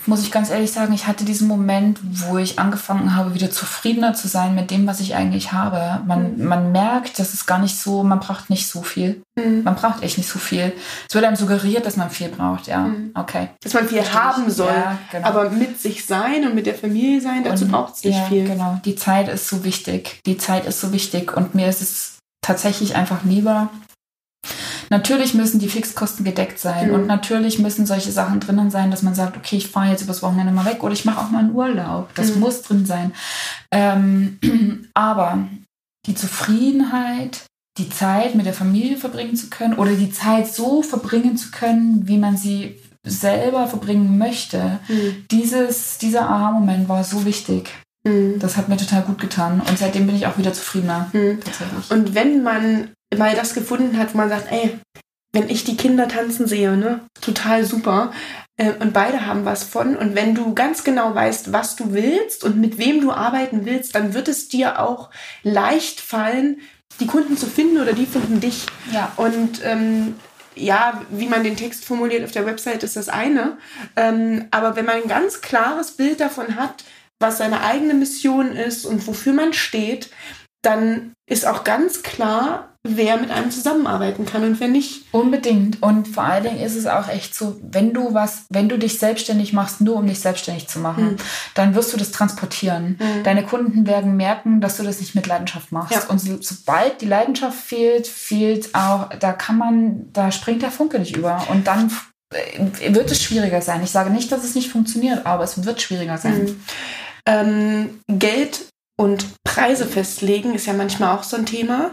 muss 0.08 0.22
ich 0.22 0.32
ganz 0.32 0.50
ehrlich 0.50 0.72
sagen, 0.72 0.94
ich 0.94 1.08
hatte 1.08 1.26
diesen 1.26 1.48
Moment, 1.48 2.00
wo 2.04 2.38
ich 2.38 2.60
angefangen 2.60 3.16
habe, 3.16 3.34
wieder 3.34 3.52
zufriedener 3.52 4.14
zu 4.14 4.28
sein 4.28 4.56
mit 4.56 4.72
dem, 4.72 4.88
was 4.88 5.00
ich 5.00 5.16
eigentlich 5.16 5.52
habe. 5.52 6.02
Man, 6.06 6.38
mhm. 6.38 6.46
man 6.46 6.72
merkt, 6.72 7.20
dass 7.20 7.34
es 7.34 7.46
gar 7.46 7.60
nicht 7.60 7.78
so, 7.78 8.04
man 8.04 8.20
braucht 8.20 8.50
nicht 8.50 8.68
so 8.68 8.82
viel. 8.82 9.22
Mhm. 9.36 9.64
Man 9.64 9.76
braucht 9.76 10.04
echt 10.04 10.18
nicht 10.18 10.30
so 10.30 10.40
viel. 10.40 10.74
Es 11.08 11.16
wird 11.16 11.26
einem 11.26 11.36
suggeriert, 11.36 11.86
dass 11.86 11.98
man 11.98 12.10
viel 12.10 12.30
braucht, 12.30 12.68
ja. 12.68 12.80
Mhm. 12.80 13.12
Okay. 13.14 13.50
Dass 13.62 13.74
man 13.74 13.88
viel 13.88 14.02
Verstehe 14.02 14.22
haben 14.22 14.50
soll. 14.50 14.74
Ja, 14.74 14.98
genau. 15.12 15.28
Aber 15.28 15.50
mit 15.50 15.80
sich 15.80 16.06
sein 16.06 16.46
und 16.46 16.56
mit 16.56 16.66
der 16.66 16.76
Familie 16.76 17.22
sein, 17.22 17.44
dazu 17.44 17.68
braucht 17.68 17.96
es 17.96 18.04
nicht 18.04 18.18
ja, 18.18 18.26
viel. 18.26 18.46
Genau. 18.46 18.80
Die 18.86 18.96
Zeit 18.96 19.28
ist 19.28 19.48
so 19.48 19.64
wichtig. 19.64 20.22
Die 20.26 20.38
Zeit 20.38 20.66
ist 20.66 20.80
so 20.80 20.92
wichtig. 20.92 21.36
Und 21.36 21.56
mir 21.56 21.68
ist 21.68 21.82
es 21.82 22.20
tatsächlich 22.42 22.96
einfach 22.96 23.24
lieber, 23.24 23.70
Natürlich 24.90 25.34
müssen 25.34 25.60
die 25.60 25.70
Fixkosten 25.70 26.26
gedeckt 26.26 26.60
sein 26.60 26.90
mhm. 26.90 26.94
und 26.94 27.08
natürlich 27.08 27.60
müssen 27.60 27.86
solche 27.86 28.12
Sachen 28.12 28.40
drinnen 28.40 28.70
sein, 28.70 28.92
dass 28.92 29.02
man 29.02 29.16
sagt, 29.16 29.38
okay, 29.38 29.58
ich 29.58 29.68
fahre 29.68 29.92
jetzt 29.92 30.04
übers 30.04 30.22
Wochenende 30.22 30.54
mal 30.54 30.66
weg 30.66 30.84
oder 30.84 30.94
ich 30.94 31.06
mache 31.06 31.20
auch 31.20 31.32
mal 31.32 31.40
einen 31.40 31.56
Urlaub. 31.56 32.14
Das 32.16 32.36
mhm. 32.36 32.42
muss 32.42 32.62
drin 32.62 32.86
sein. 32.86 33.14
Ähm, 33.72 34.40
aber 34.94 35.48
die 36.06 36.16
Zufriedenheit, 36.16 37.46
die 37.78 37.90
Zeit 37.90 38.36
mit 38.36 38.46
der 38.46 38.54
Familie 38.54 38.98
verbringen 38.98 39.36
zu 39.36 39.50
können 39.50 39.74
oder 39.74 39.92
die 39.92 40.12
Zeit 40.12 40.54
so 40.54 40.82
verbringen 40.82 41.38
zu 41.38 41.52
können, 41.52 42.08
wie 42.08 42.18
man 42.18 42.38
sie 42.38 42.80
selber 43.04 43.68
verbringen 43.68 44.18
möchte, 44.18 44.80
mhm. 44.88 45.26
dieses, 45.30 45.98
dieser 45.98 46.30
Aha-Moment 46.30 46.90
war 46.90 47.04
so 47.04 47.26
wichtig. 47.26 47.70
Mhm. 48.06 48.40
Das 48.40 48.56
hat 48.56 48.70
mir 48.70 48.78
total 48.78 49.02
gut 49.02 49.20
getan 49.20 49.62
und 49.68 49.78
seitdem 49.78 50.06
bin 50.06 50.16
ich 50.16 50.28
auch 50.28 50.38
wieder 50.38 50.54
zufriedener. 50.54 51.10
Mhm. 51.12 51.40
Und 51.90 52.16
wenn 52.16 52.44
man 52.44 52.92
mal 53.18 53.36
das 53.36 53.54
gefunden 53.54 53.98
hat, 53.98 54.14
wo 54.14 54.18
man 54.18 54.30
sagt, 54.30 54.52
ey, 54.52 54.80
wenn 55.34 55.50
ich 55.50 55.66
die 55.66 55.76
Kinder 55.76 56.08
tanzen 56.08 56.48
sehe, 56.48 56.78
ne, 56.78 57.02
total 57.20 57.66
super. 57.66 58.12
Äh, 58.58 58.72
und 58.80 58.94
beide 58.94 59.26
haben 59.26 59.44
was 59.44 59.64
von. 59.64 59.98
Und 59.98 60.16
wenn 60.16 60.34
du 60.34 60.54
ganz 60.54 60.84
genau 60.84 61.14
weißt, 61.14 61.52
was 61.52 61.76
du 61.76 61.94
willst 61.94 62.44
und 62.44 62.58
mit 62.58 62.78
wem 62.78 63.02
du 63.02 63.12
arbeiten 63.12 63.66
willst, 63.66 63.96
dann 63.96 64.14
wird 64.14 64.30
es 64.30 64.48
dir 64.48 64.80
auch 64.80 65.10
leicht 65.44 66.00
fallen, 66.00 66.62
die 67.00 67.08
Kunden 67.08 67.36
zu 67.36 67.48
finden 67.48 67.82
oder 67.82 67.94
die 67.94 68.06
finden 68.06 68.40
dich. 68.40 68.66
Ja. 68.94 69.12
Und 69.18 69.62
ähm, 69.66 70.16
ja, 70.56 71.02
wie 71.10 71.28
man 71.28 71.44
den 71.44 71.58
Text 71.58 71.84
formuliert 71.84 72.24
auf 72.24 72.32
der 72.32 72.46
Website 72.46 72.84
ist 72.84 72.96
das 72.96 73.10
eine. 73.10 73.58
Ähm, 73.98 74.46
aber 74.52 74.78
wenn 74.78 74.86
man 74.86 75.02
ein 75.02 75.10
ganz 75.10 75.42
klares 75.42 75.92
Bild 75.92 76.22
davon 76.22 76.56
hat, 76.56 76.86
was 77.26 77.40
seine 77.40 77.62
eigene 77.62 77.94
Mission 77.94 78.52
ist 78.52 78.86
und 78.86 79.06
wofür 79.08 79.34
man 79.34 79.54
steht, 79.54 80.10
dann 80.62 81.14
ist 81.28 81.48
auch 81.48 81.64
ganz 81.64 82.04
klar, 82.04 82.70
wer 82.84 83.18
mit 83.18 83.32
einem 83.32 83.50
zusammenarbeiten 83.50 84.26
kann 84.26 84.44
und 84.44 84.60
wer 84.60 84.68
nicht. 84.68 85.06
Unbedingt. 85.12 85.82
Und 85.82 86.08
vor 86.08 86.24
allen 86.24 86.44
Dingen 86.44 86.60
ist 86.60 86.76
es 86.76 86.86
auch 86.86 87.10
echt 87.10 87.34
so, 87.34 87.60
wenn 87.62 87.94
du 87.94 88.14
was, 88.14 88.46
wenn 88.50 88.70
du 88.70 88.78
dich 88.78 89.00
selbstständig 89.00 89.54
machst, 89.54 89.82
nur 89.82 89.96
um 89.96 90.06
dich 90.06 90.20
selbstständig 90.20 90.68
zu 90.68 90.80
machen, 90.80 91.14
mhm. 91.14 91.18
dann 91.56 91.74
wirst 91.74 91.94
du 91.94 91.98
das 91.98 92.12
transportieren. 92.12 93.00
Mhm. 93.00 93.24
Deine 93.24 93.44
Kunden 93.44 93.88
werden 93.88 94.18
merken, 94.18 94.62
dass 94.62 94.78
du 94.78 94.84
das 94.84 95.00
nicht 95.00 95.16
mit 95.16 95.26
Leidenschaft 95.26 95.72
machst. 95.72 95.96
Ja. 95.96 96.10
Und 96.10 96.20
so, 96.20 96.38
sobald 96.40 97.02
die 97.02 97.08
Leidenschaft 97.08 97.60
fehlt, 97.60 98.08
fehlt 98.08 98.76
auch, 98.76 99.10
da 99.20 99.34
kann 99.34 99.58
man, 99.58 100.14
da 100.14 100.32
springt 100.32 100.62
der 100.62 100.72
Funke 100.72 101.00
nicht 101.00 101.18
über. 101.18 101.48
Und 101.50 101.66
dann 101.66 101.92
äh, 102.32 102.94
wird 102.94 103.10
es 103.10 103.24
schwieriger 103.24 103.62
sein. 103.62 103.84
Ich 103.84 103.92
sage 103.92 104.12
nicht, 104.12 104.32
dass 104.32 104.44
es 104.44 104.54
nicht 104.54 104.70
funktioniert, 104.70 105.26
aber 105.26 105.44
es 105.44 105.66
wird 105.66 105.82
schwieriger 105.82 106.20
sein. 106.20 106.44
Mhm. 106.44 106.60
Ähm, 107.28 108.02
Geld 108.08 108.68
und 108.98 109.26
Preise 109.44 109.86
festlegen 109.86 110.54
ist 110.54 110.68
ja 110.68 110.74
manchmal 110.74 111.16
auch 111.16 111.24
so 111.24 111.38
ein 111.38 111.46
Thema. 111.46 111.92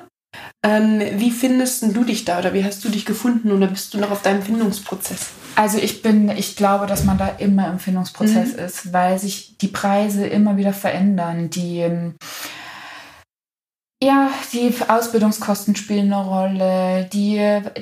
Ähm, 0.65 1.01
wie 1.17 1.31
findest 1.31 1.83
du 1.83 2.05
dich 2.05 2.25
da 2.25 2.39
oder 2.39 2.55
wie 2.55 2.65
hast 2.65 2.85
du 2.85 2.89
dich 2.89 3.05
gefunden 3.05 3.51
oder 3.53 3.67
bist 3.67 3.93
du 3.93 3.99
noch 3.99 4.11
auf 4.11 4.23
deinem 4.23 4.43
Findungsprozess? 4.43 5.31
Also 5.57 5.79
ich 5.79 6.03
bin, 6.03 6.31
ich 6.31 6.57
glaube, 6.57 6.87
dass 6.87 7.05
man 7.05 7.19
da 7.19 7.29
immer 7.39 7.69
im 7.69 7.79
Findungsprozess 7.79 8.55
mhm. 8.55 8.65
ist, 8.65 8.93
weil 8.93 9.19
sich 9.19 9.59
die 9.59 9.69
Preise 9.69 10.27
immer 10.27 10.57
wieder 10.57 10.73
verändern. 10.73 11.51
Die 11.51 11.79
ähm, 11.79 12.15
ja, 14.03 14.31
die 14.53 14.75
Ausbildungskosten 14.89 15.77
spielen 15.77 16.13
eine 16.13 16.25
Rolle, 16.25 17.09
die, 17.13 17.37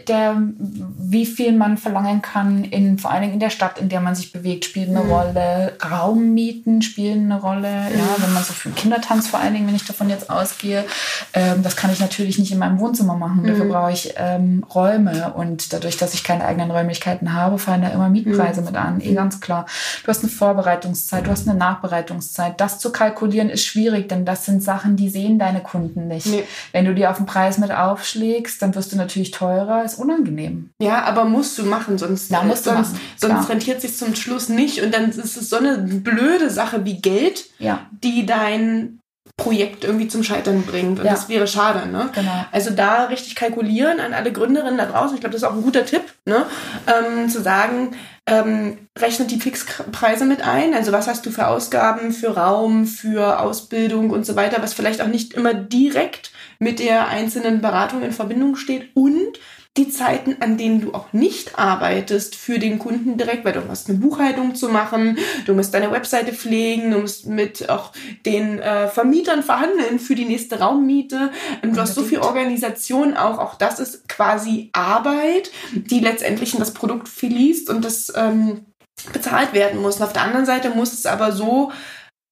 der, 0.06 0.36
wie 0.58 1.24
viel 1.24 1.52
man 1.52 1.78
verlangen 1.78 2.20
kann, 2.20 2.64
in, 2.64 2.98
vor 2.98 3.10
allen 3.10 3.22
Dingen 3.22 3.32
in 3.34 3.40
der 3.40 3.48
Stadt, 3.48 3.78
in 3.78 3.88
der 3.88 4.02
man 4.02 4.14
sich 4.14 4.30
bewegt, 4.30 4.66
spielt 4.66 4.90
eine 4.90 5.00
mhm. 5.00 5.10
Rolle. 5.10 5.72
Raummieten 5.82 6.82
spielen 6.82 7.32
eine 7.32 7.40
Rolle. 7.40 7.70
Mhm. 7.70 7.98
Ja, 7.98 8.06
wenn 8.18 8.34
man 8.34 8.44
so 8.44 8.52
für 8.52 8.68
Kindertanz 8.68 9.28
vor 9.28 9.40
allen 9.40 9.54
Dingen, 9.54 9.66
wenn 9.66 9.74
ich 9.74 9.86
davon 9.86 10.10
jetzt 10.10 10.28
ausgehe, 10.28 10.84
ähm, 11.32 11.62
das 11.62 11.74
kann 11.74 11.90
ich 11.90 12.00
natürlich 12.00 12.38
nicht 12.38 12.52
in 12.52 12.58
meinem 12.58 12.80
Wohnzimmer 12.80 13.16
machen. 13.16 13.40
Mhm. 13.40 13.46
Dafür 13.46 13.64
brauche 13.64 13.92
ich 13.92 14.12
ähm, 14.16 14.62
Räume 14.74 15.32
und 15.32 15.72
dadurch, 15.72 15.96
dass 15.96 16.12
ich 16.12 16.22
keine 16.22 16.44
eigenen 16.44 16.70
Räumlichkeiten 16.70 17.32
habe, 17.32 17.56
fallen 17.58 17.80
da 17.80 17.88
immer 17.88 18.10
Mietpreise 18.10 18.60
mhm. 18.60 18.66
mit 18.66 18.76
an. 18.76 19.00
Eh 19.00 19.14
ganz 19.14 19.40
klar. 19.40 19.64
Du 20.02 20.08
hast 20.08 20.22
eine 20.22 20.30
Vorbereitungszeit, 20.30 21.26
du 21.26 21.30
hast 21.30 21.48
eine 21.48 21.58
Nachbereitungszeit. 21.58 22.60
Das 22.60 22.78
zu 22.78 22.92
kalkulieren 22.92 23.48
ist 23.48 23.64
schwierig, 23.64 24.10
denn 24.10 24.26
das 24.26 24.44
sind 24.44 24.62
Sachen, 24.62 24.96
die 24.96 25.08
sehen 25.08 25.38
deine 25.38 25.60
Kunden 25.60 26.09
nicht. 26.10 26.26
Nee. 26.26 26.44
Wenn 26.72 26.84
du 26.84 26.94
dir 26.94 27.10
auf 27.10 27.16
den 27.16 27.26
Preis 27.26 27.56
mit 27.56 27.72
aufschlägst, 27.72 28.60
dann 28.60 28.74
wirst 28.74 28.92
du 28.92 28.96
natürlich 28.96 29.30
teurer, 29.30 29.84
ist 29.84 29.98
unangenehm. 29.98 30.70
Ja, 30.82 31.04
aber 31.04 31.24
musst 31.24 31.56
du 31.58 31.64
machen, 31.64 31.96
sonst, 31.96 32.30
ja, 32.30 32.42
musst 32.42 32.64
sonst, 32.64 32.92
machen, 32.92 33.00
sonst 33.16 33.48
rentiert 33.48 33.80
sich 33.80 33.96
zum 33.96 34.14
Schluss 34.14 34.48
nicht 34.48 34.82
und 34.82 34.92
dann 34.92 35.08
ist 35.08 35.18
es 35.18 35.48
so 35.48 35.56
eine 35.56 35.78
blöde 35.78 36.50
Sache 36.50 36.84
wie 36.84 37.00
Geld, 37.00 37.46
ja. 37.58 37.86
die 38.02 38.26
dein 38.26 39.00
Projekt 39.36 39.84
irgendwie 39.84 40.08
zum 40.08 40.22
Scheitern 40.22 40.62
bringt. 40.62 40.98
Und 40.98 41.06
ja. 41.06 41.12
das 41.12 41.28
wäre 41.28 41.46
schade. 41.46 41.88
Ne? 41.88 42.10
Genau. 42.14 42.44
Also 42.52 42.70
da 42.70 43.04
richtig 43.04 43.34
kalkulieren 43.34 44.00
an 44.00 44.12
alle 44.12 44.32
Gründerinnen 44.32 44.76
da 44.76 44.86
draußen. 44.86 45.14
Ich 45.14 45.20
glaube, 45.20 45.32
das 45.32 45.42
ist 45.42 45.48
auch 45.48 45.54
ein 45.54 45.62
guter 45.62 45.86
Tipp, 45.86 46.02
ne? 46.26 46.44
Ähm, 46.86 47.28
zu 47.28 47.40
sagen, 47.40 47.92
ähm, 48.30 48.78
rechnet 48.96 49.30
die 49.30 49.40
Fixpreise 49.40 50.24
mit 50.24 50.42
ein. 50.42 50.72
Also 50.72 50.92
was 50.92 51.08
hast 51.08 51.26
du 51.26 51.30
für 51.30 51.48
Ausgaben 51.48 52.12
für 52.12 52.36
Raum, 52.36 52.86
für 52.86 53.40
Ausbildung 53.40 54.10
und 54.10 54.24
so 54.24 54.36
weiter, 54.36 54.62
was 54.62 54.72
vielleicht 54.72 55.02
auch 55.02 55.08
nicht 55.08 55.34
immer 55.34 55.52
direkt 55.52 56.30
mit 56.60 56.78
der 56.78 57.08
einzelnen 57.08 57.60
Beratung 57.60 58.02
in 58.02 58.12
Verbindung 58.12 58.56
steht. 58.56 58.94
Und 58.94 59.38
die 59.76 59.88
Zeiten, 59.88 60.36
an 60.40 60.56
denen 60.56 60.80
du 60.80 60.94
auch 60.94 61.12
nicht 61.12 61.56
arbeitest 61.58 62.34
für 62.34 62.58
den 62.58 62.80
Kunden 62.80 63.16
direkt, 63.16 63.44
weil 63.44 63.52
du 63.52 63.68
hast 63.68 63.88
eine 63.88 63.98
Buchhaltung 63.98 64.56
zu 64.56 64.68
machen, 64.68 65.16
du 65.46 65.54
musst 65.54 65.72
deine 65.72 65.92
Webseite 65.92 66.32
pflegen, 66.32 66.90
du 66.90 66.98
musst 66.98 67.26
mit 67.26 67.70
auch 67.70 67.92
den 68.26 68.58
äh, 68.58 68.88
Vermietern 68.88 69.44
verhandeln 69.44 70.00
für 70.00 70.16
die 70.16 70.24
nächste 70.24 70.58
Raummiete. 70.58 71.30
Und 71.62 71.76
du 71.76 71.80
hast 71.80 71.94
so 71.94 72.02
viel 72.02 72.18
Organisation 72.18 73.16
auch, 73.16 73.38
auch 73.38 73.54
das 73.54 73.78
ist 73.78 74.08
quasi 74.08 74.70
Arbeit, 74.72 75.52
die 75.72 76.00
letztendlich 76.00 76.52
in 76.52 76.60
das 76.60 76.74
Produkt 76.74 77.08
fließt 77.08 77.70
und 77.70 77.84
das 77.84 78.12
ähm, 78.16 78.66
bezahlt 79.12 79.52
werden 79.52 79.80
muss. 79.80 79.96
Und 79.96 80.02
auf 80.02 80.12
der 80.12 80.22
anderen 80.22 80.46
Seite 80.46 80.70
muss 80.70 80.92
es 80.92 81.06
aber 81.06 81.30
so 81.30 81.70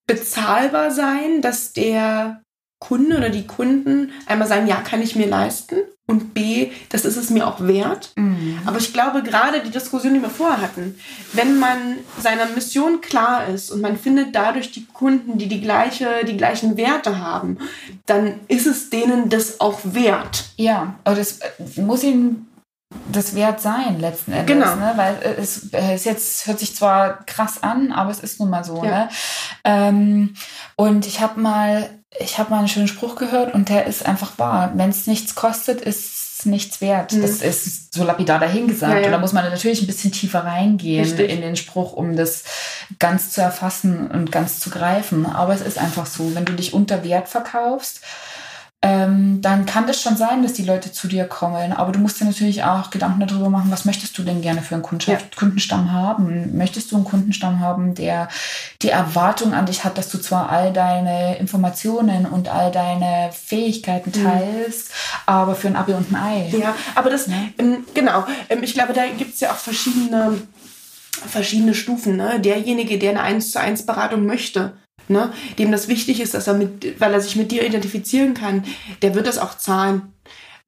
bezahlbar 0.09 0.91
sein, 0.91 1.41
dass 1.41 1.73
der 1.73 2.43
Kunde 2.79 3.17
oder 3.17 3.31
die 3.31 3.47
Kunden 3.47 4.13
einmal 4.27 4.49
sagen, 4.49 4.67
ja, 4.67 4.77
kann 4.77 5.03
ich 5.03 5.17
mir 5.17 5.27
leisten 5.27 5.77
und 6.07 6.33
B, 6.33 6.71
das 6.89 7.05
ist 7.05 7.17
es 7.17 7.29
mir 7.29 7.47
auch 7.47 7.61
wert. 7.61 8.13
Mhm. 8.17 8.59
Aber 8.65 8.79
ich 8.79 8.95
glaube, 8.95 9.23
gerade 9.23 9.61
die 9.61 9.71
Diskussion, 9.71 10.15
die 10.15 10.23
wir 10.23 10.31
vorher 10.31 10.63
hatten, 10.63 10.99
wenn 11.35 11.59
man 11.59 11.99
seiner 12.19 12.47
Mission 12.47 13.03
klar 13.03 13.47
ist 13.47 13.71
und 13.71 13.83
man 13.83 13.99
findet 13.99 14.35
dadurch 14.35 14.73
die 14.73 14.87
Kunden, 14.87 15.37
die 15.37 15.49
die, 15.49 15.61
gleiche, 15.61 16.25
die 16.27 16.37
gleichen 16.37 16.79
Werte 16.79 17.21
haben, 17.21 17.59
dann 18.07 18.41
ist 18.49 18.67
es 18.67 18.89
denen 18.89 19.29
das 19.29 19.61
auch 19.61 19.81
wert. 19.83 20.47
Ja, 20.57 20.95
aber 21.05 21.17
das 21.17 21.41
äh, 21.41 21.81
muss 21.83 22.03
ihnen 22.03 22.47
das 23.13 23.35
wert 23.35 23.61
sein 23.61 24.01
letzten 24.01 24.33
Endes, 24.33 24.47
genau. 24.47 24.77
ne? 24.77 24.93
weil 24.97 25.37
es, 25.39 25.69
es 25.73 26.05
jetzt 26.05 26.47
hört 26.47 26.59
sich 26.59 26.75
zwar 26.75 27.25
krass 27.27 27.63
an, 27.63 27.93
aber 27.93 28.11
es 28.11 28.21
ist 28.21 28.41
nun 28.41 28.49
mal 28.49 28.65
so. 28.65 28.83
Ja. 28.83 28.91
Ne? 28.91 29.09
Ähm, 29.65 30.35
und 30.77 31.07
ich 31.07 31.21
habe 31.21 31.39
mal 31.39 31.91
ich 32.17 32.39
habe 32.39 32.51
mal 32.51 32.59
einen 32.59 32.69
schönen 32.69 32.89
Spruch 32.89 33.17
gehört 33.17 33.55
und 33.55 33.69
der 33.69 33.87
ist 33.87 34.07
einfach 34.07 34.39
wahr. 34.39 34.73
Wenn 34.75 34.91
es 34.91 35.07
nichts 35.07 35.35
kostet, 35.35 35.81
ist 35.81 36.41
es 36.41 36.47
nichts 36.47 36.81
wert. 36.81 37.13
Mhm. 37.13 37.23
Das 37.23 37.43
ist 37.43 37.95
so 37.95 38.05
lapidar 38.05 38.39
dahingesagt. 38.39 38.93
Ja, 38.93 39.01
ja. 39.01 39.07
Und 39.07 39.13
da 39.13 39.19
muss 39.19 39.33
man 39.33 39.45
natürlich 39.45 39.83
ein 39.83 39.87
bisschen 39.87 40.13
tiefer 40.13 40.45
reingehen 40.45 41.05
Richtig. 41.05 41.31
in 41.31 41.41
den 41.41 41.57
Spruch, 41.57 41.93
um 41.93 42.17
das 42.17 42.45
ganz 42.99 43.31
zu 43.31 43.41
erfassen 43.43 44.11
und 44.11 44.33
ganz 44.33 44.61
zu 44.61 44.71
greifen. 44.71 45.27
Aber 45.27 45.55
es 45.55 45.61
ist 45.61 45.79
einfach 45.79 46.07
so, 46.07 46.35
wenn 46.35 46.45
du 46.45 46.55
dich 46.55 46.73
unter 46.73 47.05
Wert 47.05 47.29
verkaufst, 47.29 48.01
ähm, 48.81 49.43
dann 49.43 49.67
kann 49.67 49.89
das 49.89 50.01
schon 50.01 50.17
sein, 50.17 50.45
dass 50.45 50.53
die 50.53 50.65
Leute 50.65 50.93
zu 50.93 51.09
dir 51.09 51.25
kommen. 51.25 51.73
Aber 51.73 51.91
du 51.91 51.99
musst 51.99 52.21
dir 52.21 52.27
natürlich 52.27 52.63
auch 52.63 52.91
Gedanken 52.91 53.27
darüber 53.27 53.51
machen, 53.51 53.73
was 53.73 53.85
möchtest 53.85 54.17
du 54.17 54.23
denn 54.23 54.41
gerne 54.41 54.63
für 54.63 54.77
einen 54.77 54.85
Kundschaft, 54.85 55.35
ja. 55.35 55.39
Kundenstamm 55.39 55.91
haben? 55.91 56.57
Möchtest 56.57 56.93
du 56.93 56.97
einen 56.97 57.05
Kundenstamm 57.05 57.59
haben, 57.59 57.97
der 57.97 58.29
die 58.81 58.91
Erwartung 58.91 59.53
an 59.53 59.67
dich 59.67 59.83
hat, 59.83 59.99
dass 59.99 60.11
du 60.11 60.19
zwar 60.19 60.51
all 60.51 60.73
deine 60.73 61.39
Informationen 61.39 62.25
und 62.25 62.49
all 62.49 62.71
deine 62.71 63.31
Fähigkeiten 63.33 64.13
mhm. 64.15 64.25
teilst, 64.25 64.89
mhm. 64.91 64.93
aber 65.27 65.57
für 65.57 65.67
ein 65.67 65.77
Abi 65.77 65.95
und 65.95 66.13
ein 66.13 66.17
Ei. 66.17 66.55
Ja, 66.57 66.77
aber 66.95 67.11
das, 67.11 67.27
ähm, 67.27 67.85
genau. 67.95 68.27
Ähm, 68.49 68.63
ich 68.63 68.75
glaube, 68.75 68.93
da 68.93 69.03
gibt 69.09 69.35
es 69.35 69.41
ja 69.41 69.51
auch 69.51 69.57
verschiedene 69.57 70.39
verschiedene 71.27 71.75
Stufen. 71.75 72.17
Ne? 72.17 72.39
Derjenige, 72.39 72.97
der 72.97 73.11
eine 73.11 73.23
1 73.23 73.51
zu 73.51 73.59
1 73.59 73.87
Beratung 73.87 74.25
möchte, 74.25 74.75
ne, 75.09 75.33
dem 75.59 75.73
das 75.73 75.89
wichtig 75.89 76.21
ist, 76.21 76.35
dass 76.35 76.47
er 76.47 76.55
mit, 76.55 77.01
weil 77.01 77.13
er 77.13 77.21
sich 77.21 77.37
mit 77.37 77.51
dir 77.51 77.65
identifizieren 77.67 78.35
kann, 78.35 78.65
der 79.03 79.15
wird 79.15 79.27
das 79.27 79.39
auch 79.39 79.57
zahlen 79.57 80.13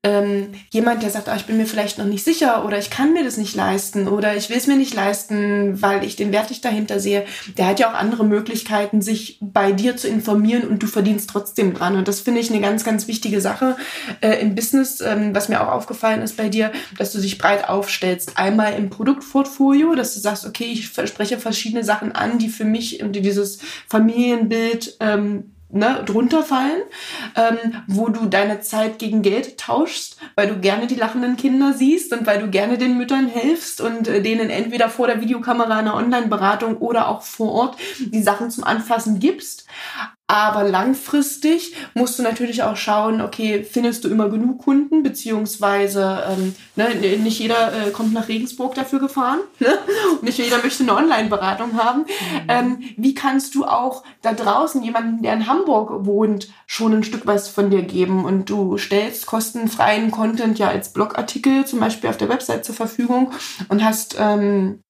ähm, 0.03 0.53
jemand, 0.71 1.03
der 1.03 1.11
sagt, 1.11 1.29
ah, 1.29 1.37
ich 1.37 1.45
bin 1.45 1.59
mir 1.59 1.67
vielleicht 1.67 1.99
noch 1.99 2.07
nicht 2.07 2.25
sicher 2.25 2.65
oder 2.65 2.79
ich 2.79 2.89
kann 2.89 3.13
mir 3.13 3.23
das 3.23 3.37
nicht 3.37 3.55
leisten 3.55 4.09
oder 4.09 4.35
ich 4.35 4.49
will 4.49 4.57
es 4.57 4.67
mir 4.67 4.77
nicht 4.77 4.95
leisten, 4.95 5.83
weil 5.83 6.05
ich 6.05 6.17
den 6.17 6.33
Wert 6.33 6.49
nicht 6.49 6.65
dahinter 6.65 7.01
sehe, 7.01 7.27
der 7.59 7.67
hat 7.67 7.81
ja 7.81 7.91
auch 7.91 7.95
andere 7.95 8.25
Möglichkeiten, 8.25 9.03
sich 9.03 9.39
bei 9.43 9.73
dir 9.73 9.99
zu 9.99 10.09
informieren 10.09 10.67
und 10.67 10.83
du 10.83 10.87
verdienst 10.87 11.29
trotzdem 11.29 11.75
dran. 11.75 11.97
Und 11.97 12.09
das 12.09 12.21
finde 12.21 12.41
ich 12.41 12.51
eine 12.51 12.63
ganz, 12.63 12.83
ganz 12.83 13.09
wichtige 13.09 13.43
Sache 13.43 13.77
äh, 14.23 14.41
im 14.41 14.55
Business, 14.55 15.03
ähm, 15.03 15.35
was 15.35 15.51
mir 15.51 15.61
auch 15.61 15.71
aufgefallen 15.71 16.23
ist 16.23 16.39
bei 16.39 16.49
dir, 16.49 16.73
dass 16.97 17.13
du 17.13 17.21
dich 17.21 17.37
breit 17.37 17.69
aufstellst. 17.69 18.39
Einmal 18.39 18.75
im 18.75 18.89
Produktportfolio, 18.89 19.95
dass 19.95 20.15
du 20.15 20.21
sagst, 20.21 20.47
okay, 20.47 20.73
ich 20.73 20.87
spreche 20.87 21.39
verschiedene 21.39 21.85
Sachen 21.85 22.13
an, 22.13 22.39
die 22.39 22.49
für 22.49 22.65
mich 22.65 23.03
und 23.03 23.13
dieses 23.17 23.59
Familienbild 23.87 24.97
ähm, 25.01 25.53
ne, 25.73 26.03
drunter 26.05 26.43
fallen, 26.43 26.83
ähm, 27.37 27.83
wo 27.87 28.09
du 28.09 28.27
deine 28.27 28.61
Zeit 28.61 28.99
gegen 28.99 29.23
Geld 29.23 29.59
tauschst, 29.59 30.17
weil 30.35 30.49
du 30.49 30.59
gerne 30.61 30.87
die 30.87 30.95
lachenden 30.95 31.37
Kinder 31.37 31.73
siehst 31.73 32.13
und 32.13 32.27
weil 32.27 32.41
du 32.41 32.49
gerne 32.49 32.79
den 32.79 32.97
Müttern 32.97 33.29
hilfst 33.29 33.81
und 33.81 34.09
äh, 34.09 34.23
denen 34.23 34.51
entweder 34.51 34.89
vor 34.89 35.07
der 35.07 35.21
Videokamera 35.21 35.79
eine 35.79 35.95
Online-Beratung 35.95 36.77
oder 36.79 37.09
auch 37.09 37.23
vor 37.23 37.53
Ort 37.53 37.77
die 37.99 38.23
Sachen 38.23 38.51
zum 38.51 38.65
Anfassen 38.65 39.21
gibst. 39.21 39.67
Aber 40.31 40.63
langfristig 40.63 41.75
musst 41.95 42.17
du 42.17 42.23
natürlich 42.23 42.63
auch 42.63 42.77
schauen, 42.77 43.21
okay, 43.21 43.65
findest 43.65 44.05
du 44.05 44.09
immer 44.09 44.29
genug 44.29 44.63
Kunden, 44.63 45.03
beziehungsweise 45.03 46.23
ähm, 46.31 46.55
ne, 46.77 46.95
nicht 47.19 47.41
jeder 47.41 47.73
äh, 47.73 47.91
kommt 47.91 48.13
nach 48.13 48.29
Regensburg 48.29 48.77
dafür 48.77 49.01
gefahren, 49.01 49.41
ne? 49.59 49.77
Und 50.13 50.23
nicht 50.23 50.39
jeder 50.39 50.63
möchte 50.63 50.85
eine 50.85 50.95
Online-Beratung 50.95 51.77
haben. 51.77 52.03
Mhm. 52.03 52.47
Ähm, 52.47 52.79
wie 52.97 53.13
kannst 53.13 53.57
du 53.57 53.65
auch 53.65 54.05
da 54.23 54.33
draußen 54.33 54.81
jemanden, 54.85 55.21
der 55.25 55.33
in 55.33 55.49
Hamburg 55.49 56.07
wohnt, 56.07 56.49
schon 56.65 56.95
ein 56.95 57.03
Stück 57.03 57.27
was 57.27 57.49
von 57.49 57.69
dir 57.71 57.83
geben? 57.83 58.25
Und 58.25 58.49
du 58.51 58.79
stellst 58.79 59.27
kostenfreien 59.27 60.13
Content 60.13 60.61
ja 60.61 60.69
als 60.69 60.93
Blogartikel 60.93 61.65
zum 61.65 61.81
Beispiel 61.81 62.09
auf 62.09 62.19
der 62.19 62.29
Website 62.29 62.65
zur 62.65 62.77
Verfügung 62.77 63.33
und 63.69 63.85
hast 63.85 64.15
ähm, 64.17 64.85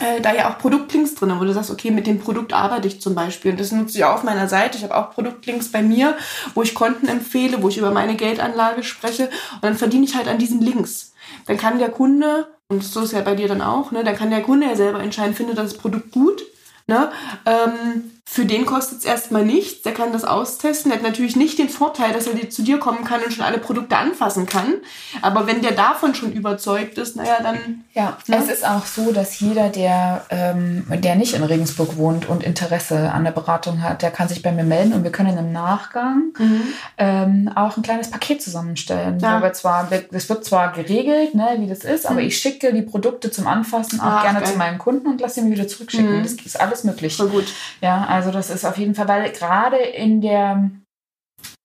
äh, 0.00 0.20
da 0.20 0.34
ja 0.34 0.50
auch 0.50 0.58
Produktlinks 0.58 1.14
drin, 1.14 1.32
wo 1.38 1.44
du 1.44 1.52
sagst, 1.52 1.70
okay, 1.70 1.90
mit 1.90 2.06
dem 2.06 2.18
Produkt 2.18 2.52
arbeite 2.52 2.88
ich 2.88 3.00
zum 3.00 3.14
Beispiel. 3.14 3.52
Und 3.52 3.60
das 3.60 3.72
nutze 3.72 3.98
ich 3.98 4.04
auch 4.04 4.14
auf 4.14 4.22
meiner 4.22 4.48
Seite. 4.48 4.78
Ich 4.78 4.84
habe 4.84 4.96
auch 4.96 5.12
Produktlinks 5.12 5.70
bei 5.70 5.82
mir, 5.82 6.16
wo 6.54 6.62
ich 6.62 6.74
Konten 6.74 7.06
empfehle, 7.06 7.62
wo 7.62 7.68
ich 7.68 7.78
über 7.78 7.90
meine 7.90 8.16
Geldanlage 8.16 8.82
spreche. 8.82 9.24
Und 9.54 9.62
dann 9.62 9.76
verdiene 9.76 10.04
ich 10.04 10.16
halt 10.16 10.28
an 10.28 10.38
diesen 10.38 10.60
Links. 10.60 11.12
Dann 11.46 11.56
kann 11.56 11.78
der 11.78 11.90
Kunde, 11.90 12.48
und 12.68 12.82
so 12.82 13.00
ist 13.00 13.12
ja 13.12 13.20
bei 13.20 13.34
dir 13.34 13.48
dann 13.48 13.62
auch, 13.62 13.90
ne, 13.92 14.02
dann 14.02 14.16
kann 14.16 14.30
der 14.30 14.42
Kunde 14.42 14.66
ja 14.66 14.76
selber 14.76 15.00
entscheiden, 15.00 15.34
findet 15.34 15.58
das 15.58 15.74
Produkt 15.74 16.10
gut. 16.12 16.42
Ne? 16.86 17.10
Ähm, 17.46 18.10
für 18.24 18.44
den 18.44 18.64
kostet 18.64 18.98
es 18.98 19.04
erstmal 19.04 19.44
nichts, 19.44 19.82
der 19.82 19.92
kann 19.92 20.12
das 20.12 20.24
austesten. 20.24 20.90
Der 20.90 21.00
hat 21.00 21.06
natürlich 21.06 21.36
nicht 21.36 21.58
den 21.58 21.68
Vorteil, 21.68 22.12
dass 22.12 22.26
er 22.26 22.50
zu 22.50 22.62
dir 22.62 22.78
kommen 22.78 23.04
kann 23.04 23.22
und 23.22 23.32
schon 23.32 23.44
alle 23.44 23.58
Produkte 23.58 23.96
anfassen 23.96 24.46
kann. 24.46 24.74
Aber 25.20 25.46
wenn 25.46 25.62
der 25.62 25.72
davon 25.72 26.14
schon 26.14 26.32
überzeugt 26.32 26.98
ist, 26.98 27.16
naja, 27.16 27.38
dann. 27.42 27.84
Ja, 27.92 28.18
ne? 28.28 28.36
es 28.38 28.48
ist 28.48 28.66
auch 28.66 28.86
so, 28.86 29.12
dass 29.12 29.40
jeder, 29.40 29.68
der, 29.68 30.24
ähm, 30.30 30.84
der 30.88 31.16
nicht 31.16 31.34
in 31.34 31.42
Regensburg 31.42 31.96
wohnt 31.96 32.28
und 32.28 32.44
Interesse 32.44 33.10
an 33.10 33.24
der 33.24 33.32
Beratung 33.32 33.82
hat, 33.82 34.02
der 34.02 34.10
kann 34.10 34.28
sich 34.28 34.42
bei 34.42 34.52
mir 34.52 34.64
melden 34.64 34.92
und 34.92 35.02
wir 35.02 35.12
können 35.12 35.36
im 35.36 35.52
Nachgang 35.52 36.32
mhm. 36.38 36.62
ähm, 36.98 37.50
auch 37.54 37.76
ein 37.76 37.82
kleines 37.82 38.10
Paket 38.10 38.42
zusammenstellen. 38.42 39.18
Ja. 39.18 39.42
Wir 39.42 39.52
zwar, 39.52 39.88
das 40.10 40.28
wird 40.28 40.44
zwar 40.44 40.72
geregelt, 40.72 41.34
ne, 41.34 41.56
wie 41.58 41.66
das 41.66 41.80
ist, 41.80 42.06
aber 42.06 42.20
mhm. 42.20 42.28
ich 42.28 42.38
schicke 42.38 42.72
die 42.72 42.82
Produkte 42.82 43.30
zum 43.30 43.46
Anfassen 43.46 44.00
auch 44.00 44.04
Ach, 44.04 44.22
gerne 44.22 44.40
geil. 44.40 44.52
zu 44.52 44.58
meinem 44.58 44.78
Kunden 44.78 45.08
und 45.08 45.20
lasse 45.20 45.36
sie 45.36 45.42
mir 45.42 45.52
wieder 45.52 45.66
zurückschicken. 45.66 46.18
Mhm. 46.18 46.22
Das 46.22 46.32
ist 46.32 46.60
alles 46.60 46.84
möglich. 46.84 47.16
Voll 47.16 47.28
gut. 47.28 47.46
Ja, 47.80 48.06
also 48.10 48.30
das 48.30 48.50
ist 48.50 48.64
auf 48.64 48.76
jeden 48.78 48.94
Fall, 48.94 49.08
weil 49.08 49.30
gerade 49.30 49.76
in 49.76 50.20
der, 50.20 50.70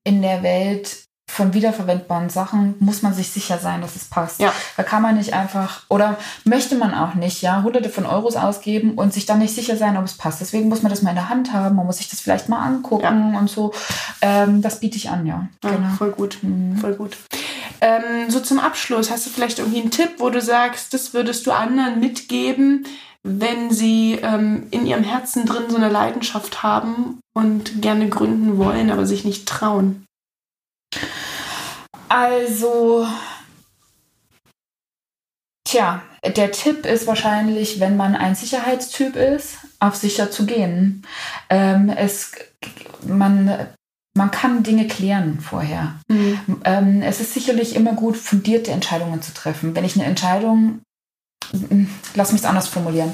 in 0.03 0.21
der 0.21 0.43
Welt 0.43 1.05
von 1.27 1.53
wiederverwendbaren 1.53 2.29
Sachen 2.29 2.75
muss 2.79 3.01
man 3.01 3.13
sich 3.13 3.29
sicher 3.29 3.57
sein, 3.57 3.81
dass 3.81 3.95
es 3.95 4.05
passt. 4.05 4.39
Ja. 4.39 4.53
Da 4.77 4.83
kann 4.83 5.01
man 5.01 5.17
nicht 5.17 5.33
einfach 5.33 5.81
oder 5.89 6.17
möchte 6.45 6.75
man 6.75 6.93
auch 6.93 7.15
nicht, 7.15 7.41
ja, 7.41 7.63
hunderte 7.63 7.89
von 7.89 8.05
Euros 8.05 8.37
ausgeben 8.37 8.93
und 8.93 9.13
sich 9.13 9.25
dann 9.25 9.39
nicht 9.39 9.53
sicher 9.53 9.75
sein, 9.75 9.97
ob 9.97 10.05
es 10.05 10.17
passt. 10.17 10.39
Deswegen 10.39 10.69
muss 10.69 10.81
man 10.81 10.91
das 10.91 11.01
mal 11.01 11.09
in 11.09 11.15
der 11.15 11.29
Hand 11.29 11.51
haben, 11.51 11.75
man 11.75 11.85
muss 11.85 11.97
sich 11.97 12.09
das 12.09 12.21
vielleicht 12.21 12.47
mal 12.47 12.61
angucken 12.61 13.33
ja. 13.33 13.39
und 13.39 13.49
so. 13.49 13.73
Ähm, 14.21 14.61
das 14.61 14.79
biete 14.79 14.97
ich 14.97 15.09
an, 15.09 15.25
ja. 15.25 15.47
ja 15.63 15.71
genau. 15.71 15.89
Voll 15.97 16.11
gut, 16.11 16.37
mhm. 16.41 16.77
voll 16.77 16.93
gut. 16.93 17.17
Ähm, 17.81 18.29
so 18.29 18.39
zum 18.39 18.59
Abschluss, 18.59 19.11
hast 19.11 19.25
du 19.25 19.29
vielleicht 19.29 19.59
irgendwie 19.59 19.81
einen 19.81 19.91
Tipp, 19.91 20.11
wo 20.19 20.29
du 20.29 20.39
sagst, 20.39 20.93
das 20.93 21.13
würdest 21.13 21.45
du 21.47 21.51
anderen 21.51 21.99
mitgeben, 21.99 22.85
wenn 23.27 23.71
sie 23.71 24.19
ähm, 24.21 24.67
in 24.69 24.85
ihrem 24.85 25.03
Herzen 25.03 25.47
drin 25.47 25.63
so 25.67 25.77
eine 25.77 25.89
Leidenschaft 25.89 26.61
haben 26.61 27.19
und 27.33 27.81
gerne 27.81 28.07
gründen 28.07 28.59
wollen, 28.59 28.91
aber 28.91 29.07
sich 29.07 29.25
nicht 29.25 29.47
trauen? 29.47 30.05
Also, 32.07 33.07
tja, 35.67 36.03
der 36.23 36.51
Tipp 36.51 36.85
ist 36.85 37.07
wahrscheinlich, 37.07 37.79
wenn 37.79 37.97
man 37.97 38.15
ein 38.15 38.35
Sicherheitstyp 38.35 39.15
ist, 39.15 39.57
auf 39.79 39.95
sicher 39.95 40.29
zu 40.29 40.45
gehen. 40.45 41.01
Ähm, 41.49 41.89
es, 41.89 42.33
man, 43.07 43.67
man 44.15 44.29
kann 44.29 44.61
Dinge 44.61 44.85
klären 44.87 45.39
vorher. 45.39 45.95
Mhm. 46.09 46.61
Ähm, 46.63 47.01
es 47.01 47.19
ist 47.21 47.33
sicherlich 47.33 47.75
immer 47.75 47.93
gut, 47.93 48.17
fundierte 48.17 48.69
Entscheidungen 48.69 49.23
zu 49.23 49.33
treffen. 49.33 49.75
Wenn 49.75 49.83
ich 49.83 49.95
eine 49.95 50.05
Entscheidung 50.05 50.81
lass 52.15 52.31
mich 52.31 52.41
es 52.41 52.47
anders 52.47 52.67
formulieren. 52.67 53.13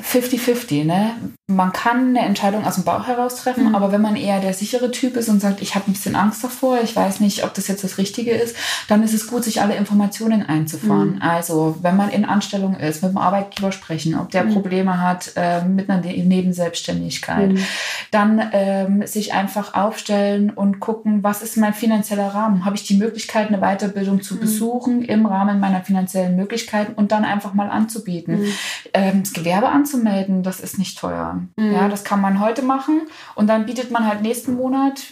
50-50, 0.00 0.84
ne? 0.84 1.16
Man 1.56 1.72
kann 1.72 2.08
eine 2.08 2.20
Entscheidung 2.20 2.64
aus 2.64 2.76
dem 2.76 2.84
Bauch 2.84 3.06
heraus 3.06 3.36
treffen, 3.36 3.68
mhm. 3.68 3.74
aber 3.74 3.92
wenn 3.92 4.00
man 4.00 4.16
eher 4.16 4.40
der 4.40 4.54
sichere 4.54 4.90
Typ 4.90 5.16
ist 5.16 5.28
und 5.28 5.40
sagt, 5.40 5.60
ich 5.62 5.74
habe 5.74 5.90
ein 5.90 5.92
bisschen 5.92 6.16
Angst 6.16 6.42
davor, 6.42 6.80
ich 6.82 6.94
weiß 6.94 7.20
nicht, 7.20 7.44
ob 7.44 7.54
das 7.54 7.68
jetzt 7.68 7.84
das 7.84 7.98
Richtige 7.98 8.32
ist, 8.32 8.56
dann 8.88 9.02
ist 9.02 9.14
es 9.14 9.26
gut, 9.26 9.44
sich 9.44 9.60
alle 9.60 9.76
Informationen 9.76 10.42
einzufahren. 10.42 11.16
Mhm. 11.16 11.22
Also, 11.22 11.76
wenn 11.82 11.96
man 11.96 12.10
in 12.10 12.24
Anstellung 12.24 12.76
ist, 12.76 13.02
mit 13.02 13.12
dem 13.12 13.18
Arbeitgeber 13.18 13.72
sprechen, 13.72 14.18
ob 14.18 14.30
der 14.30 14.44
mhm. 14.44 14.54
Probleme 14.54 15.00
hat 15.00 15.32
äh, 15.36 15.64
mit 15.64 15.88
einer 15.88 16.02
ne-, 16.02 16.24
Nebenselbstständigkeit, 16.24 17.52
mhm. 17.52 17.64
dann 18.10 18.50
ähm, 18.52 19.06
sich 19.06 19.32
einfach 19.32 19.74
aufstellen 19.74 20.50
und 20.50 20.80
gucken, 20.80 21.22
was 21.22 21.42
ist 21.42 21.56
mein 21.56 21.74
finanzieller 21.74 22.28
Rahmen? 22.28 22.64
Habe 22.64 22.76
ich 22.76 22.84
die 22.84 22.96
Möglichkeit, 22.96 23.48
eine 23.48 23.58
Weiterbildung 23.58 24.22
zu 24.22 24.34
mhm. 24.34 24.40
besuchen 24.40 25.02
im 25.02 25.26
Rahmen 25.26 25.60
meiner 25.60 25.82
finanziellen 25.82 26.36
Möglichkeiten 26.36 26.92
und 26.94 27.12
dann 27.12 27.24
einfach 27.24 27.54
mal 27.54 27.70
anzubieten. 27.70 28.42
Mhm. 28.42 28.52
Ähm, 28.94 29.22
das 29.22 29.32
Gewerbe 29.32 29.68
anzumelden, 29.68 30.42
das 30.42 30.60
ist 30.60 30.78
nicht 30.78 30.98
teuer. 30.98 31.41
Mhm. 31.56 31.72
Ja, 31.72 31.88
das 31.88 32.04
kann 32.04 32.20
man 32.20 32.40
heute 32.40 32.62
machen 32.62 33.02
und 33.34 33.46
dann 33.46 33.66
bietet 33.66 33.90
man 33.90 34.06
halt 34.06 34.22
nächsten 34.22 34.54
Monat 34.54 35.02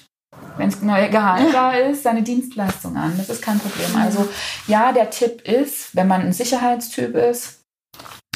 wenn 0.56 0.70
das 0.70 0.82
neue 0.82 1.10
Gehalt 1.10 1.48
da 1.52 1.72
ist, 1.72 2.02
seine 2.02 2.22
Dienstleistung 2.22 2.96
an. 2.96 3.14
Das 3.16 3.28
ist 3.28 3.42
kein 3.42 3.58
Problem. 3.58 3.90
Mhm. 3.90 3.96
Also 3.96 4.28
ja, 4.66 4.92
der 4.92 5.10
Tipp 5.10 5.42
ist, 5.42 5.94
wenn 5.94 6.08
man 6.08 6.22
ein 6.22 6.32
Sicherheitstyp 6.32 7.14
ist, 7.14 7.60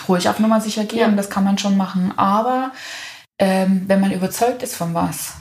ruhig 0.09 0.29
auf 0.29 0.39
Nummer 0.39 0.61
sicher 0.61 0.85
gehen, 0.85 0.99
ja. 0.99 1.11
das 1.11 1.31
kann 1.31 1.45
man 1.45 1.59
schon 1.59 1.77
machen. 1.77 2.13
Aber 2.17 2.73
ähm, 3.41 3.85
wenn 3.87 4.01
man 4.01 4.13
überzeugt 4.13 4.63
ist 4.63 4.77
von 4.77 4.95
was, 4.95 5.35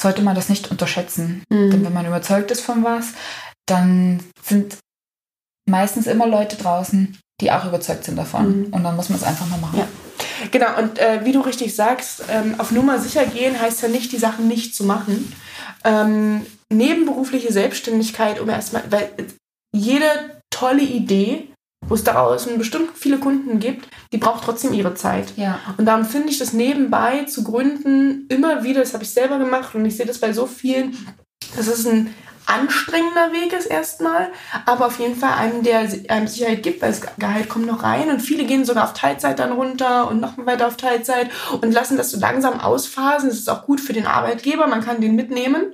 sollte 0.00 0.22
man 0.22 0.34
das 0.34 0.48
nicht 0.48 0.70
unterschätzen. 0.70 1.44
Mhm. 1.48 1.70
Denn 1.70 1.84
wenn 1.84 1.92
man 1.92 2.06
überzeugt 2.06 2.50
ist 2.50 2.62
von 2.62 2.82
was, 2.82 3.12
dann 3.66 4.20
sind 4.42 4.78
meistens 5.68 6.06
immer 6.06 6.26
Leute 6.26 6.56
draußen, 6.56 7.18
die 7.40 7.52
auch 7.52 7.64
überzeugt 7.64 8.04
sind 8.04 8.16
davon. 8.16 8.62
Mhm. 8.62 8.72
Und 8.72 8.82
dann 8.82 8.96
muss 8.96 9.08
man 9.08 9.18
es 9.18 9.24
einfach 9.24 9.46
mal 9.46 9.58
machen. 9.58 9.78
Ja. 9.78 9.86
Genau, 10.52 10.78
und 10.78 10.98
äh, 10.98 11.24
wie 11.24 11.32
du 11.32 11.40
richtig 11.40 11.74
sagst, 11.74 12.22
ähm, 12.30 12.54
auf 12.58 12.70
Nummer 12.70 13.00
sicher 13.00 13.26
gehen 13.26 13.60
heißt 13.60 13.82
ja 13.82 13.88
nicht, 13.88 14.12
die 14.12 14.18
Sachen 14.18 14.46
nicht 14.46 14.76
zu 14.76 14.84
machen. 14.84 15.32
Ähm, 15.82 16.46
nebenberufliche 16.70 17.52
Selbstständigkeit, 17.52 18.38
um 18.38 18.48
erstmal, 18.48 18.84
weil 18.90 19.10
jede 19.74 20.06
tolle 20.50 20.82
Idee 20.82 21.48
wo 21.88 21.94
es 21.94 22.04
daraus 22.04 22.46
bestimmt 22.46 22.90
viele 22.94 23.18
Kunden 23.18 23.58
gibt, 23.58 23.88
die 24.12 24.18
braucht 24.18 24.44
trotzdem 24.44 24.72
ihre 24.72 24.94
Zeit. 24.94 25.32
Ja. 25.36 25.58
Und 25.76 25.86
darum 25.86 26.04
finde 26.04 26.30
ich 26.30 26.38
das 26.38 26.52
nebenbei 26.52 27.24
zu 27.24 27.42
gründen 27.42 28.26
immer 28.28 28.64
wieder, 28.64 28.80
das 28.80 28.94
habe 28.94 29.04
ich 29.04 29.10
selber 29.10 29.38
gemacht 29.38 29.74
und 29.74 29.84
ich 29.84 29.96
sehe 29.96 30.06
das 30.06 30.18
bei 30.18 30.32
so 30.32 30.46
vielen, 30.46 30.96
das 31.56 31.66
ist 31.66 31.86
ein 31.86 32.14
anstrengender 32.46 33.32
Weg 33.32 33.52
ist 33.52 33.66
erstmal, 33.66 34.28
aber 34.66 34.86
auf 34.86 34.98
jeden 34.98 35.16
Fall 35.16 35.34
einem, 35.34 35.62
der 35.62 35.88
einem 36.08 36.26
Sicherheit 36.26 36.62
gibt, 36.62 36.82
weil 36.82 36.90
das 36.90 37.00
Gehalt 37.18 37.48
kommt 37.48 37.66
noch 37.66 37.82
rein 37.82 38.10
und 38.10 38.20
viele 38.20 38.44
gehen 38.44 38.64
sogar 38.64 38.84
auf 38.84 38.94
Teilzeit 38.94 39.38
dann 39.38 39.52
runter 39.52 40.08
und 40.08 40.20
noch 40.20 40.36
weiter 40.38 40.66
auf 40.66 40.76
Teilzeit 40.76 41.30
und 41.60 41.72
lassen 41.72 41.96
das 41.96 42.10
so 42.10 42.18
langsam 42.18 42.60
ausphasen. 42.60 43.28
Das 43.28 43.38
ist 43.38 43.50
auch 43.50 43.64
gut 43.64 43.80
für 43.80 43.92
den 43.92 44.06
Arbeitgeber, 44.06 44.66
man 44.66 44.84
kann 44.84 45.00
den 45.00 45.14
mitnehmen 45.14 45.72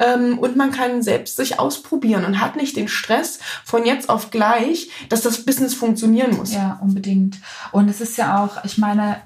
ähm, 0.00 0.38
und 0.38 0.56
man 0.56 0.70
kann 0.70 1.02
selbst 1.02 1.36
sich 1.36 1.58
ausprobieren 1.58 2.24
und 2.24 2.40
hat 2.40 2.56
nicht 2.56 2.76
den 2.76 2.88
Stress 2.88 3.38
von 3.64 3.84
jetzt 3.84 4.08
auf 4.08 4.30
gleich, 4.30 4.90
dass 5.08 5.22
das 5.22 5.44
Business 5.44 5.74
funktionieren 5.74 6.36
muss. 6.36 6.52
Ja, 6.52 6.78
unbedingt. 6.82 7.36
Und 7.72 7.88
es 7.88 8.00
ist 8.00 8.16
ja 8.16 8.44
auch, 8.44 8.64
ich 8.64 8.78
meine, 8.78 9.20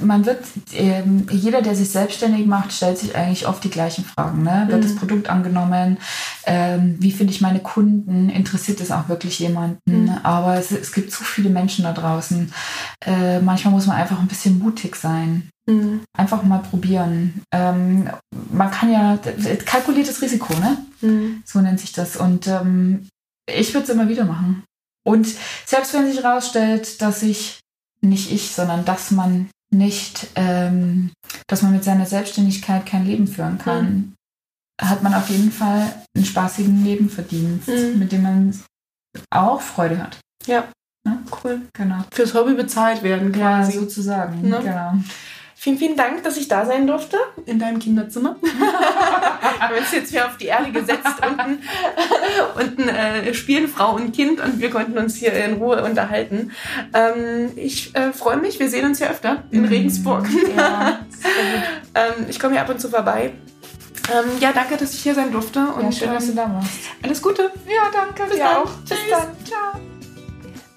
man 0.00 0.26
wird, 0.26 0.44
ähm, 0.72 1.26
jeder, 1.30 1.62
der 1.62 1.74
sich 1.74 1.90
selbstständig 1.90 2.46
macht, 2.46 2.72
stellt 2.72 2.98
sich 2.98 3.16
eigentlich 3.16 3.46
oft 3.46 3.62
die 3.64 3.70
gleichen 3.70 4.04
Fragen. 4.04 4.42
Ne? 4.42 4.64
Wird 4.68 4.78
mhm. 4.78 4.82
das 4.82 4.96
Produkt 4.96 5.30
angenommen? 5.30 5.98
Ähm, 6.44 6.96
wie 6.98 7.12
finde 7.12 7.32
ich 7.32 7.40
meine 7.40 7.60
Kunden? 7.60 8.28
Interessiert 8.28 8.80
es 8.80 8.90
auch 8.90 9.08
wirklich 9.08 9.38
jemanden? 9.38 10.04
Mhm. 10.04 10.18
Aber 10.22 10.56
es, 10.56 10.70
es, 10.70 10.92
gibt 10.92 11.10
zu 11.10 11.24
viele 11.24 11.50
Menschen 11.50 11.84
da 11.84 11.92
draußen. 11.92 12.52
Äh, 13.04 13.40
manchmal 13.40 13.72
muss 13.72 13.86
man 13.86 13.96
einfach 13.96 14.18
ein 14.18 14.28
bisschen 14.28 14.58
mutig 14.58 14.96
sein. 14.96 15.48
Mhm. 15.66 16.00
Einfach 16.16 16.42
mal 16.42 16.58
probieren. 16.58 17.42
Ähm, 17.52 18.10
man 18.52 18.70
kann 18.70 18.92
ja, 18.92 19.18
kalkuliertes 19.64 20.20
Risiko, 20.20 20.54
ne? 20.54 20.78
Mhm. 21.00 21.42
So 21.44 21.60
nennt 21.60 21.80
sich 21.80 21.92
das. 21.92 22.16
Und 22.16 22.46
ähm, 22.46 23.08
ich 23.46 23.72
würde 23.72 23.84
es 23.84 23.90
immer 23.90 24.08
wieder 24.08 24.24
machen. 24.24 24.64
Und 25.06 25.26
selbst 25.64 25.94
wenn 25.94 26.06
sich 26.06 26.22
herausstellt, 26.22 27.00
dass 27.00 27.22
ich 27.22 27.60
nicht 28.00 28.30
ich, 28.30 28.54
sondern 28.54 28.84
dass 28.84 29.10
man 29.10 29.48
nicht, 29.70 30.28
ähm, 30.34 31.10
dass 31.46 31.62
man 31.62 31.72
mit 31.72 31.84
seiner 31.84 32.06
Selbstständigkeit 32.06 32.86
kein 32.86 33.06
Leben 33.06 33.26
führen 33.26 33.58
kann, 33.58 33.84
mhm. 33.84 34.14
hat 34.80 35.02
man 35.02 35.14
auf 35.14 35.28
jeden 35.28 35.52
Fall 35.52 35.92
einen 36.14 36.24
spaßigen 36.24 36.82
Nebenverdienst, 36.82 37.68
mhm. 37.68 37.98
mit 37.98 38.12
dem 38.12 38.22
man 38.22 38.60
auch 39.30 39.60
Freude 39.60 40.02
hat. 40.02 40.18
Ja. 40.46 40.68
ja. 41.06 41.18
Cool. 41.42 41.62
Genau. 41.74 42.04
Fürs 42.12 42.34
Hobby 42.34 42.54
bezahlt 42.54 43.02
werden 43.02 43.32
quasi. 43.32 43.72
Ja, 43.72 43.80
sozusagen. 43.80 44.48
Ne? 44.48 44.60
Genau. 44.62 44.94
Vielen, 45.60 45.76
vielen 45.76 45.96
Dank, 45.96 46.22
dass 46.22 46.36
ich 46.36 46.46
da 46.46 46.64
sein 46.64 46.86
durfte 46.86 47.16
in 47.44 47.58
deinem 47.58 47.80
Kinderzimmer. 47.80 48.36
Wir 48.40 49.60
haben 49.60 49.76
uns 49.76 49.90
jetzt 49.90 50.12
hier 50.12 50.24
auf 50.24 50.36
die 50.36 50.46
Erde 50.46 50.70
gesetzt. 50.70 51.02
Unten, 51.28 51.58
unten 52.54 52.88
äh, 52.88 53.34
spielen 53.34 53.66
Frau 53.66 53.96
und 53.96 54.12
Kind 54.14 54.40
und 54.40 54.60
wir 54.60 54.70
konnten 54.70 54.96
uns 54.96 55.16
hier 55.16 55.32
in 55.32 55.54
Ruhe 55.54 55.82
unterhalten. 55.82 56.52
Ähm, 56.94 57.50
ich 57.56 57.92
äh, 57.96 58.12
freue 58.12 58.36
mich, 58.36 58.60
wir 58.60 58.70
sehen 58.70 58.86
uns 58.86 59.00
ja 59.00 59.08
öfter 59.08 59.42
in 59.50 59.62
mhm. 59.62 59.68
Regensburg. 59.68 60.28
Ja, 60.56 61.00
ähm, 61.96 62.26
ich 62.28 62.38
komme 62.38 62.54
hier 62.54 62.62
ab 62.62 62.70
und 62.70 62.80
zu 62.80 62.88
vorbei. 62.88 63.32
Ähm, 64.12 64.30
ja, 64.38 64.52
danke, 64.52 64.76
dass 64.76 64.94
ich 64.94 65.02
hier 65.02 65.16
sein 65.16 65.32
durfte. 65.32 65.58
Und 65.58 65.86
ja, 65.86 65.92
schön, 65.92 66.14
dass 66.14 66.26
du 66.26 66.34
da 66.34 66.54
warst. 66.54 66.78
Alles 67.02 67.20
Gute. 67.20 67.50
Ja, 67.66 67.90
danke. 67.92 68.30
Bis 68.30 68.38
dann. 68.38 68.56
auch. 68.58 68.70
Tschüss. 68.86 68.98
Bis 69.00 69.10
dann. 69.10 69.44
Ciao. 69.44 69.87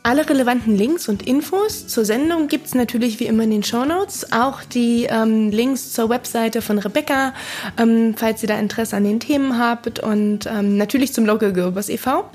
Alle 0.03 0.27
relevanten 0.27 0.75
Links 0.75 1.07
und 1.07 1.27
Infos 1.27 1.87
zur 1.87 2.05
Sendung 2.05 2.47
gibt 2.47 2.65
es 2.65 2.73
natürlich 2.73 3.19
wie 3.19 3.27
immer 3.27 3.43
in 3.43 3.51
den 3.51 3.63
Show 3.63 3.85
Notes. 3.85 4.31
Auch 4.31 4.63
die 4.63 5.05
ähm, 5.07 5.51
Links 5.51 5.93
zur 5.93 6.09
Webseite 6.09 6.63
von 6.63 6.79
Rebecca, 6.79 7.35
ähm, 7.77 8.15
falls 8.17 8.41
ihr 8.41 8.47
da 8.47 8.57
Interesse 8.57 8.97
an 8.97 9.03
den 9.03 9.19
Themen 9.19 9.59
habt. 9.59 9.99
Und 9.99 10.47
ähm, 10.47 10.75
natürlich 10.77 11.13
zum 11.13 11.27
Local 11.27 11.53
Gerbers 11.53 11.87
e.V., 11.87 12.25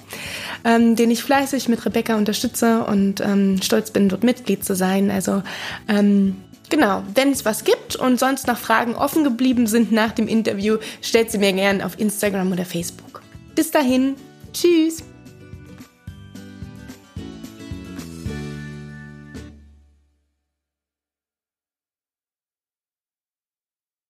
ähm, 0.65 0.95
den 0.95 1.11
ich 1.11 1.25
fleißig 1.25 1.69
mit 1.69 1.85
Rebecca 1.85 2.17
unterstütze 2.17 2.85
und 2.85 3.21
ähm, 3.21 3.61
stolz 3.61 3.91
bin, 3.91 4.09
dort 4.09 4.23
Mitglied 4.23 4.65
zu 4.65 4.77
sein. 4.77 5.11
Also 5.11 5.43
ähm, 5.89 6.37
Genau, 6.69 7.05
wenn 7.15 7.31
es 7.31 7.45
was 7.45 7.63
gibt 7.63 7.95
und 7.95 8.19
sonst 8.19 8.49
noch 8.49 8.59
Fragen 8.59 8.97
offen 8.97 9.23
geblieben 9.23 9.69
sind 9.69 9.93
nach 9.93 10.11
dem 10.11 10.27
Interview, 10.27 10.79
stellt 11.01 11.31
sie 11.31 11.39
mir 11.39 11.53
gerne 11.53 11.87
auf 11.87 11.99
Instagram 11.99 12.51
oder 12.51 12.65
Facebook. 12.65 13.23
Bis 13.55 13.71
dahin, 13.71 14.17
tschüss! 14.53 15.05